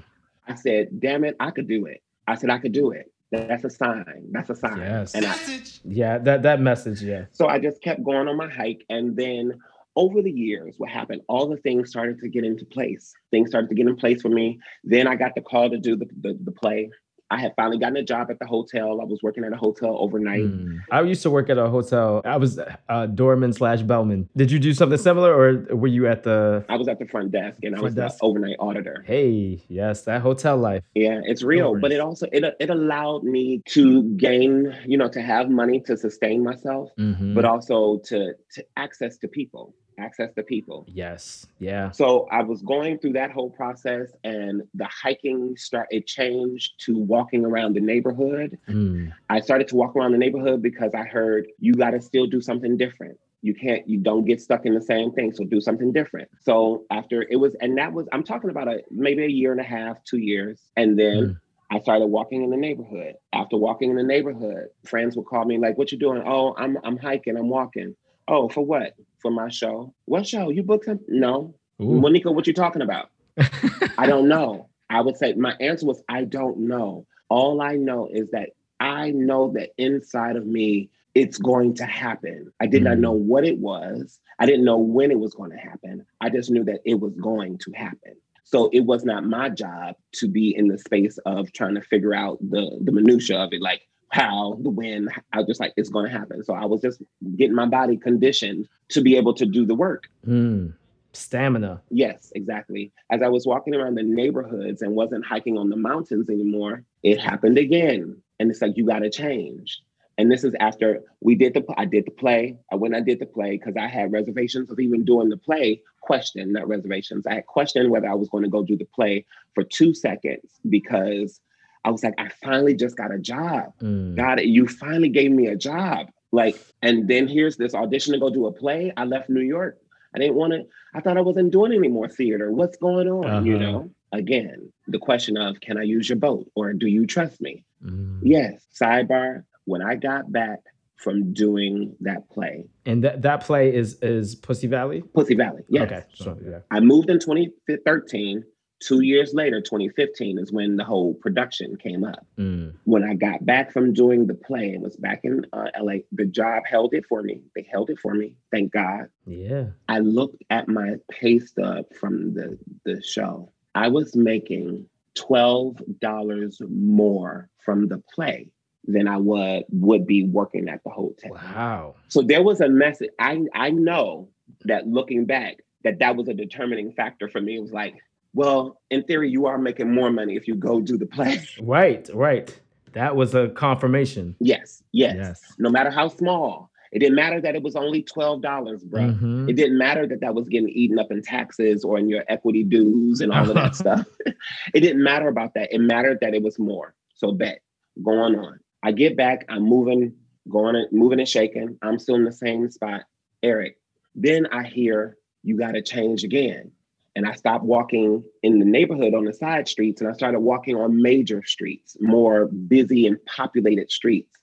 I 0.48 0.56
said, 0.56 1.00
damn 1.00 1.24
it, 1.26 1.36
I 1.40 1.52
could 1.52 1.68
do 1.68 1.86
it. 1.88 2.02
I 2.26 2.36
said 2.36 2.50
I 2.50 2.58
could 2.58 2.72
do 2.72 2.92
it. 2.92 3.12
That's 3.32 3.66
a 3.66 3.70
sign. 3.70 4.30
That's 4.32 4.50
a 4.50 4.56
sign. 4.56 4.78
Yes. 4.78 5.14
And 5.14 5.26
I, 5.26 5.36
Yeah. 5.84 6.18
That 6.20 6.44
that 6.44 6.62
message. 6.62 7.02
Yeah. 7.02 7.26
So 7.34 7.48
I 7.48 7.60
just 7.60 7.82
kept 7.82 8.02
going 8.04 8.28
on 8.30 8.38
my 8.38 8.50
hike. 8.50 8.86
And 8.90 9.18
then 9.18 9.60
over 9.98 10.22
the 10.22 10.32
years, 10.32 10.76
what 10.78 10.90
happened? 10.90 11.22
All 11.28 11.50
the 11.50 11.58
things 11.58 11.90
started 11.90 12.20
to 12.20 12.30
get 12.30 12.46
into 12.46 12.64
place. 12.66 13.14
Things 13.32 13.50
started 13.50 13.68
to 13.68 13.76
get 13.76 13.88
in 13.88 13.98
place 13.98 14.22
for 14.22 14.30
me. 14.30 14.60
Then 14.86 15.08
I 15.08 15.16
got 15.16 15.36
the 15.36 15.42
call 15.42 15.70
to 15.70 15.78
do 15.78 15.98
the, 15.98 16.06
the, 16.22 16.38
the 16.42 16.52
play. 16.54 16.90
I 17.30 17.40
had 17.42 17.54
finally 17.56 17.78
gotten 17.78 17.98
a 17.98 18.04
job 18.04 18.32
at 18.32 18.40
the 18.40 18.46
hotel. 18.46 19.02
I 19.02 19.04
was 19.04 19.20
working 19.22 19.44
at 19.44 19.52
a 19.52 19.58
hotel 19.58 19.98
overnight. 20.00 20.44
Mm. 20.46 20.80
I 20.92 21.02
used 21.02 21.22
to 21.24 21.30
work 21.30 21.50
at 21.50 21.58
a 21.58 21.70
hotel. 21.70 22.22
I 22.24 22.38
was 22.38 22.58
uh, 22.90 23.06
doorman 23.08 23.52
slash 23.54 23.82
bellman. 23.82 24.30
Did 24.38 24.50
you 24.52 24.60
do 24.60 24.74
something 24.74 24.98
similar, 24.98 25.34
or 25.34 25.76
were 25.76 25.88
you 25.90 26.08
at 26.08 26.24
the? 26.24 26.64
I 26.70 26.76
was 26.78 26.88
at 26.88 27.00
the 27.00 27.06
front 27.08 27.32
desk 27.32 27.60
and 27.64 27.76
I 27.76 27.82
was 27.82 27.96
desk. 27.96 28.20
the 28.20 28.26
overnight 28.26 28.56
auditor. 28.60 29.04
Hey, 29.06 29.62
yes, 29.68 30.04
that 30.04 30.22
hotel 30.22 30.56
life. 30.58 30.84
Yeah, 30.96 31.20
it's 31.26 31.44
real, 31.44 31.78
but 31.80 31.92
it 31.92 32.00
also 32.00 32.28
it 32.32 32.44
it 32.60 32.70
allowed 32.70 33.24
me 33.24 33.62
to 33.76 34.04
gain, 34.16 34.74
you 34.86 34.98
know, 34.98 35.10
to 35.10 35.22
have 35.22 35.50
money 35.50 35.82
to 35.82 35.98
sustain 35.98 36.44
myself, 36.44 36.92
Mhm. 36.98 37.36
but 37.36 37.44
also 37.46 37.98
to 38.06 38.34
to 38.54 38.66
access 38.78 39.18
to 39.18 39.28
people, 39.28 39.74
access 39.98 40.34
to 40.36 40.44
people. 40.44 40.86
yes, 40.88 41.48
yeah. 41.60 41.92
So 41.92 42.28
I 42.32 42.44
was 42.44 42.62
going 42.62 43.00
through 43.00 43.14
that 43.14 43.32
whole 43.32 43.50
process, 43.50 44.12
and 44.24 44.64
the 44.74 44.86
hiking 44.86 45.56
start. 45.58 45.88
It 45.92 46.08
changed 46.08 46.74
to 46.86 46.98
walking 46.98 47.46
around 47.46 47.76
the 47.76 47.82
neighborhood. 47.82 48.58
Mm. 48.68 49.12
I 49.30 49.40
started 49.40 49.68
to 49.70 49.76
walk 49.76 49.96
around 49.96 50.12
the 50.12 50.18
neighborhood 50.18 50.62
because 50.62 50.92
I 50.94 51.04
heard 51.04 51.48
you 51.60 51.74
got 51.74 51.92
to 51.92 52.02
still 52.02 52.28
do 52.28 52.42
something 52.42 52.78
different. 52.78 53.20
You 53.42 53.54
can't. 53.54 53.88
You 53.88 54.00
don't 54.00 54.26
get 54.26 54.42
stuck 54.42 54.66
in 54.66 54.74
the 54.74 54.82
same 54.82 55.12
thing. 55.12 55.34
So 55.34 55.44
do 55.44 55.62
something 55.62 55.92
different. 55.92 56.30
So 56.42 56.86
after 56.92 57.26
it 57.30 57.38
was, 57.38 57.56
and 57.62 57.78
that 57.78 57.94
was. 57.94 58.08
I'm 58.12 58.24
talking 58.24 58.50
about 58.50 58.68
a 58.68 58.82
maybe 58.92 59.24
a 59.24 59.30
year 59.30 59.52
and 59.52 59.62
a 59.62 59.66
half, 59.66 60.04
two 60.04 60.20
years, 60.20 60.62
and 60.76 60.98
then. 60.98 61.18
Mm. 61.18 61.40
I 61.70 61.82
started 61.82 62.06
walking 62.06 62.46
in 62.46 62.50
the 62.50 62.56
neighborhood. 62.56 63.16
After 63.34 63.58
walking 63.58 63.90
in 63.90 63.98
the 63.98 64.04
neighborhood, 64.04 64.68
friends 64.86 65.18
would 65.18 65.26
call 65.26 65.44
me 65.44 65.58
like, 65.58 65.78
"What 65.78 65.92
you 65.92 65.98
doing?" 65.98 66.24
"Oh, 66.26 66.56
I'm 66.58 66.78
I'm 66.86 66.96
hiking. 66.96 67.36
I'm 67.36 67.50
walking." 67.50 67.94
"Oh, 68.28 68.50
for 68.50 68.66
what?" 68.66 68.94
"For 69.20 69.32
my 69.32 69.50
show." 69.50 69.94
"What 70.06 70.28
show? 70.28 70.50
You 70.50 70.64
booked 70.64 70.86
something?" 70.86 71.06
"No." 71.20 71.56
Ooh. 71.82 72.00
Monica, 72.02 72.32
what 72.32 72.48
you 72.48 72.54
talking 72.54 72.82
about? 72.82 73.10
I 73.98 74.08
don't 74.08 74.28
know. 74.28 74.70
I 74.90 75.02
would 75.02 75.18
say 75.18 75.34
my 75.34 75.56
answer 75.60 75.86
was 75.86 76.02
I 76.10 76.24
don't 76.24 76.60
know. 76.60 77.06
All 77.30 77.62
I 77.62 77.76
know 77.76 78.08
is 78.12 78.30
that 78.32 78.50
I 78.80 79.12
know 79.12 79.52
that 79.54 79.70
inside 79.78 80.36
of 80.38 80.46
me 80.46 80.90
it's 81.14 81.38
going 81.40 81.74
to 81.76 81.86
happen. 81.86 82.52
I 82.60 82.68
did 82.68 82.84
not 82.84 82.98
Mm. 82.98 83.02
know 83.02 83.12
what 83.12 83.44
it 83.44 83.58
was. 83.58 84.20
I 84.40 84.46
didn't 84.46 84.66
know 84.66 84.78
when 84.78 85.10
it 85.12 85.20
was 85.20 85.34
going 85.34 85.50
to 85.52 85.58
happen. 85.58 86.06
I 86.22 86.30
just 86.30 86.52
knew 86.52 86.64
that 86.66 86.82
it 86.86 87.00
was 87.00 87.16
going 87.16 87.58
to 87.60 87.72
happen. 87.72 88.14
So 88.44 88.70
it 88.72 88.82
was 88.82 89.04
not 89.04 89.26
my 89.26 89.50
job 89.50 89.96
to 90.14 90.28
be 90.28 90.56
in 90.56 90.68
the 90.68 90.78
space 90.78 91.18
of 91.26 91.52
trying 91.54 91.76
to 91.76 91.82
figure 91.82 92.14
out 92.14 92.38
the 92.40 92.80
the 92.82 92.92
minutia 92.92 93.38
of 93.40 93.52
it, 93.52 93.62
like 93.62 93.82
how, 94.10 94.58
the 94.62 94.70
when. 94.70 95.10
I 95.34 95.38
was 95.40 95.48
just 95.48 95.60
like, 95.60 95.74
it's 95.78 95.90
going 95.90 96.06
to 96.06 96.18
happen. 96.18 96.44
So 96.44 96.54
I 96.54 96.66
was 96.66 96.82
just 96.82 97.02
getting 97.36 97.56
my 97.56 97.66
body 97.66 97.98
conditioned 97.98 98.68
to 98.90 99.02
be 99.02 99.18
able 99.18 99.34
to 99.36 99.46
do 99.46 99.66
the 99.66 99.76
work. 99.76 100.08
Mm. 100.26 100.74
Stamina. 101.14 101.82
Yes, 101.90 102.32
exactly. 102.36 102.92
As 103.10 103.22
I 103.22 103.28
was 103.28 103.46
walking 103.46 103.76
around 103.76 103.96
the 103.96 104.04
neighborhoods 104.04 104.82
and 104.82 104.96
wasn't 104.96 105.26
hiking 105.26 105.58
on 105.58 105.70
the 105.70 105.76
mountains 105.76 106.30
anymore, 106.30 106.84
it 107.04 107.20
happened 107.20 107.58
again. 107.58 108.22
And 108.40 108.52
it's 108.52 108.62
like, 108.62 108.78
you 108.78 108.86
got 108.86 109.00
to 109.00 109.10
change. 109.10 109.82
And 110.20 110.32
this 110.32 110.44
is 110.44 110.56
after 110.60 111.04
we 111.22 111.36
did 111.36 111.54
the, 111.54 111.64
I 111.78 111.86
did 111.86 112.06
the 112.06 112.12
play. 112.12 112.58
I 112.72 112.76
went, 112.76 112.96
I 112.96 113.02
did 113.02 113.20
the 113.20 113.26
play 113.26 113.52
because 113.52 113.76
I 113.78 113.88
had 113.88 114.12
reservations 114.12 114.72
of 114.72 114.80
even 114.80 115.06
doing 115.06 115.30
the 115.30 115.38
play. 115.38 115.82
Question, 116.02 116.54
not 116.54 116.68
reservations. 116.68 117.28
I 117.28 117.36
had 117.36 117.46
questioned 117.46 117.92
whether 117.92 118.10
I 118.10 118.16
was 118.16 118.30
going 118.30 118.44
to 118.44 118.50
go 118.50 118.64
do 118.64 118.78
the 118.78 118.86
play 118.86 119.26
for 119.54 119.64
two 119.64 119.94
seconds 119.94 120.60
because 120.70 121.40
I 121.88 121.90
was 121.90 122.04
like, 122.04 122.16
I 122.18 122.28
finally 122.44 122.76
just 122.76 122.98
got 122.98 123.14
a 123.14 123.18
job. 123.18 123.72
Mm. 123.82 124.18
God, 124.18 124.42
you 124.42 124.68
finally 124.68 125.08
gave 125.08 125.32
me 125.32 125.48
a 125.48 125.56
job. 125.56 126.08
Like, 126.34 126.60
and 126.82 127.08
then 127.08 127.30
here's 127.30 127.56
this 127.56 127.74
audition 127.74 128.12
to 128.14 128.20
go 128.20 128.30
do 128.30 128.46
a 128.46 128.52
play. 128.52 128.92
I 128.98 129.06
left 129.06 129.30
New 129.30 129.40
York. 129.40 129.78
I 130.14 130.20
didn't 130.20 130.36
want 130.36 130.52
to, 130.52 130.66
I 130.94 131.00
thought 131.00 131.16
I 131.18 131.22
wasn't 131.22 131.54
doing 131.54 131.72
any 131.72 131.88
more 131.88 132.10
theater. 132.10 132.52
What's 132.52 132.76
going 132.76 133.08
on? 133.08 133.46
You 133.46 133.56
Uh-huh. 133.56 133.64
know? 133.66 133.92
Again, 134.12 134.74
the 134.88 135.00
question 135.00 135.38
of 135.38 135.62
can 135.62 135.78
I 135.78 135.84
use 135.84 136.10
your 136.10 136.18
boat 136.18 136.52
or 136.56 136.74
do 136.74 136.88
you 136.88 137.06
trust 137.06 137.40
me? 137.40 137.64
Mm. 137.82 138.20
Yes. 138.22 138.66
Sidebar, 138.78 139.44
when 139.64 139.82
I 139.82 139.96
got 139.96 140.30
back 140.30 140.60
from 140.98 141.32
doing 141.32 141.96
that 142.02 142.30
play, 142.30 142.66
And 142.86 143.02
that 143.06 143.22
that 143.22 143.40
play 143.46 143.74
is 143.74 143.98
is 144.02 144.36
Pussy 144.36 144.68
Valley. 144.68 145.04
Pussy 145.14 145.36
Valley. 145.36 145.64
Yes. 145.70 145.84
Okay. 145.90 146.04
So, 146.16 146.38
yeah. 146.46 146.60
I 146.70 146.82
moved 146.82 147.10
in 147.10 147.20
2013. 147.20 148.44
Two 148.80 149.02
years 149.02 149.34
later, 149.34 149.60
2015, 149.60 150.38
is 150.38 150.52
when 150.52 150.76
the 150.76 150.84
whole 150.84 151.16
production 151.16 151.76
came 151.78 152.04
up. 152.04 152.26
Mm. 152.38 152.74
when 152.84 153.04
I 153.04 153.16
got 153.16 153.46
back 153.46 153.72
from 153.72 153.94
doing 153.94 154.28
the 154.28 154.36
play, 154.36 154.74
it 154.74 154.82
was 154.82 154.96
back 154.96 155.22
in 155.24 155.46
uh, 155.54 155.70
LA. 155.80 155.96
The 156.12 156.26
job 156.26 156.64
held 156.70 156.94
it 156.94 157.06
for 157.08 157.24
me. 157.24 157.42
They 157.56 157.68
held 157.72 157.90
it 157.90 158.00
for 158.00 158.14
me. 158.14 158.36
Thank 158.52 158.72
God. 158.72 159.08
Yeah. 159.26 159.68
I 159.90 160.00
looked 160.00 160.44
at 160.50 160.68
my 160.68 160.96
pay 161.10 161.40
stub 161.40 161.86
from 162.00 162.34
the, 162.34 162.58
the 162.86 163.02
show. 163.02 163.52
I 163.74 163.88
was 163.88 164.16
making 164.16 164.88
$12 165.18 166.70
more 166.70 167.50
from 167.64 167.88
the 167.88 168.02
play 168.14 168.52
than 168.88 169.08
I 169.08 169.18
would 169.18 169.66
would 169.70 170.08
be 170.08 170.24
working 170.24 170.70
at 170.70 170.84
the 170.84 170.90
hotel. 170.90 171.32
Wow. 171.32 171.96
So 172.08 172.22
there 172.22 172.42
was 172.42 172.62
a 172.62 172.70
message. 172.70 173.10
I 173.20 173.44
I 173.54 173.70
know 173.72 174.30
that 174.64 174.88
looking 174.88 175.26
back, 175.26 175.58
that 175.84 176.00
that 176.00 176.16
was 176.16 176.28
a 176.28 176.34
determining 176.34 176.94
factor 176.94 177.28
for 177.28 177.42
me. 177.42 177.58
It 177.58 177.62
was 177.62 177.74
like, 177.74 177.96
well, 178.38 178.80
in 178.92 179.02
theory, 179.04 179.30
you 179.32 179.48
are 179.48 179.58
making 179.58 179.92
more 179.94 180.12
money 180.12 180.36
if 180.36 180.48
you 180.48 180.56
go 180.56 180.80
do 180.80 180.96
the 180.98 181.08
play. 181.08 181.42
Right. 181.60 182.08
Right. 182.14 182.48
That 182.94 183.16
was 183.16 183.34
a 183.36 183.50
confirmation. 183.50 184.36
yes, 184.40 184.84
yes. 184.92 185.16
Yes. 185.18 185.42
no 185.60 185.70
matter 185.70 185.90
how 185.92 186.08
small. 186.08 186.70
It 186.92 187.00
didn't 187.00 187.16
matter 187.16 187.42
that 187.42 187.54
it 187.56 187.64
was 187.64 187.76
only 187.76 188.02
twelve 188.02 188.42
dollars, 188.42 188.82
bro. 188.84 189.02
Mhm. 189.02 189.50
It 189.50 189.54
didn't 189.62 189.78
matter 189.78 190.08
that 190.08 190.22
that 190.22 190.34
was 190.36 190.48
getting 190.48 190.70
eaten 190.70 190.98
up 191.00 191.12
in 191.12 191.22
taxes 191.22 191.84
or 191.84 191.98
in 192.00 192.08
your 192.08 192.24
equity 192.30 192.64
dues 192.64 193.20
and 193.22 193.32
all 193.34 193.48
of 193.50 193.56
that 193.56 193.76
stuff. 193.84 194.06
it 194.74 194.80
didn't 194.86 195.04
matter 195.04 195.28
about 195.28 195.54
that. 195.56 195.74
It 195.74 195.80
mattered 195.82 196.20
that 196.22 196.34
it 196.34 196.42
was 196.44 196.58
more. 196.58 196.96
So 197.16 197.32
bet 197.34 197.60
going 198.02 198.36
on. 198.36 198.60
I 198.84 198.92
get 198.94 199.18
back. 199.18 199.46
I'm 199.50 199.64
moving, 199.64 200.14
going, 200.48 200.76
and 200.78 200.88
moving 200.92 201.20
and 201.20 201.28
shaking. 201.28 201.78
I'm 201.82 202.00
still 202.00 202.16
in 202.16 202.24
the 202.24 202.32
same 202.32 202.70
spot. 202.72 203.02
Eric. 203.44 203.78
Then 204.16 204.46
I 204.48 204.64
hear 204.64 205.18
you 205.44 205.58
got 205.58 205.74
to 205.74 205.82
change 205.82 206.24
again. 206.24 206.72
And 207.18 207.26
I 207.28 207.34
stopped 207.34 207.66
walking 207.66 208.24
in 208.44 208.60
the 208.60 208.66
neighborhood 208.66 209.16
on 209.16 209.26
the 209.26 209.34
side 209.34 209.68
streets 209.68 210.02
and 210.02 210.08
I 210.10 210.14
started 210.14 210.40
walking 210.42 210.76
on 210.76 211.02
major 211.02 211.42
streets, 211.44 211.98
more 212.00 212.46
busy 212.46 213.08
and 213.08 213.18
populated 213.26 213.90
streets. 213.92 214.36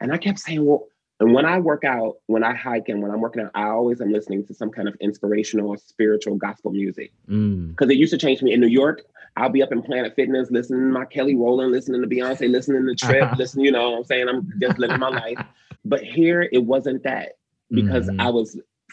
And 0.00 0.12
I 0.12 0.18
kept 0.18 0.38
saying, 0.38 0.62
well, 0.64 0.82
And 1.20 1.32
when 1.34 1.46
I 1.46 1.58
work 1.58 1.82
out, 1.84 2.12
when 2.26 2.44
I 2.44 2.54
hike 2.54 2.88
and 2.90 3.02
when 3.02 3.10
I'm 3.10 3.20
working 3.20 3.42
out, 3.44 3.50
I 3.54 3.66
always 3.70 4.00
am 4.00 4.12
listening 4.12 4.46
to 4.46 4.54
some 4.54 4.70
kind 4.70 4.86
of 4.90 4.94
inspirational 5.00 5.66
or 5.70 5.76
spiritual 5.78 6.36
gospel 6.36 6.70
music. 6.70 7.10
Because 7.26 7.88
Mm. 7.88 7.92
it 7.94 7.96
used 8.04 8.12
to 8.12 8.18
change 8.18 8.40
me 8.42 8.52
in 8.52 8.60
New 8.60 8.68
York. 8.82 8.98
I'll 9.36 9.48
be 9.48 9.62
up 9.62 9.72
in 9.72 9.80
Planet 9.82 10.12
Fitness 10.14 10.50
listening 10.52 10.80
to 10.88 10.92
my 11.00 11.06
Kelly 11.06 11.34
Rowland, 11.34 11.72
listening 11.72 12.02
to 12.02 12.08
Beyonce, 12.14 12.48
listening 12.56 12.86
to 12.86 12.94
Trip, 12.94 13.26
listening, 13.42 13.64
you 13.66 13.72
know 13.72 13.90
what 13.90 13.96
I'm 13.98 14.04
saying? 14.04 14.28
I'm 14.28 14.42
just 14.60 14.78
living 14.78 15.00
my 15.00 15.08
life. 15.08 15.38
But 15.92 16.02
here 16.04 16.40
it 16.52 16.62
wasn't 16.74 17.02
that 17.04 17.28
because 17.80 18.06
Mhm. 18.10 18.16
I 18.26 18.28
was, 18.30 18.48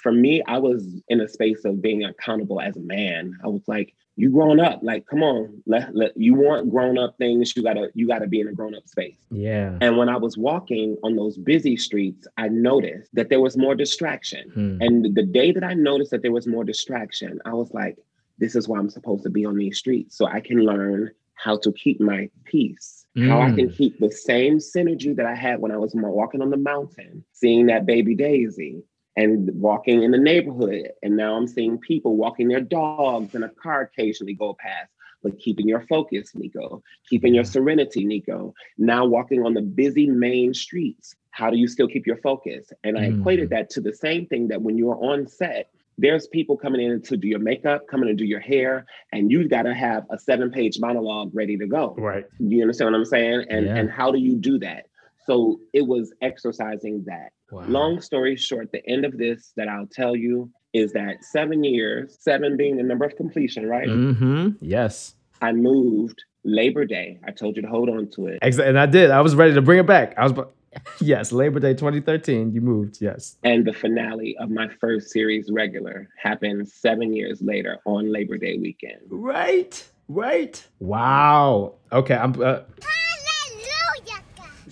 for 0.05 0.11
me, 0.11 0.43
I 0.47 0.59
was 0.59 1.01
in 1.07 1.19
a 1.19 1.27
space 1.27 1.65
of 1.65 1.81
being 1.81 2.03
accountable 2.03 2.61
as 2.61 2.77
a 2.77 2.81
man. 2.81 3.35
I 3.43 3.47
was 3.47 3.63
like, 3.67 3.95
you 4.15 4.29
grown 4.29 4.59
up, 4.59 4.81
like, 4.83 5.07
come 5.07 5.23
on, 5.23 5.63
let, 5.65 5.95
let 5.95 6.15
you 6.15 6.35
want 6.35 6.69
grown 6.69 6.99
up 6.99 7.17
things, 7.17 7.57
you 7.57 7.63
gotta, 7.63 7.89
you 7.95 8.07
gotta 8.07 8.27
be 8.27 8.39
in 8.39 8.47
a 8.47 8.53
grown 8.53 8.75
up 8.75 8.87
space. 8.87 9.17
Yeah. 9.31 9.75
And 9.81 9.97
when 9.97 10.07
I 10.07 10.17
was 10.17 10.37
walking 10.37 10.95
on 11.01 11.15
those 11.15 11.39
busy 11.39 11.75
streets, 11.75 12.27
I 12.37 12.49
noticed 12.49 13.15
that 13.15 13.29
there 13.29 13.41
was 13.41 13.57
more 13.57 13.73
distraction. 13.73 14.51
Hmm. 14.53 14.77
And 14.79 15.15
the 15.15 15.23
day 15.23 15.51
that 15.51 15.63
I 15.63 15.73
noticed 15.73 16.11
that 16.11 16.21
there 16.21 16.31
was 16.31 16.45
more 16.45 16.63
distraction, 16.63 17.39
I 17.43 17.53
was 17.55 17.73
like, 17.73 17.97
this 18.37 18.55
is 18.55 18.67
why 18.67 18.77
I'm 18.77 18.91
supposed 18.91 19.23
to 19.23 19.31
be 19.31 19.43
on 19.43 19.57
these 19.57 19.79
streets 19.79 20.15
so 20.15 20.27
I 20.27 20.39
can 20.39 20.59
learn 20.59 21.09
how 21.33 21.57
to 21.57 21.71
keep 21.71 21.99
my 21.99 22.29
peace, 22.43 23.07
how 23.27 23.41
I 23.41 23.51
can 23.51 23.69
Mm. 23.69 23.75
keep 23.75 23.99
the 23.99 24.11
same 24.11 24.59
synergy 24.59 25.15
that 25.15 25.25
I 25.25 25.33
had 25.33 25.61
when 25.61 25.71
I 25.71 25.77
was 25.77 25.93
walking 25.95 26.43
on 26.43 26.51
the 26.51 26.57
mountain, 26.57 27.25
seeing 27.33 27.65
that 27.65 27.87
baby 27.87 28.13
Daisy 28.13 28.83
and 29.15 29.49
walking 29.53 30.03
in 30.03 30.11
the 30.11 30.17
neighborhood. 30.17 30.89
And 31.03 31.15
now 31.15 31.35
I'm 31.35 31.47
seeing 31.47 31.77
people 31.77 32.15
walking 32.17 32.47
their 32.47 32.61
dogs 32.61 33.33
and 33.35 33.43
a 33.43 33.49
car 33.49 33.81
occasionally 33.81 34.33
go 34.33 34.55
past. 34.59 34.91
But 35.23 35.39
keeping 35.39 35.67
your 35.67 35.81
focus, 35.87 36.33
Nicco, 36.35 36.81
keeping 37.09 37.33
your 37.33 37.45
serenity, 37.45 38.05
Nicco. 38.05 38.53
Now 38.77 39.05
walking 39.05 39.43
on 39.43 39.55
the 39.55 39.61
busy 39.61 40.05
main 40.07 40.53
streets, 40.53 41.15
how 41.31 41.49
do 41.49 41.57
you 41.57 41.67
still 41.67 41.87
keep 41.87 42.05
your 42.05 42.17
focus? 42.17 42.71
And 42.83 42.97
I 42.97 43.09
Mm. 43.09 43.19
equated 43.19 43.49
that 43.49 43.71
to 43.71 43.81
the 43.81 43.93
same 43.93 44.27
thing 44.27 44.47
that 44.49 44.61
when 44.61 44.77
you're 44.77 45.03
on 45.03 45.27
set, 45.27 45.71
there's 45.97 46.27
people 46.27 46.57
coming 46.57 46.81
in 46.81 47.01
to 47.03 47.17
do 47.17 47.27
your 47.27 47.39
makeup, 47.39 47.87
coming 47.87 48.07
to 48.07 48.13
do 48.13 48.25
your 48.25 48.39
hair, 48.41 48.85
and 49.13 49.31
you've 49.31 49.49
got 49.49 49.63
to 49.63 49.73
have 49.73 50.05
a 50.11 50.19
seven 50.19 50.51
page 50.51 50.79
monologue 50.79 51.31
ready 51.33 51.57
to 51.57 51.65
go. 51.65 51.95
Right. 51.97 52.25
You 52.37 52.61
understand 52.61 52.91
what 52.91 52.97
I'm 52.99 53.05
saying? 53.05 53.45
And 53.49 53.65
Yeah. 53.65 53.77
and 53.77 53.89
how 53.89 54.11
do 54.11 54.19
you 54.19 54.35
do 54.35 54.59
that? 54.59 54.87
So 55.25 55.59
it 55.73 55.87
was 55.87 56.13
exercising 56.21 57.05
that. 57.05 57.31
Wow. 57.51 57.65
Long 57.67 58.01
story 58.01 58.35
short, 58.35 58.71
the 58.71 58.87
end 58.89 59.05
of 59.05 59.17
this 59.17 59.53
that 59.55 59.67
I'll 59.67 59.87
tell 59.87 60.15
you 60.15 60.51
is 60.73 60.91
that 60.93 61.23
seven 61.23 61.63
years, 61.63 62.17
seven 62.19 62.57
being 62.57 62.77
the 62.77 62.83
number 62.83 63.05
of 63.05 63.15
completion, 63.15 63.67
right? 63.67 63.87
Mm-hmm. 63.87 64.49
Yes. 64.61 65.15
I 65.41 65.51
moved 65.53 66.23
Labor 66.43 66.85
Day. 66.85 67.19
I 67.25 67.31
told 67.31 67.55
you 67.55 67.61
to 67.61 67.67
hold 67.67 67.89
on 67.89 68.09
to 68.11 68.27
it. 68.27 68.39
And 68.41 68.79
I 68.79 68.85
did. 68.85 69.11
I 69.11 69.21
was 69.21 69.35
ready 69.35 69.53
to 69.53 69.61
bring 69.61 69.79
it 69.79 69.87
back. 69.87 70.13
I 70.17 70.27
was, 70.27 70.45
yes, 70.99 71.31
Labor 71.31 71.59
Day 71.59 71.73
2013. 71.73 72.51
You 72.51 72.61
moved. 72.61 72.97
Yes. 73.01 73.37
And 73.43 73.65
the 73.65 73.73
finale 73.73 74.35
of 74.39 74.49
my 74.49 74.67
first 74.79 75.11
series 75.11 75.49
regular 75.51 76.09
happened 76.17 76.67
seven 76.67 77.13
years 77.13 77.41
later 77.41 77.79
on 77.85 78.11
Labor 78.11 78.37
Day 78.37 78.57
weekend. 78.57 79.01
Right. 79.09 79.87
Right. 80.07 80.63
Wow. 80.79 81.75
Okay. 81.91 82.15
I'm. 82.15 82.41
Uh. 82.41 82.59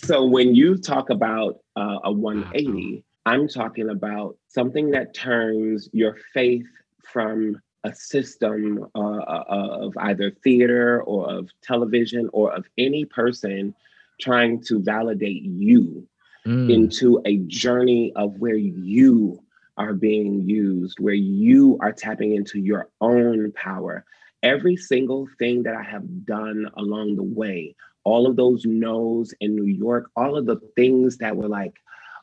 So 0.03 0.25
when 0.25 0.53
you 0.53 0.77
talk 0.77 1.09
about 1.09 1.59
uh, 1.77 1.99
a 2.03 2.11
180, 2.11 3.05
I'm 3.25 3.47
talking 3.47 3.89
about 3.89 4.35
something 4.49 4.91
that 4.91 5.13
turns 5.13 5.87
your 5.93 6.17
faith 6.33 6.65
from 7.09 7.61
a 7.85 7.95
system 7.95 8.85
uh, 8.95 8.99
uh, 8.99 9.43
of 9.47 9.93
either 10.01 10.31
theater 10.43 11.01
or 11.03 11.31
of 11.31 11.49
television 11.61 12.29
or 12.33 12.53
of 12.53 12.65
any 12.77 13.05
person 13.05 13.73
trying 14.19 14.61
to 14.63 14.81
validate 14.81 15.43
you 15.43 16.05
mm, 16.45 16.69
into 16.69 17.21
a 17.25 17.37
journey 17.47 18.11
of 18.17 18.37
where 18.39 18.55
you 18.55 19.41
are 19.77 19.93
being 19.93 20.41
used, 20.41 20.99
where 20.99 21.13
you 21.13 21.77
are 21.79 21.93
tapping 21.93 22.35
into 22.35 22.59
your 22.59 22.89
own 22.99 23.53
power. 23.53 24.03
Every 24.43 24.75
single 24.75 25.29
thing 25.39 25.63
that 25.63 25.75
I 25.75 25.83
have 25.83 26.25
done 26.25 26.69
along 26.75 27.15
the 27.15 27.23
way, 27.23 27.73
all 28.03 28.27
of 28.27 28.35
those 28.35 28.65
no's 28.65 29.33
in 29.39 29.55
New 29.55 29.65
York, 29.65 30.09
all 30.15 30.35
of 30.37 30.45
the 30.45 30.57
things 30.75 31.17
that 31.17 31.35
were 31.35 31.47
like, 31.47 31.73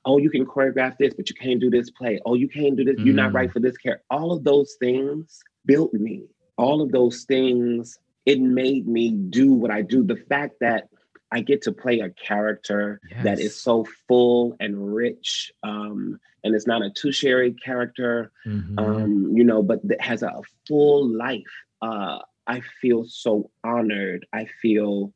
oh, 0.05 0.19
you 0.19 0.31
can 0.31 0.47
choreograph 0.47 0.97
this, 0.99 1.13
but 1.15 1.29
you 1.29 1.35
can't 1.35 1.61
do 1.61 1.71
this 1.71 1.91
play. 1.91 2.19
Oh, 2.25 2.35
you 2.35 2.49
can't 2.49 2.77
do 2.77 2.85
this. 2.85 2.97
You're 2.99 3.15
not 3.15 3.33
Mm. 3.33 3.35
right 3.35 3.53
for 3.53 3.61
this 3.61 3.77
character. 3.77 4.05
All 4.11 4.33
of 4.33 4.45
those 4.45 4.75
things 4.81 5.41
built 5.67 5.93
me. 5.93 6.25
All 6.57 6.81
of 6.81 6.91
those 6.93 7.25
things, 7.25 7.99
it 8.27 8.41
made 8.41 8.87
me 8.87 9.11
do 9.11 9.53
what 9.53 9.71
I 9.71 9.83
do. 9.83 10.03
The 10.03 10.17
fact 10.17 10.55
that 10.61 10.89
I 11.33 11.41
get 11.43 11.63
to 11.63 11.73
play 11.73 12.01
a 12.01 12.11
character 12.11 13.01
that 13.23 13.39
is 13.39 13.55
so 13.57 13.87
full 14.09 14.57
and 14.59 14.93
rich, 14.95 15.53
um, 15.63 16.19
and 16.43 16.55
it's 16.55 16.67
not 16.67 16.83
a 16.83 16.91
tertiary 16.91 17.53
character, 17.53 18.33
mhm. 18.47 18.79
um, 18.79 19.31
you 19.37 19.45
know, 19.45 19.63
but 19.63 19.87
that 19.87 20.01
has 20.01 20.23
a 20.23 20.41
full 20.67 21.07
life. 21.09 21.55
Uh, 21.83 22.19
I 22.47 22.61
feel 22.81 23.05
so 23.05 23.51
honored. 23.63 24.27
I 24.33 24.47
feel, 24.61 25.13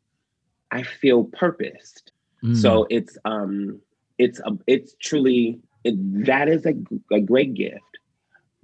I 0.75 0.83
feel 0.83 1.25
purposed. 1.25 2.11
Mm. 2.43 2.57
So 2.57 2.87
it's 2.91 3.17
um, 3.25 3.81
it's 4.19 4.41
a, 4.41 4.51
it's 4.67 4.95
truly 5.01 5.61
it, 5.85 5.95
that 6.27 6.49
is 6.49 6.67
a, 6.67 6.75
a 7.13 7.21
great 7.21 7.55
gift. 7.55 7.81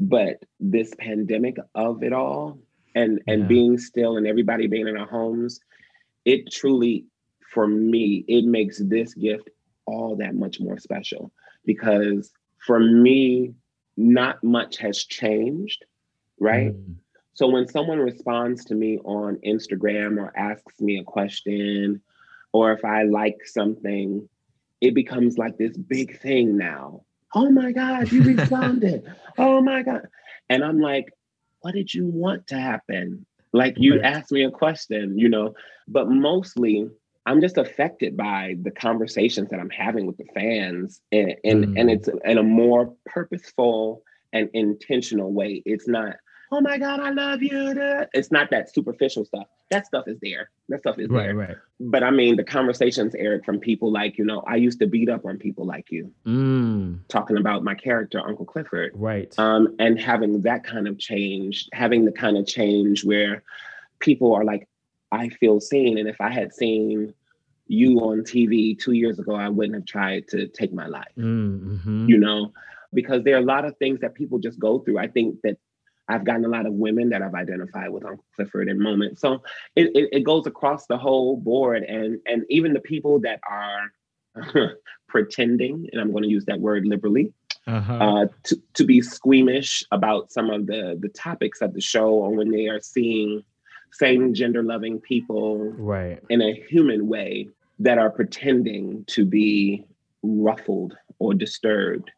But 0.01 0.43
this 0.59 0.93
pandemic 0.99 1.57
of 1.75 2.03
it 2.03 2.13
all, 2.13 2.59
and 2.95 3.21
and 3.29 3.43
Yeah. 3.43 3.49
being 3.49 3.79
still, 3.79 4.17
and 4.17 4.27
everybody 4.27 4.67
being 4.67 4.89
in 4.89 4.97
our 4.97 5.07
homes, 5.07 5.61
it 6.25 6.51
truly, 6.51 7.05
for 7.55 7.67
me, 7.69 8.25
it 8.27 8.45
makes 8.45 8.79
this 8.79 9.15
gift 9.15 9.49
all 9.87 10.17
that 10.17 10.35
much 10.35 10.61
more 10.61 10.79
special 10.79 11.33
because 11.65 12.33
for 12.67 12.81
me, 12.81 13.55
not 13.97 14.43
much 14.43 14.79
has 14.79 14.99
changed, 15.05 15.85
right? 16.39 16.73
Mm. 16.73 16.97
So 17.41 17.47
when 17.49 17.67
someone 17.67 18.01
responds 18.01 18.67
to 18.67 18.75
me 18.75 18.99
on 18.99 19.39
Instagram 19.47 20.19
or 20.19 20.31
asks 20.37 20.79
me 20.79 20.99
a 20.99 21.05
question, 21.05 22.03
or 22.53 22.71
if 22.73 22.85
I 22.85 23.05
like 23.05 23.39
something, 23.47 24.29
it 24.83 24.93
becomes 24.95 25.39
like 25.39 25.57
this 25.57 25.75
big 25.75 26.21
thing 26.21 26.59
now. 26.59 27.01
Oh 27.35 27.51
my 27.51 27.73
God, 27.73 28.13
you 28.13 28.23
responded. 28.37 29.11
oh 29.39 29.63
my 29.63 29.83
God. 29.83 30.03
And 30.51 30.63
I'm 30.63 30.81
like, 30.83 31.07
what 31.63 31.73
did 31.73 31.95
you 31.95 32.09
want 32.09 32.47
to 32.49 32.59
happen? 32.61 33.25
Like 33.55 33.77
you 33.79 33.95
Right. 33.95 34.05
asked 34.05 34.33
me 34.33 34.45
a 34.45 34.51
question, 34.51 35.19
you 35.19 35.31
know, 35.31 35.55
but 35.89 36.11
mostly 36.11 36.91
I'm 37.25 37.41
just 37.41 37.57
affected 37.57 38.19
by 38.19 38.57
the 38.61 38.71
conversations 38.71 39.49
that 39.49 39.61
I'm 39.61 39.71
having 39.71 40.05
with 40.07 40.19
the 40.19 40.27
fans 40.35 41.01
and 41.11 41.37
and, 41.43 41.65
and 41.79 41.89
Mm. 41.89 41.93
it's 41.95 42.09
in 42.23 42.37
a 42.37 42.43
more 42.43 42.95
purposeful 43.07 44.03
and 44.35 44.51
intentional 44.53 45.33
way. 45.33 45.63
It's 45.65 45.89
not, 45.89 46.17
oh 46.53 46.61
my 46.61 46.79
God, 46.79 47.01
I 47.01 47.11
love 47.11 47.43
you. 47.43 47.75
da." 47.75 48.05
It's 48.13 48.31
not 48.33 48.51
that 48.51 48.73
superficial 48.75 49.25
stuff. 49.25 49.47
That 49.71 49.87
stuff 49.87 50.09
is 50.09 50.19
there. 50.21 50.51
That 50.69 50.81
stuff 50.81 50.99
is 50.99 51.09
Right. 51.09 51.27
there. 51.27 51.37
Right. 51.37 51.57
But 51.81 52.03
I 52.03 52.11
mean, 52.11 52.37
the 52.37 52.45
conversations, 52.45 53.15
Eric, 53.15 53.45
from 53.45 53.59
people 53.61 53.91
like, 53.93 54.19
you 54.19 54.25
know, 54.25 54.41
I 54.47 54.57
used 54.57 54.79
to 54.81 54.87
beat 54.87 55.09
up 55.09 55.25
on 55.25 55.39
people 55.39 55.65
like 55.65 55.91
you, 55.91 56.11
Mm. 56.27 56.99
talking 57.09 57.37
about 57.39 57.63
my 57.65 57.75
character, 57.75 58.21
Uncle 58.21 58.45
Clifford. 58.45 58.93
Right. 58.95 59.33
Um, 59.39 59.75
and 59.79 59.99
having 60.01 60.41
that 60.43 60.65
kind 60.65 60.89
of 60.89 60.99
change, 60.99 61.69
having 61.73 62.05
the 62.05 62.13
kind 62.13 62.37
of 62.37 62.47
change 62.47 63.05
where 63.05 63.43
people 64.01 64.35
are 64.35 64.45
like, 64.45 64.67
I 65.13 65.29
feel 65.29 65.61
seen. 65.61 65.99
And 65.99 66.09
if 66.09 66.21
I 66.21 66.31
had 66.31 66.53
seen 66.53 67.15
you 67.69 67.99
on 68.01 68.23
TV 68.23 68.75
two 68.79 68.93
years 68.93 69.19
ago, 69.21 69.35
I 69.35 69.49
wouldn't 69.49 69.75
have 69.77 69.85
tried 69.87 70.27
to 70.29 70.49
take 70.49 70.73
my 70.73 70.87
life 70.89 71.13
Mm-hmm. 71.17 72.09
you 72.09 72.19
know, 72.19 72.53
because 72.93 73.23
there 73.23 73.37
are 73.37 73.41
a 73.41 73.45
lot 73.45 73.65
of 73.65 73.77
things 73.77 74.01
that 74.01 74.15
people 74.15 74.39
just 74.41 74.59
go 74.59 74.81
through. 74.81 74.99
I 74.99 75.07
think 75.07 75.41
that 75.43 75.57
I've 76.11 76.25
gotten 76.25 76.45
a 76.45 76.49
lot 76.49 76.67
of 76.67 76.73
women 76.73 77.09
that 77.11 77.23
I've 77.23 77.35
identified 77.35 77.91
with 77.91 78.05
Uncle 78.05 78.25
Clifford 78.35 78.69
in 78.69 78.83
moments. 78.83 79.21
So 79.21 79.43
it, 79.77 79.91
it, 79.95 80.09
it 80.13 80.21
goes 80.25 80.47
across 80.47 80.87
the 80.87 80.99
whole 80.99 81.37
board. 81.37 81.83
And, 81.85 82.19
and 82.27 82.45
even 82.51 82.73
the 82.73 82.81
people 82.81 83.21
that 83.21 83.41
are 83.49 83.93
pretending, 85.09 85.89
and 85.93 86.01
I'm 86.01 86.11
going 86.11 86.25
to 86.25 86.29
use 86.29 86.45
that 86.47 86.61
word 86.61 86.87
liberally, 86.87 87.33
Uh-huh. 87.67 87.95
uh, 87.95 88.27
to, 88.45 88.57
to 88.75 88.85
be 88.85 89.01
squeamish 89.03 89.85
about 89.93 90.33
some 90.33 90.51
of 90.51 90.67
the, 90.67 90.99
the 91.01 91.09
topics 91.11 91.61
of 91.61 91.73
the 91.75 91.81
show 91.81 92.09
or 92.09 92.31
when 92.35 92.51
they 92.51 92.67
are 92.69 92.81
seeing 92.81 93.45
same 93.93 94.35
gender 94.35 94.63
loving 94.63 94.99
people 95.01 95.59
right. 95.79 96.21
in 96.31 96.41
a 96.41 96.53
human 96.71 97.07
way 97.09 97.49
that 97.79 97.99
are 97.99 98.11
pretending 98.11 99.05
to 99.07 99.25
be 99.25 99.85
ruffled 100.23 100.97
or 101.19 101.35
disturbed. 101.35 102.11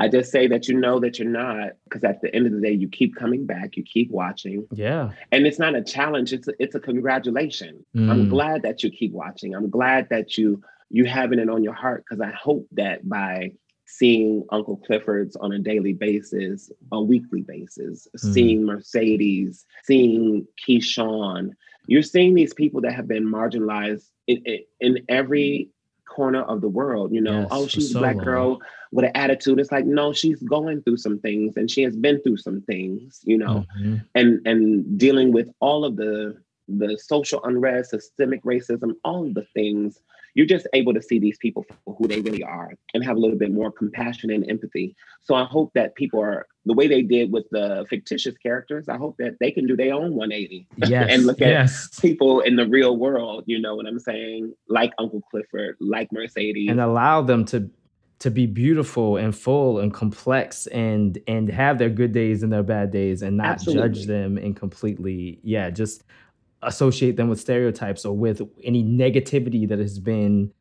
I 0.00 0.08
just 0.08 0.32
say 0.32 0.46
that 0.48 0.66
you 0.66 0.76
know 0.78 0.98
that 1.00 1.18
you're 1.18 1.28
not, 1.28 1.72
because 1.84 2.02
at 2.04 2.22
the 2.22 2.34
end 2.34 2.46
of 2.46 2.52
the 2.52 2.60
day, 2.60 2.72
you 2.72 2.88
keep 2.88 3.14
coming 3.16 3.44
back, 3.46 3.76
you 3.76 3.82
keep 3.82 4.10
watching, 4.10 4.66
Yeah. 4.72 5.10
and 5.30 5.46
it's 5.46 5.58
not 5.58 5.74
a 5.74 5.82
challenge; 5.82 6.32
it's 6.32 6.48
a, 6.48 6.52
it's 6.58 6.74
a 6.74 6.80
congratulation. 6.80 7.84
I'm 7.94 8.26
Mm. 8.26 8.30
glad 8.30 8.62
that 8.62 8.82
you 8.82 8.90
keep 8.90 9.12
watching. 9.12 9.54
I'm 9.54 9.68
glad 9.70 10.08
that 10.10 10.38
you 10.38 10.62
you 10.92 11.04
having 11.04 11.38
it 11.38 11.48
on 11.48 11.62
your 11.62 11.72
heart 11.74 12.02
because 12.04 12.20
I 12.20 12.32
hope 12.32 12.66
that 12.72 13.08
by 13.08 13.52
seeing 13.86 14.44
Uncle 14.50 14.76
Clifford's 14.78 15.36
on 15.36 15.52
a 15.52 15.58
daily 15.58 15.92
basis, 15.92 16.70
a 16.90 17.00
weekly 17.00 17.42
basis, 17.42 18.08
Mhm. 18.16 18.32
seeing 18.32 18.64
Mercedes, 18.64 19.64
seeing 19.84 20.46
Keyshawn, 20.66 21.50
you're 21.86 22.02
seeing 22.02 22.34
these 22.34 22.54
people 22.54 22.80
that 22.80 22.92
have 22.94 23.06
been 23.06 23.24
marginalized 23.24 24.08
in, 24.26 24.38
in, 24.44 24.60
in 24.80 25.04
every 25.08 25.68
corner 26.10 26.42
of 26.42 26.60
the 26.60 26.68
world. 26.68 27.12
You 27.16 27.22
know, 27.22 27.40
Yes, 27.40 27.48
oh, 27.50 27.66
she's 27.66 27.94
a 27.94 27.98
black 27.98 28.16
long. 28.16 28.24
girl 28.24 28.48
with 28.92 29.04
an 29.06 29.12
attitude. 29.14 29.58
It's 29.60 29.72
like, 29.72 29.86
no, 29.86 30.12
she's 30.12 30.40
going 30.42 30.82
through 30.82 30.98
some 30.98 31.18
things 31.20 31.56
and 31.56 31.70
she 31.70 31.82
has 31.82 31.96
been 31.96 32.20
through 32.22 32.36
some 32.38 32.60
things, 32.62 33.20
you 33.24 33.38
know, 33.38 33.64
Mhm. 33.78 34.04
and 34.14 34.28
and 34.46 34.98
dealing 34.98 35.32
with 35.32 35.48
all 35.60 35.84
of 35.84 35.96
the 35.96 36.36
the 36.68 36.96
social 36.98 37.40
unrest, 37.44 37.90
systemic 37.90 38.42
racism, 38.44 38.90
all 39.04 39.26
of 39.26 39.34
the 39.34 39.46
things. 39.54 40.00
You're 40.34 40.46
just 40.46 40.66
able 40.72 40.94
to 40.94 41.02
see 41.02 41.18
these 41.18 41.38
people 41.38 41.64
for 41.84 41.94
who 41.96 42.06
they 42.08 42.20
really 42.20 42.42
are 42.42 42.72
and 42.94 43.04
have 43.04 43.16
a 43.16 43.20
little 43.20 43.38
bit 43.38 43.52
more 43.52 43.70
compassion 43.70 44.30
and 44.30 44.48
empathy. 44.50 44.94
So 45.22 45.34
I 45.34 45.44
hope 45.44 45.72
that 45.74 45.94
people 45.94 46.20
are 46.20 46.46
the 46.66 46.74
way 46.74 46.86
they 46.86 47.02
did 47.02 47.32
with 47.32 47.46
the 47.50 47.86
fictitious 47.88 48.36
characters. 48.38 48.88
I 48.88 48.96
hope 48.96 49.16
that 49.18 49.36
they 49.40 49.50
can 49.50 49.66
do 49.66 49.76
their 49.76 49.94
own 49.94 50.14
180 50.14 50.66
Yes. 50.86 51.06
and 51.10 51.26
look 51.26 51.40
at 51.40 51.48
yes. 51.48 51.98
people 52.00 52.40
in 52.40 52.56
the 52.56 52.66
real 52.66 52.96
world. 52.96 53.44
You 53.46 53.58
know 53.60 53.74
what 53.76 53.86
I'm 53.86 53.98
saying? 53.98 54.54
Like 54.68 54.92
Uncle 54.98 55.22
Clifford, 55.30 55.76
like 55.80 56.08
Mercedes. 56.12 56.70
and 56.70 56.80
allow 56.80 57.22
them 57.22 57.44
to 57.46 57.70
to 58.20 58.30
be 58.30 58.44
beautiful 58.46 59.16
and 59.16 59.34
full 59.34 59.78
and 59.78 59.94
complex 59.94 60.66
and 60.68 61.18
and 61.26 61.48
have 61.48 61.78
their 61.78 61.88
good 61.88 62.12
days 62.12 62.42
and 62.42 62.52
their 62.52 62.62
bad 62.62 62.90
days 62.90 63.22
and 63.22 63.36
not 63.38 63.58
judge 63.62 64.04
them 64.04 64.36
and 64.36 64.54
completely 64.56 65.40
yeah 65.42 65.70
just 65.70 66.04
associate 66.62 67.16
them 67.16 67.28
with 67.28 67.40
stereotypes 67.40 68.04
or 68.04 68.16
with 68.16 68.42
any 68.64 68.82
negativity 68.84 69.68
that 69.68 69.78
has 69.78 69.98
been 69.98 70.52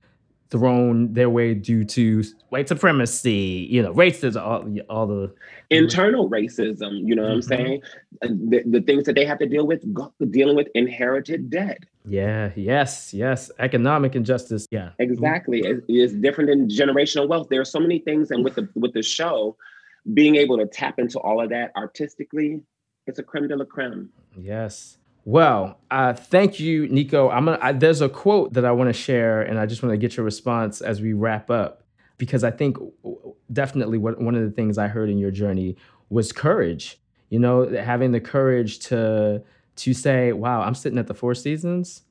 thrown 0.49 1.13
their 1.13 1.29
way 1.29 1.53
due 1.53 1.83
to 1.83 2.23
white 2.49 2.67
supremacy 2.67 3.67
you 3.69 3.83
know 3.83 3.93
racism 3.93 4.41
all, 4.41 4.65
all 4.89 5.05
the 5.05 5.31
internal 5.69 6.27
racism. 6.27 7.01
You 7.07 7.15
know 7.15 7.21
what 7.23 7.31
I'm 7.33 7.39
Mhm. 7.41 7.43
saying? 7.43 7.81
The, 8.21 8.63
the 8.65 8.81
things 8.81 9.03
that 9.03 9.13
they 9.13 9.25
have 9.25 9.37
to 9.39 9.45
deal 9.45 9.67
with, 9.67 9.83
dealing 10.31 10.55
with 10.55 10.67
inherited 10.73 11.49
debt. 11.51 11.79
yeah 12.05 12.51
yes 12.55 13.13
yes 13.13 13.51
economic 13.59 14.15
injustice 14.15 14.65
yeah 14.71 14.89
Exactly. 14.99 15.59
It- 15.59 15.83
it's 15.87 16.13
different 16.13 16.49
than 16.49 16.67
generational 16.67 17.27
wealth. 17.27 17.49
There 17.49 17.61
are 17.61 17.65
so 17.65 17.79
many 17.79 17.99
things, 17.99 18.31
and 18.31 18.43
with 18.43 18.55
the 18.55 18.67
with 18.75 18.93
the 18.93 19.03
show, 19.03 19.55
being 20.13 20.35
able 20.37 20.57
to 20.57 20.65
tap 20.65 20.97
into 20.97 21.19
all 21.19 21.41
of 21.43 21.49
that 21.49 21.71
artistically, 21.75 22.61
it's 23.05 23.19
a 23.19 23.23
creme 23.23 23.47
de 23.49 23.55
la 23.55 23.65
creme. 23.65 24.09
Yes. 24.35 24.97
Well, 25.29 25.77
uh, 25.91 26.13
thank 26.13 26.59
you, 26.59 26.87
Nicco. 26.87 27.31
I'm 27.31 27.45
gonna, 27.45 27.59
I, 27.61 27.71
there's 27.71 28.01
a 28.01 28.09
quote 28.09 28.53
that 28.53 28.65
I 28.65 28.71
want 28.71 28.87
to 28.87 28.93
share, 28.93 29.43
and 29.43 29.59
I 29.59 29.67
just 29.67 29.83
want 29.83 29.93
to 29.93 29.97
get 29.97 30.17
your 30.17 30.23
response 30.23 30.81
as 30.81 31.01
we 31.01 31.13
wrap 31.13 31.51
up, 31.51 31.83
because 32.17 32.43
I 32.43 32.49
think 32.49 32.77
definitely 33.53 33.99
what, 33.99 34.19
one 34.19 34.33
of 34.33 34.41
the 34.41 34.49
things 34.49 34.79
I 34.79 34.87
heard 34.87 35.07
in 35.07 35.19
your 35.19 35.29
journey 35.29 35.75
was 36.09 36.31
courage. 36.31 36.97
You 37.29 37.37
know, 37.37 37.69
having 37.69 38.11
the 38.11 38.19
courage 38.19 38.79
to 38.87 39.43
to 39.75 39.93
say, 39.93 40.33
"Wow, 40.33 40.63
I'm 40.63 40.73
sitting 40.73 40.97
at 40.97 41.05
the 41.05 41.13
Four 41.13 41.35
Seasons. 41.35 42.01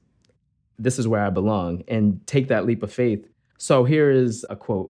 This 0.79 0.97
is 0.97 1.09
where 1.09 1.25
I 1.25 1.31
belong," 1.31 1.83
and 1.89 2.25
take 2.29 2.47
that 2.47 2.67
leap 2.67 2.85
of 2.85 2.93
faith. 2.93 3.27
So 3.59 3.83
here 3.83 4.13
is 4.13 4.47
a 4.49 4.55
quote. 4.55 4.87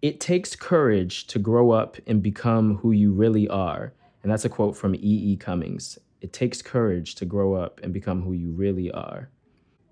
It 0.00 0.20
takes 0.20 0.56
courage 0.56 1.26
to 1.26 1.38
grow 1.38 1.72
up 1.72 1.98
and 2.06 2.22
become 2.22 2.78
who 2.78 2.92
you 2.92 3.12
really 3.12 3.46
are. 3.46 3.92
And 4.22 4.32
that's 4.32 4.46
a 4.46 4.48
quote 4.48 4.74
from 4.74 4.94
E.E. 4.94 5.36
Cummings. 5.36 5.98
It 6.22 6.32
takes 6.32 6.62
courage 6.62 7.16
to 7.16 7.24
grow 7.24 7.54
up 7.54 7.80
and 7.82 7.92
become 7.92 8.22
who 8.22 8.32
you 8.32 8.52
really 8.52 8.90
are. 8.92 9.28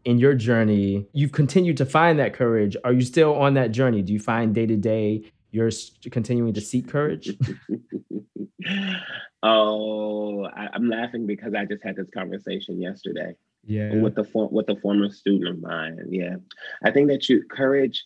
In 0.05 0.16
your 0.18 0.33
journey, 0.35 1.09
you've 1.12 1.33
continued 1.33 1.76
to 1.78 1.85
find 1.85 2.20
that 2.20 2.33
courage. 2.35 2.76
Are 2.85 2.93
you 2.93 3.03
still 3.03 3.35
on 3.35 3.55
that 3.55 3.72
journey? 3.72 4.01
Do 4.01 4.12
you 4.12 4.20
find 4.20 4.55
day 4.55 4.64
to 4.64 4.76
day 4.76 5.24
you're 5.51 5.70
continuing 6.12 6.55
to 6.55 6.61
seek 6.61 6.89
courage? 6.89 7.37
oh, 9.43 10.45
I, 10.45 10.68
I'm 10.72 10.89
laughing 10.89 11.26
because 11.26 11.53
I 11.55 11.64
just 11.64 11.83
had 11.83 11.97
this 11.97 12.09
conversation 12.14 12.81
yesterday. 12.81 13.35
Yeah. 13.66 13.97
with 13.97 14.14
the 14.14 14.24
for, 14.24 14.49
with 14.49 14.70
a 14.70 14.76
former 14.76 15.11
student 15.11 15.51
of 15.51 15.61
mine. 15.61 15.99
Yeah, 16.09 16.37
I 16.83 16.91
think 16.91 17.09
that 17.09 17.28
you 17.28 17.45
courage 17.51 18.05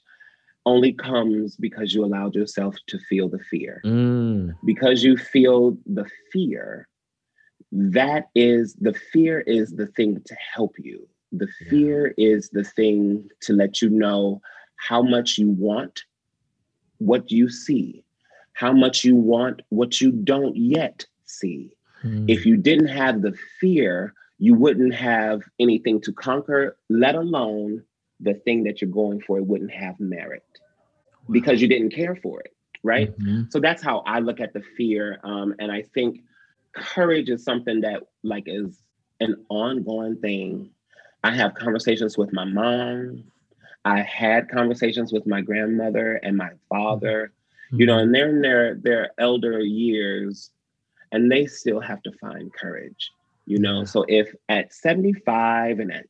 only 0.67 0.93
comes 0.93 1.57
because 1.57 1.95
you 1.95 2.05
allowed 2.05 2.35
yourself 2.35 2.75
to 2.89 2.99
feel 2.99 3.29
the 3.29 3.39
fear. 3.51 3.81
Mm, 3.85 4.55
Because 4.65 5.05
you 5.05 5.17
feel 5.17 5.77
the 5.87 6.07
fear, 6.33 6.89
that 7.75 8.31
is 8.35 8.75
the 8.75 8.95
fear 8.95 9.41
is 9.41 9.73
the 9.73 9.87
thing 9.89 10.23
to 10.27 10.37
help 10.55 10.75
you. 10.79 11.09
The 11.33 11.49
Yeah. 11.61 11.69
fear 11.71 12.15
is 12.17 12.51
the 12.51 12.65
thing 12.65 13.29
to 13.43 13.53
let 13.53 13.83
you 13.83 13.91
know 13.91 14.41
how 14.77 15.03
much 15.03 15.39
you 15.39 15.51
want 15.51 16.05
what 16.99 17.31
you 17.31 17.49
see, 17.49 18.05
how 18.53 18.73
much 18.73 19.05
you 19.05 19.17
want 19.17 19.63
what 19.71 20.01
you 20.01 20.13
don't 20.13 20.57
yet 20.57 21.05
see 21.25 21.77
mm, 22.05 22.29
if 22.29 22.47
you 22.47 22.57
didn't 22.57 22.89
have 22.89 23.23
the 23.23 23.37
fear, 23.61 24.15
you 24.39 24.55
wouldn't 24.55 24.95
have 24.95 25.43
anything 25.59 26.01
to 26.03 26.13
conquer, 26.13 26.77
let 26.89 27.15
alone 27.17 27.83
the 28.21 28.35
thing 28.35 28.65
that 28.65 28.81
you're 28.81 28.91
going 28.91 29.21
for, 29.21 29.39
it 29.39 29.47
wouldn't 29.47 29.73
have 29.73 29.99
merit 30.01 30.45
because 31.31 31.61
you 31.61 31.69
didn't 31.69 31.91
care 31.91 32.17
for 32.17 32.41
it, 32.41 32.55
right? 32.83 33.11
mhm. 33.19 33.53
So 33.53 33.61
that's 33.61 33.83
how 33.83 33.99
I 34.07 34.21
look 34.21 34.41
at 34.41 34.53
the 34.53 34.63
fear. 34.77 35.21
Um, 35.25 35.55
and 35.59 35.73
I 35.73 35.83
think 35.95 36.21
courage 36.75 37.29
is 37.29 37.45
something 37.45 37.81
that 37.83 38.03
like 38.23 38.45
is 38.47 38.83
an 39.21 39.45
ongoing 39.49 40.17
thing. 40.17 40.71
I 41.23 41.31
have 41.31 41.55
conversations 41.55 42.19
with 42.19 42.33
my 42.33 42.45
mom. 42.45 43.25
I 43.85 44.01
had 44.01 44.49
conversations 44.49 45.13
with 45.13 45.27
my 45.27 45.41
grandmother 45.41 46.15
and 46.23 46.37
my 46.37 46.51
father 46.69 47.33
you 47.77 47.87
know, 47.87 47.95
mm-hmm. 47.95 48.03
and 48.03 48.15
they're 48.15 48.29
in 48.29 48.41
their 48.41 48.75
their 48.77 49.11
elder 49.19 49.61
years, 49.61 50.51
and 51.13 51.31
they 51.31 51.47
still 51.47 51.81
have 51.81 52.03
to 52.03 52.13
find 52.13 52.53
courage, 52.53 53.11
you 53.47 53.59
know. 53.59 53.81
Yeah. 53.81 53.85
So 53.85 54.05
if 54.09 54.35
at 54.49 54.73
75 54.73 55.81
and 55.81 55.93
at 55.93 56.07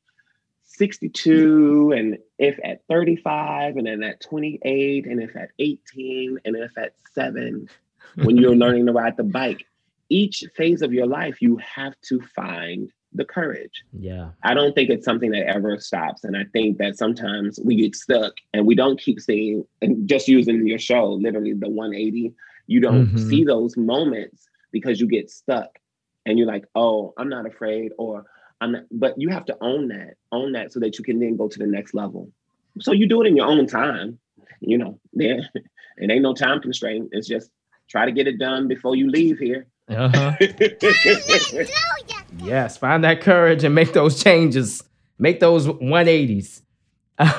62 0.64 1.94
and 1.96 2.18
if 2.38 2.58
at 2.64 2.82
35 2.88 3.76
and 3.76 3.86
then 3.86 4.02
at 4.02 4.20
28 4.20 5.06
and 5.06 5.22
if 5.22 5.36
at 5.36 5.50
18 5.58 6.40
and 6.44 6.56
if 6.56 6.76
at 6.76 6.94
7 7.12 7.68
when 8.16 8.36
you're 8.36 8.56
learning 8.56 8.86
to 8.86 8.92
ride 8.92 9.16
the 9.16 9.22
bike 9.22 9.66
each 10.20 10.44
phase 10.58 10.80
of 10.86 10.92
your 10.98 11.06
life 11.06 11.36
you 11.46 11.56
have 11.76 11.94
to 12.10 12.20
find 12.38 12.82
the 13.20 13.24
courage 13.24 13.84
yeah. 13.92 14.30
I 14.42 14.52
don't 14.54 14.74
think 14.74 14.90
it's 14.90 15.04
something 15.04 15.30
that 15.30 15.46
ever 15.46 15.78
stops. 15.78 16.24
And 16.24 16.36
I 16.36 16.44
think 16.52 16.78
that 16.78 16.98
sometimes 16.98 17.58
we 17.64 17.76
get 17.76 17.94
stuck 17.94 18.34
and 18.52 18.66
we 18.66 18.74
don't 18.74 19.00
keep 19.00 19.18
seeing, 19.20 19.64
and 19.82 20.06
just 20.08 20.28
using 20.28 20.66
your 20.66 20.78
show, 20.78 21.04
literally 21.26 21.54
the 21.54 21.68
180, 21.68 22.34
you 22.66 22.80
don't 22.80 23.08
Mhm. 23.08 23.18
see 23.18 23.44
those 23.44 23.76
moments 23.76 24.48
because 24.72 25.00
you 25.00 25.06
get 25.06 25.30
stuck 25.30 25.70
and 26.26 26.38
you're 26.38 26.52
like, 26.54 26.66
oh, 26.74 27.14
I'm 27.16 27.30
not 27.36 27.46
afraid, 27.46 27.92
or 27.98 28.24
I'm 28.60 28.72
not, 28.72 28.84
but 28.90 29.12
you 29.22 29.28
have 29.30 29.46
to 29.46 29.56
own 29.60 29.88
that, 29.88 30.14
own 30.32 30.52
that 30.52 30.72
so 30.72 30.80
that 30.80 30.98
you 30.98 31.04
can 31.04 31.18
then 31.20 31.36
go 31.36 31.48
to 31.48 31.58
the 31.58 31.66
next 31.66 31.94
level. 31.94 32.30
So 32.80 32.92
you 32.92 33.06
do 33.08 33.22
it 33.22 33.28
in 33.28 33.36
your 33.36 33.46
own 33.54 33.66
time, 33.66 34.18
you 34.60 34.76
know, 34.76 34.98
there, 35.12 35.40
it 36.02 36.10
ain't 36.10 36.22
no 36.22 36.34
time 36.34 36.60
constraint. 36.60 37.10
It's 37.12 37.28
just 37.28 37.50
try 37.88 38.04
to 38.04 38.12
get 38.12 38.26
it 38.26 38.38
done 38.38 38.68
before 38.68 38.96
you 38.96 39.08
leave 39.08 39.38
here. 39.38 39.66
Uh-huh. 39.88 40.32
Yes, 42.38 42.76
find 42.76 43.04
that 43.04 43.20
courage 43.20 43.64
and 43.64 43.74
make 43.74 43.92
those 43.92 44.22
changes. 44.22 44.82
Make 45.18 45.40
those 45.40 45.66
180s. 45.66 46.62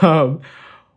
Um, 0.02 0.42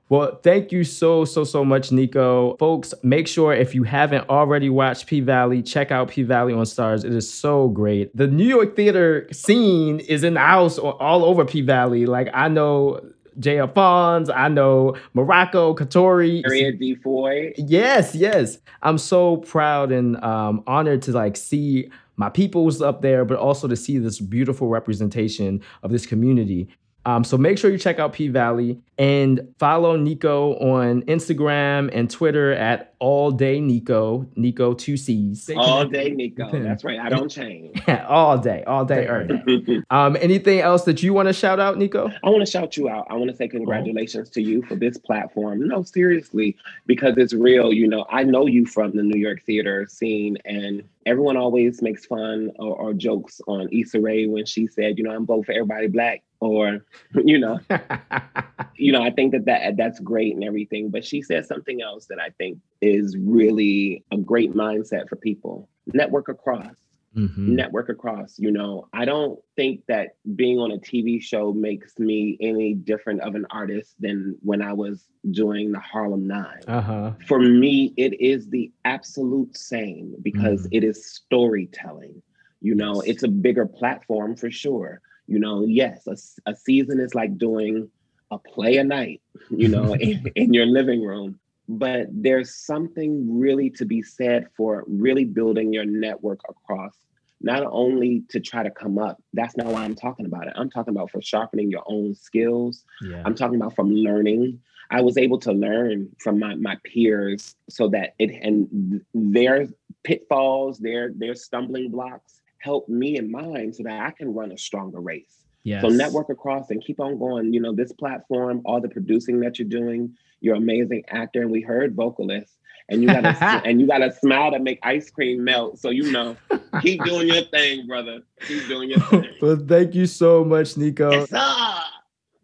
well, 0.08 0.38
thank 0.42 0.72
you 0.72 0.84
so, 0.84 1.24
so, 1.26 1.44
so 1.44 1.64
much, 1.64 1.90
Nicco. 1.90 2.58
Folks, 2.58 2.94
make 3.02 3.28
sure 3.28 3.52
if 3.52 3.74
you 3.74 3.82
haven't 3.82 4.28
already 4.30 4.70
watched 4.70 5.06
P 5.06 5.20
Valley, 5.20 5.62
check 5.62 5.90
out 5.90 6.08
P 6.08 6.22
Valley 6.22 6.54
on 6.54 6.64
Starz. 6.64 7.04
It 7.04 7.12
is 7.12 7.30
so 7.30 7.68
great. 7.68 8.16
The 8.16 8.26
New 8.26 8.46
York 8.46 8.74
theater 8.76 9.28
scene 9.32 10.00
is 10.00 10.24
in 10.24 10.34
the 10.34 10.40
house 10.40 10.78
all 10.78 11.24
over 11.24 11.44
P 11.44 11.60
Valley. 11.60 12.06
Like, 12.06 12.28
I 12.32 12.48
know 12.48 13.00
Jay 13.38 13.58
Alphonse, 13.58 14.30
I 14.30 14.48
know 14.48 14.96
Morocco, 15.14 15.74
Katori. 15.74 16.42
Harriett 16.44 16.78
D 16.78 16.94
Foy. 16.96 17.52
Yes, 17.56 18.14
yes. 18.14 18.58
I'm 18.82 18.98
so 18.98 19.38
proud 19.38 19.92
and 19.92 20.22
um, 20.24 20.62
honored 20.66 21.02
to 21.02 21.12
like 21.12 21.36
see 21.36 21.90
my 22.16 22.28
peoples 22.28 22.82
up 22.82 23.00
there, 23.00 23.24
but 23.24 23.38
also 23.38 23.68
to 23.68 23.76
see 23.76 23.98
this 23.98 24.18
beautiful 24.18 24.68
representation 24.68 25.62
of 25.82 25.92
this 25.92 26.04
community. 26.04 26.68
Um, 27.08 27.24
so 27.24 27.38
make 27.38 27.56
sure 27.56 27.70
you 27.70 27.78
check 27.78 27.98
out 27.98 28.12
P 28.12 28.28
Valley 28.28 28.78
and 28.98 29.54
follow 29.58 29.96
Nicco 29.96 30.60
on 30.60 31.00
Instagram 31.04 31.88
and 31.94 32.10
Twitter 32.10 32.52
at 32.52 32.92
All 32.98 33.30
Day 33.30 33.60
Nicco, 33.60 34.26
Nicco 34.36 34.76
two 34.76 34.98
C's. 34.98 35.48
All 35.56 35.86
day, 35.86 36.10
Nicco. 36.10 36.62
That's 36.62 36.84
right. 36.84 36.98
I 36.98 37.08
don't 37.08 37.30
change. 37.30 37.80
all 38.06 38.36
day, 38.36 38.62
all 38.66 38.84
day, 38.84 39.06
every 39.06 39.60
day. 39.60 39.80
Um, 39.90 40.18
anything 40.20 40.60
else 40.60 40.84
that 40.84 41.02
you 41.02 41.14
want 41.14 41.28
to 41.28 41.32
shout 41.32 41.58
out, 41.58 41.76
Nicco? 41.76 42.12
I 42.22 42.28
want 42.28 42.44
to 42.44 42.50
shout 42.50 42.76
you 42.76 42.90
out. 42.90 43.06
I 43.08 43.14
want 43.14 43.30
to 43.30 43.36
say 43.36 43.48
congratulations 43.48 44.28
to 44.30 44.42
you 44.42 44.60
for 44.66 44.74
this 44.74 44.98
platform. 44.98 45.66
No, 45.66 45.82
seriously, 45.84 46.58
because 46.84 47.16
it's 47.16 47.32
real. 47.32 47.72
You 47.72 47.88
know, 47.88 48.04
I 48.10 48.24
know 48.24 48.44
you 48.44 48.66
from 48.66 48.94
the 48.94 49.02
New 49.02 49.18
York 49.18 49.42
theater 49.44 49.86
scene, 49.88 50.36
and 50.44 50.82
everyone 51.06 51.38
always 51.38 51.80
makes 51.80 52.04
fun 52.04 52.52
or, 52.58 52.76
or 52.76 52.92
jokes 52.92 53.40
on 53.46 53.68
Issa 53.72 53.98
Rae 53.98 54.26
when 54.26 54.44
she 54.44 54.66
said, 54.66 54.98
you 54.98 55.04
know, 55.04 55.12
I'm 55.12 55.24
voting 55.24 55.44
for 55.44 55.52
everybody 55.52 55.86
black, 55.86 56.22
or 56.40 56.84
you 57.14 57.38
know, 57.38 57.58
you 58.76 58.92
know, 58.92 59.02
I 59.02 59.10
think 59.10 59.32
that, 59.32 59.44
that 59.46 59.76
that's 59.76 60.00
great 60.00 60.34
and 60.34 60.44
everything. 60.44 60.90
But 60.90 61.04
she 61.04 61.22
said 61.22 61.46
something 61.46 61.82
else 61.82 62.06
that 62.06 62.20
I 62.20 62.30
think 62.30 62.58
is 62.80 63.16
really 63.18 64.04
a 64.12 64.16
great 64.16 64.54
mindset 64.54 65.08
for 65.08 65.16
people. 65.16 65.68
Network 65.86 66.28
across. 66.28 66.74
Mm-hmm. 67.16 67.56
Network 67.56 67.88
across, 67.88 68.38
you 68.38 68.50
know, 68.50 68.86
I 68.92 69.04
don't 69.04 69.40
think 69.56 69.80
that 69.88 70.16
being 70.36 70.58
on 70.58 70.70
a 70.70 70.76
TV 70.76 71.20
show 71.20 71.52
makes 71.52 71.98
me 71.98 72.36
any 72.40 72.74
different 72.74 73.22
of 73.22 73.34
an 73.34 73.46
artist 73.50 73.94
than 73.98 74.36
when 74.42 74.60
I 74.62 74.74
was 74.74 75.06
doing 75.30 75.72
the 75.72 75.80
Harlem 75.80 76.28
9 76.28 76.46
uh-huh. 76.68 77.12
For 77.26 77.40
me, 77.40 77.94
it 77.96 78.20
is 78.20 78.50
the 78.50 78.70
absolute 78.84 79.56
same 79.56 80.14
because 80.22 80.66
mm. 80.66 80.68
it 80.70 80.84
is 80.84 81.06
storytelling. 81.06 82.22
You 82.60 82.74
know, 82.74 83.00
it's 83.00 83.22
a 83.22 83.28
bigger 83.28 83.66
platform 83.66 84.36
for 84.36 84.50
sure. 84.50 85.00
You 85.28 85.38
know, 85.38 85.64
yes, 85.66 86.06
a, 86.06 86.50
a 86.50 86.56
season 86.56 87.00
is 87.00 87.14
like 87.14 87.38
doing 87.38 87.90
a 88.30 88.38
play 88.38 88.78
a 88.78 88.84
night, 88.84 89.20
you 89.50 89.68
know, 89.68 89.94
in, 90.00 90.26
in 90.34 90.52
your 90.52 90.66
living 90.66 91.04
room. 91.04 91.38
But 91.68 92.06
there's 92.10 92.54
something 92.54 93.38
really 93.38 93.70
to 93.70 93.84
be 93.84 94.02
said 94.02 94.48
for 94.56 94.84
really 94.86 95.24
building 95.24 95.72
your 95.72 95.84
network 95.84 96.40
across 96.48 96.94
not 97.40 97.62
only 97.70 98.24
to 98.28 98.40
try 98.40 98.62
to 98.62 98.70
come 98.70 98.98
up 98.98 99.22
that's 99.32 99.56
not 99.56 99.66
why 99.66 99.84
i'm 99.84 99.94
talking 99.94 100.26
about 100.26 100.46
it. 100.46 100.52
I'm 100.56 100.70
talking 100.70 100.94
about 100.94 101.10
for 101.10 101.22
sharpening 101.22 101.70
your 101.70 101.84
own 101.86 102.14
skills. 102.14 102.84
Yeah. 103.00 103.22
i'm 103.24 103.34
talking 103.34 103.56
about 103.56 103.74
from 103.76 103.92
learning. 103.92 104.60
I 104.90 105.02
was 105.02 105.18
able 105.18 105.38
to 105.40 105.52
learn 105.52 106.08
from 106.18 106.38
my, 106.38 106.54
my 106.54 106.78
peers 106.82 107.54
so 107.68 107.88
that 107.88 108.14
it 108.18 108.30
and 108.42 109.02
their 109.12 109.68
pitfalls 110.02 110.78
their 110.78 111.12
their 111.14 111.34
stumbling 111.34 111.90
blocks 111.90 112.40
help 112.60 112.88
me 112.88 113.16
and 113.16 113.30
mine 113.30 113.72
so 113.72 113.82
that 113.82 114.00
i 114.00 114.10
can 114.10 114.34
run 114.34 114.52
a 114.52 114.58
stronger 114.58 115.00
race 115.00 115.44
yes. 115.64 115.82
so 115.82 115.88
network 115.88 116.28
across 116.28 116.70
and 116.70 116.84
keep 116.84 117.00
on 117.00 117.18
going 117.18 117.52
you 117.52 117.60
know 117.60 117.74
this 117.74 117.92
platform 117.92 118.60
all 118.64 118.80
the 118.80 118.88
producing 118.88 119.40
that 119.40 119.58
you're 119.58 119.68
doing 119.68 120.14
you're 120.40 120.54
an 120.54 120.62
amazing 120.62 121.04
actor, 121.08 121.42
and 121.42 121.50
we 121.50 121.60
heard 121.62 121.94
vocalist. 121.94 122.54
And 122.90 123.02
you 123.02 123.08
gotta 123.08 123.28
and 123.66 123.80
you 123.80 123.86
gotta 123.86 124.12
smile 124.12 124.50
to 124.52 124.58
make 124.58 124.78
ice 124.82 125.10
cream 125.10 125.44
melt. 125.44 125.78
So 125.78 125.90
you 125.90 126.10
know, 126.10 126.36
keep 126.82 127.04
doing 127.04 127.28
your 127.28 127.44
thing, 127.44 127.86
brother. 127.86 128.22
Keep 128.46 128.68
doing 128.68 128.90
your 128.90 129.00
thing. 129.00 129.26
well, 129.42 129.58
thank 129.66 129.94
you 129.94 130.06
so 130.06 130.44
much, 130.44 130.74
Nicco. 130.74 131.12
Yes, 131.12 131.30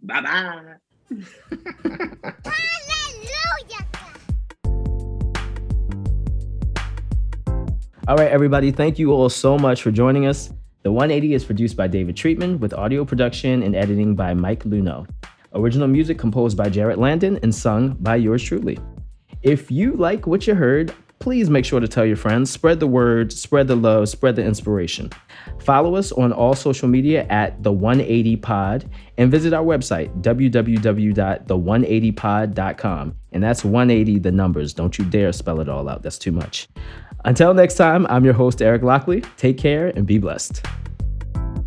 Bye 0.03 0.21
bye. 0.21 0.75
All 8.07 8.17
right, 8.17 8.31
everybody, 8.31 8.71
thank 8.71 8.99
you 8.99 9.13
all 9.13 9.31
so 9.31 9.57
much 9.57 9.81
for 9.81 9.91
joining 9.91 10.27
us. 10.27 10.53
The 10.83 10.93
180 10.93 11.33
is 11.33 11.43
produced 11.43 11.75
by 11.75 11.87
David 11.87 12.15
Treatman 12.15 12.59
with 12.59 12.75
audio 12.75 13.03
production 13.03 13.63
and 13.63 13.75
editing 13.75 14.15
by 14.15 14.35
Mike 14.35 14.65
Luno. 14.65 15.09
Original 15.55 15.89
music 15.89 16.19
composed 16.19 16.55
by 16.55 16.69
Jarrett 16.69 16.99
Landon 16.99 17.39
and 17.43 17.55
sung 17.55 17.97
by 18.01 18.17
yours 18.17 18.43
truly. 18.43 18.79
If 19.41 19.71
you 19.71 19.93
like 19.93 20.27
what 20.27 20.47
you 20.47 20.55
heard, 20.55 20.93
please 21.19 21.49
make 21.49 21.65
sure 21.65 21.81
to 21.81 21.89
tell 21.89 22.05
your 22.05 22.19
friends, 22.19 22.51
spread 22.51 22.79
the 22.79 22.87
word, 22.87 23.33
spread 23.33 23.69
the 23.69 23.77
love, 23.77 24.11
spread 24.11 24.37
the 24.37 24.45
inspiration. 24.45 25.09
Follow 25.61 25.95
us 25.95 26.13
on 26.13 26.31
all 26.31 26.55
social 26.55 26.89
media 26.89 27.27
at 27.31 27.63
the 27.63 27.73
180 27.73 28.37
pod 28.37 28.87
and 29.17 29.31
visit 29.31 29.55
our 29.55 29.65
website 29.65 30.15
www.the180pod.com. 30.21 33.15
And 33.33 33.43
that's 33.43 33.65
180 33.65 34.19
the 34.19 34.31
numbers. 34.31 34.75
Don't 34.75 34.99
you 34.99 35.07
dare 35.07 35.33
spell 35.33 35.61
it 35.61 35.71
all 35.71 35.89
out. 35.89 36.03
That's 36.03 36.19
too 36.19 36.33
much. 36.33 36.69
Until 37.25 37.55
next 37.55 37.77
time, 37.77 38.07
I'm 38.11 38.25
your 38.25 38.35
host 38.35 38.61
Eric 38.61 38.83
Lockley. 38.83 39.23
Take 39.39 39.57
care 39.57 39.89
and 39.89 40.07
be 40.07 40.19
blessed. 40.19 40.65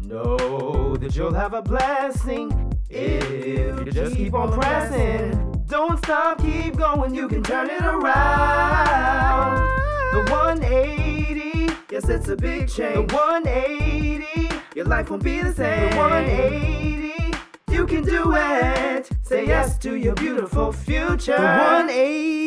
Know 0.03 0.95
that 0.97 1.15
you'll 1.15 1.33
have 1.33 1.53
a 1.53 1.61
blessing 1.61 2.77
if 2.89 3.85
you 3.85 3.91
just 3.91 4.15
keep 4.15 4.33
on 4.33 4.51
pressing, 4.53 5.63
don't 5.67 5.97
stop, 5.97 6.39
keep 6.39 6.77
going, 6.77 7.13
you 7.13 7.27
can 7.27 7.43
turn 7.43 7.69
it 7.69 7.81
around. 7.81 9.57
The 10.13 10.31
180, 10.31 11.73
yes, 11.91 12.07
it's 12.07 12.29
a 12.29 12.35
big 12.35 12.69
change. 12.69 13.09
The 13.09 13.15
180, 13.15 14.55
your 14.75 14.85
life 14.85 15.09
won't 15.09 15.23
be 15.23 15.41
the 15.41 15.53
same. 15.53 15.89
The 15.89 15.97
180, 15.97 17.37
you 17.71 17.85
can 17.85 18.03
do 18.03 18.33
it. 18.35 19.09
Say 19.23 19.47
yes 19.47 19.77
to 19.79 19.95
your 19.95 20.15
beautiful 20.15 20.71
future. 20.71 21.35
The 21.35 21.43
180. 21.43 22.37